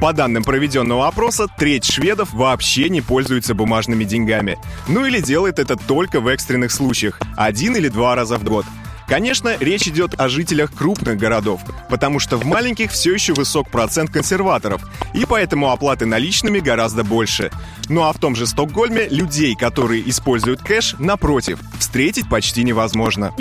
По 0.00 0.12
данным 0.12 0.44
проведенного 0.44 1.06
опроса, 1.06 1.46
треть 1.56 1.84
шведов 1.84 2.32
вообще 2.32 2.88
не 2.88 3.00
пользуются 3.00 3.54
бумажными 3.54 4.04
деньгами. 4.04 4.58
Ну 4.88 5.06
или 5.06 5.20
делает 5.20 5.58
это 5.58 5.76
только 5.76 6.20
в 6.20 6.28
экстренных 6.28 6.72
случаях, 6.72 7.20
один 7.36 7.76
или 7.76 7.88
два 7.88 8.14
раза 8.14 8.36
в 8.36 8.44
год. 8.44 8.66
Конечно, 9.06 9.56
речь 9.60 9.86
идет 9.86 10.18
о 10.18 10.28
жителях 10.28 10.72
крупных 10.72 11.18
городов, 11.18 11.60
потому 11.90 12.18
что 12.18 12.38
в 12.38 12.46
маленьких 12.46 12.90
все 12.90 13.12
еще 13.12 13.34
высок 13.34 13.70
процент 13.70 14.10
консерваторов, 14.10 14.82
и 15.12 15.26
поэтому 15.26 15.70
оплаты 15.70 16.06
наличными 16.06 16.58
гораздо 16.58 17.04
больше. 17.04 17.50
Ну 17.88 18.04
а 18.04 18.12
в 18.12 18.18
том 18.18 18.34
же 18.34 18.46
Стокгольме 18.46 19.06
людей, 19.08 19.56
которые 19.56 20.08
используют 20.08 20.62
кэш, 20.62 20.96
напротив, 20.98 21.60
встретить 21.78 22.28
почти 22.30 22.64
невозможно. 22.64 23.34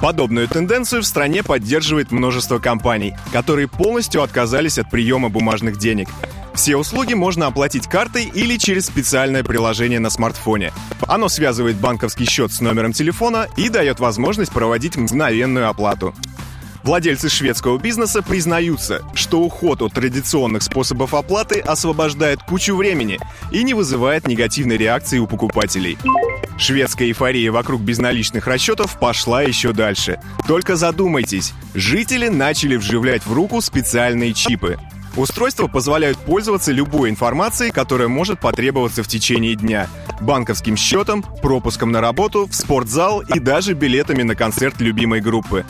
Подобную 0.00 0.48
тенденцию 0.48 1.02
в 1.02 1.06
стране 1.06 1.42
поддерживает 1.42 2.12
множество 2.12 2.58
компаний, 2.58 3.14
которые 3.32 3.68
полностью 3.68 4.22
отказались 4.22 4.78
от 4.78 4.90
приема 4.90 5.28
бумажных 5.28 5.78
денег. 5.78 6.08
Все 6.54 6.76
услуги 6.76 7.14
можно 7.14 7.46
оплатить 7.46 7.88
картой 7.88 8.30
или 8.32 8.56
через 8.56 8.86
специальное 8.86 9.42
приложение 9.42 9.98
на 9.98 10.08
смартфоне. 10.08 10.72
Оно 11.08 11.28
связывает 11.28 11.76
банковский 11.76 12.26
счет 12.26 12.52
с 12.52 12.60
номером 12.60 12.92
телефона 12.92 13.48
и 13.56 13.68
дает 13.68 13.98
возможность 13.98 14.52
проводить 14.52 14.96
мгновенную 14.96 15.68
оплату. 15.68 16.14
Владельцы 16.84 17.30
шведского 17.30 17.78
бизнеса 17.78 18.20
признаются, 18.20 19.00
что 19.14 19.40
уход 19.40 19.80
от 19.80 19.94
традиционных 19.94 20.62
способов 20.62 21.14
оплаты 21.14 21.60
освобождает 21.60 22.42
кучу 22.42 22.76
времени 22.76 23.18
и 23.50 23.62
не 23.62 23.72
вызывает 23.72 24.28
негативной 24.28 24.76
реакции 24.76 25.18
у 25.18 25.26
покупателей. 25.26 25.96
Шведская 26.58 27.06
эйфория 27.06 27.50
вокруг 27.50 27.80
безналичных 27.80 28.46
расчетов 28.46 28.98
пошла 28.98 29.40
еще 29.42 29.72
дальше. 29.72 30.20
Только 30.46 30.76
задумайтесь, 30.76 31.54
жители 31.72 32.28
начали 32.28 32.76
вживлять 32.76 33.24
в 33.24 33.32
руку 33.32 33.62
специальные 33.62 34.34
чипы. 34.34 34.78
Устройства 35.16 35.68
позволяют 35.68 36.18
пользоваться 36.18 36.70
любой 36.70 37.08
информацией, 37.08 37.70
которая 37.70 38.08
может 38.08 38.40
потребоваться 38.40 39.02
в 39.02 39.08
течение 39.08 39.54
дня. 39.54 39.88
Банковским 40.20 40.76
счетом, 40.76 41.22
пропуском 41.22 41.92
на 41.92 42.02
работу, 42.02 42.46
в 42.46 42.54
спортзал 42.54 43.20
и 43.22 43.38
даже 43.38 43.72
билетами 43.72 44.22
на 44.22 44.34
концерт 44.34 44.82
любимой 44.82 45.22
группы. 45.22 45.64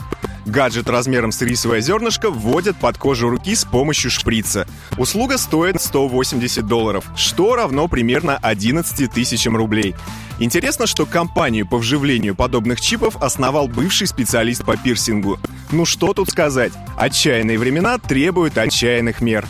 Гаджет 0.45 0.89
размером 0.89 1.31
с 1.31 1.41
рисовое 1.41 1.81
зернышко 1.81 2.29
вводят 2.29 2.77
под 2.77 2.97
кожу 2.97 3.29
руки 3.29 3.55
с 3.55 3.65
помощью 3.65 4.11
шприца. 4.11 4.67
Услуга 4.97 5.37
стоит 5.37 5.81
180 5.81 6.65
долларов, 6.67 7.05
что 7.15 7.55
равно 7.55 7.87
примерно 7.87 8.37
11 8.37 9.11
тысячам 9.11 9.57
рублей. 9.57 9.95
Интересно, 10.39 10.85
что 10.85 11.05
компанию 11.05 11.67
по 11.67 11.77
вживлению 11.77 12.35
подобных 12.35 12.81
чипов 12.81 13.21
основал 13.21 13.67
бывший 13.67 14.07
специалист 14.07 14.63
по 14.63 14.77
пирсингу. 14.77 15.39
Ну 15.71 15.85
что 15.85 16.13
тут 16.13 16.29
сказать? 16.29 16.73
Отчаянные 16.97 17.57
времена 17.57 17.97
требуют 17.97 18.57
отчаянных 18.57 19.21
мер. 19.21 19.45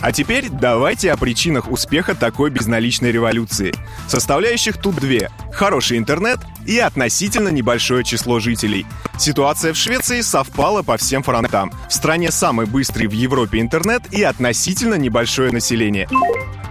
А 0.00 0.12
теперь 0.12 0.48
давайте 0.48 1.12
о 1.12 1.16
причинах 1.16 1.70
успеха 1.70 2.14
такой 2.14 2.50
безналичной 2.50 3.12
революции. 3.12 3.74
Составляющих 4.08 4.78
тут 4.78 4.96
две. 4.96 5.30
Хороший 5.52 5.98
интернет 5.98 6.38
и 6.66 6.78
относительно 6.78 7.48
небольшое 7.48 8.02
число 8.02 8.40
жителей. 8.40 8.86
Ситуация 9.18 9.74
в 9.74 9.76
Швеции 9.76 10.22
совпала 10.22 10.82
по 10.82 10.96
всем 10.96 11.22
фронтам. 11.22 11.70
В 11.88 11.92
стране 11.92 12.30
самый 12.30 12.64
быстрый 12.64 13.06
в 13.08 13.12
Европе 13.12 13.60
интернет 13.60 14.02
и 14.12 14.22
относительно 14.22 14.94
небольшое 14.94 15.52
население. 15.52 16.08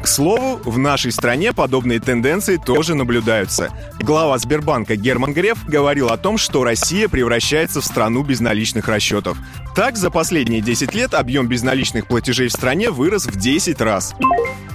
К 0.01 0.07
слову, 0.07 0.61
в 0.63 0.77
нашей 0.77 1.11
стране 1.11 1.51
подобные 1.51 1.99
тенденции 1.99 2.55
тоже 2.55 2.95
наблюдаются. 2.95 3.69
Глава 3.99 4.37
Сбербанка 4.37 4.95
Герман 4.95 5.33
Греф 5.33 5.65
говорил 5.65 6.07
о 6.07 6.17
том, 6.17 6.37
что 6.37 6.63
Россия 6.63 7.09
превращается 7.09 7.81
в 7.81 7.85
страну 7.85 8.23
безналичных 8.23 8.87
расчетов. 8.87 9.37
Так, 9.75 9.97
за 9.97 10.09
последние 10.09 10.61
10 10.61 10.95
лет 10.95 11.13
объем 11.13 11.47
безналичных 11.47 12.07
платежей 12.07 12.47
в 12.47 12.53
стране 12.53 12.91
вырос 12.91 13.18
в 13.25 13.35
10 13.35 13.81
раз. 13.81 14.13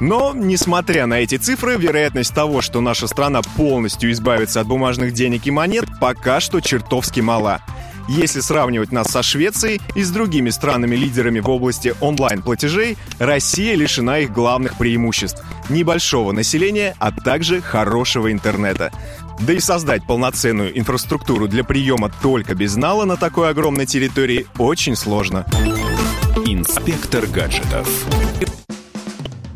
Но, 0.00 0.32
несмотря 0.34 1.06
на 1.06 1.14
эти 1.14 1.36
цифры, 1.36 1.76
вероятность 1.76 2.34
того, 2.34 2.60
что 2.62 2.80
наша 2.80 3.06
страна 3.06 3.42
полностью 3.56 4.10
избавится 4.12 4.60
от 4.60 4.66
бумажных 4.66 5.12
денег 5.12 5.46
и 5.46 5.50
монет, 5.50 5.86
пока 6.00 6.40
что 6.40 6.60
чертовски 6.60 7.20
мала. 7.20 7.60
Если 8.06 8.40
сравнивать 8.40 8.92
нас 8.92 9.08
со 9.08 9.22
Швецией 9.22 9.80
и 9.94 10.02
с 10.02 10.10
другими 10.10 10.50
странами-лидерами 10.50 11.40
в 11.40 11.48
области 11.48 11.94
онлайн-платежей, 12.00 12.98
Россия 13.18 13.74
лишена 13.76 14.18
их 14.18 14.32
главных 14.32 14.76
преимуществ– 14.76 15.42
небольшого 15.70 16.32
населения, 16.32 16.94
а 16.98 17.12
также 17.12 17.62
хорошего 17.62 18.30
интернета. 18.30 18.92
Да 19.40 19.54
и 19.54 19.58
создать 19.58 20.06
полноценную 20.06 20.78
инфраструктуру 20.78 21.48
для 21.48 21.64
приема 21.64 22.10
только 22.22 22.54
безнала 22.54 23.04
на 23.04 23.16
такой 23.16 23.48
огромной 23.48 23.86
территории 23.86 24.46
очень 24.58 24.96
сложно. 24.96 25.46
Инспектор 26.46 27.26
гаджетов. 27.26 28.06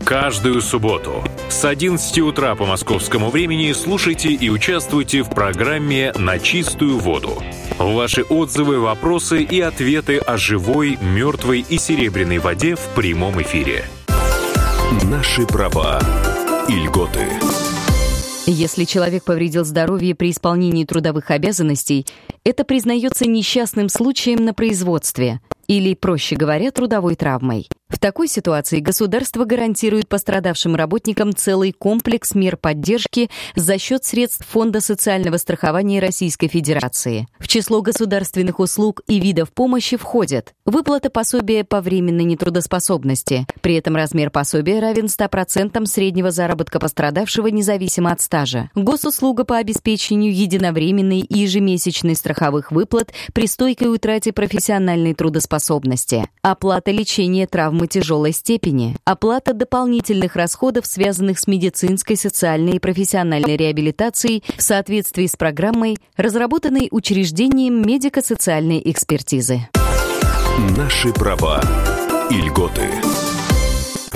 Каждую 0.07 0.63
субботу 0.63 1.23
с 1.51 1.63
11 1.67 2.19
утра 2.21 2.55
по 2.55 2.65
московскому 2.65 3.29
времени 3.29 3.73
слушайте 3.73 4.31
и 4.31 4.49
участвуйте 4.49 5.23
в 5.23 5.29
программе 5.29 6.15
«На 6.17 6.39
чистую 6.39 6.99
воду». 6.99 7.43
Ваши 7.79 8.23
отзывы, 8.23 8.81
вопросы 8.81 9.43
и 9.43 9.61
ответы 9.61 10.17
о 10.17 10.39
живой, 10.39 10.97
мертвой 11.03 11.63
и 11.69 11.77
серебряной 11.77 12.39
воде 12.39 12.75
в 12.75 12.87
прямом 12.95 13.43
эфире. 13.43 13.85
Наши 15.05 15.47
права 15.47 16.01
и 16.69 16.73
льготы. 16.73 17.27
Если 18.51 18.85
человек 18.85 19.25
повредил 19.25 19.67
здоровье 19.67 20.15
при 20.15 20.31
исполнении 20.31 20.87
трудовых 20.87 21.31
обязанностей, 21.31 22.07
это 22.49 22.65
признается 22.65 23.29
несчастным 23.29 23.91
случаем 23.91 24.43
на 24.43 24.55
производстве 24.55 25.41
или, 25.67 25.93
проще 25.93 26.35
говоря, 26.35 26.71
трудовой 26.71 27.15
травмой. 27.15 27.69
В 27.89 27.99
такой 27.99 28.29
ситуации 28.29 28.81
государство 28.81 29.45
гарантирует 29.45 30.09
пострадавшим 30.09 30.77
работникам 30.77 31.35
целый 31.35 31.73
комплекс 31.73 32.35
мер 32.35 32.59
поддержки 32.59 33.31
за 33.57 33.79
счет 33.79 34.05
средств 34.05 34.47
Фонда 34.51 34.81
социального 34.81 35.39
страхования 35.39 35.99
Российской 35.99 36.49
Федерации. 36.49 37.27
В 37.39 37.49
число 37.49 37.81
государственных 37.81 38.61
услуг 38.61 39.01
и 39.09 39.19
видов 39.19 39.53
помощи 39.53 39.97
входят 39.97 40.53
выплата 40.67 41.09
пособия 41.09 41.65
по 41.65 41.81
временной 41.81 42.25
нетрудоспособности. 42.25 43.47
При 43.63 43.75
этом 43.75 43.97
размер 43.97 44.31
пособия 44.31 44.81
равен 44.81 45.07
100% 45.07 45.85
среднего 45.87 46.31
заработка 46.31 46.79
пострадавшего 46.79 47.47
независимо 47.47 48.13
от 48.13 48.21
стажа. 48.21 48.71
Госуслуга 48.75 49.45
по 49.45 49.57
обеспечению 49.57 50.35
единовременной 50.35 51.21
и 51.21 51.39
ежемесячной 51.39 52.17
страховых 52.39 52.73
выплат 52.73 53.13
при 53.33 53.47
стойкой 53.47 53.93
утрате 53.93 54.33
профессиональной 54.33 55.15
трудоспособности. 55.15 56.29
Оплата 56.43 56.91
лечения 56.91 57.47
травм 57.47 57.69
травмы 57.69 57.87
тяжелой 57.87 58.33
степени, 58.33 58.97
оплата 59.05 59.53
дополнительных 59.53 60.37
расходов, 60.37 60.87
связанных 60.87 61.39
с 61.39 61.47
медицинской, 61.47 62.17
социальной 62.17 62.77
и 62.77 62.79
профессиональной 62.79 63.57
реабилитацией 63.57 64.43
в 64.57 64.63
соответствии 64.63 65.27
с 65.27 65.37
программой, 65.37 65.99
разработанной 66.17 66.89
учреждением 66.91 67.83
медико-социальной 67.83 68.81
экспертизы. 68.85 69.69
Наши 70.77 71.13
права 71.13 71.61
и 72.31 72.41
льготы. 72.41 72.89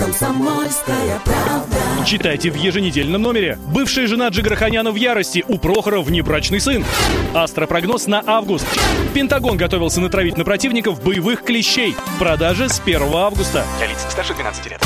Комсомольская 0.03 1.21
правда. 1.23 1.77
Читайте 2.05 2.51
в 2.51 2.55
еженедельном 2.55 3.21
номере. 3.21 3.57
Бывшая 3.73 4.05
жена 4.05 4.27
Джигарханяна 4.27 4.91
в 4.91 4.95
ярости, 4.95 5.45
у 5.47 5.57
Прохора 5.57 6.01
внебрачный 6.01 6.59
сын. 6.59 6.83
Астропрогноз 7.33 8.07
на 8.07 8.21
август. 8.25 8.67
Пентагон 9.13 9.55
готовился 9.55 10.01
натравить 10.01 10.35
на 10.35 10.43
противников 10.43 11.01
боевых 11.01 11.43
клещей. 11.43 11.95
Продажи 12.19 12.67
с 12.67 12.81
1 12.81 13.01
августа. 13.13 13.65
Для 13.77 13.87
лиц 13.87 14.05
старше 14.09 14.33
12 14.33 14.71
лет. 14.71 14.85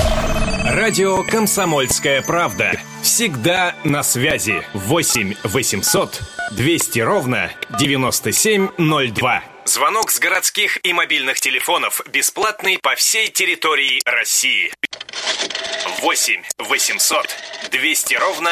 Радио 0.66 1.24
«Комсомольская 1.24 2.22
правда». 2.22 2.74
Всегда 3.02 3.74
на 3.84 4.04
связи. 4.04 4.62
8 4.76 5.34
800 5.44 6.22
200 6.52 7.00
ровно 7.00 7.50
9702. 7.80 9.57
Звонок 9.68 10.12
с 10.12 10.20
городских 10.20 10.80
и 10.86 10.94
мобильных 10.94 11.42
телефонов 11.42 12.00
бесплатный 12.08 12.80
по 12.82 12.96
всей 12.96 13.28
территории 13.28 14.00
России. 14.06 14.74
8 16.00 16.42
800 16.58 17.28
200 17.72 18.16
ровно 18.16 18.50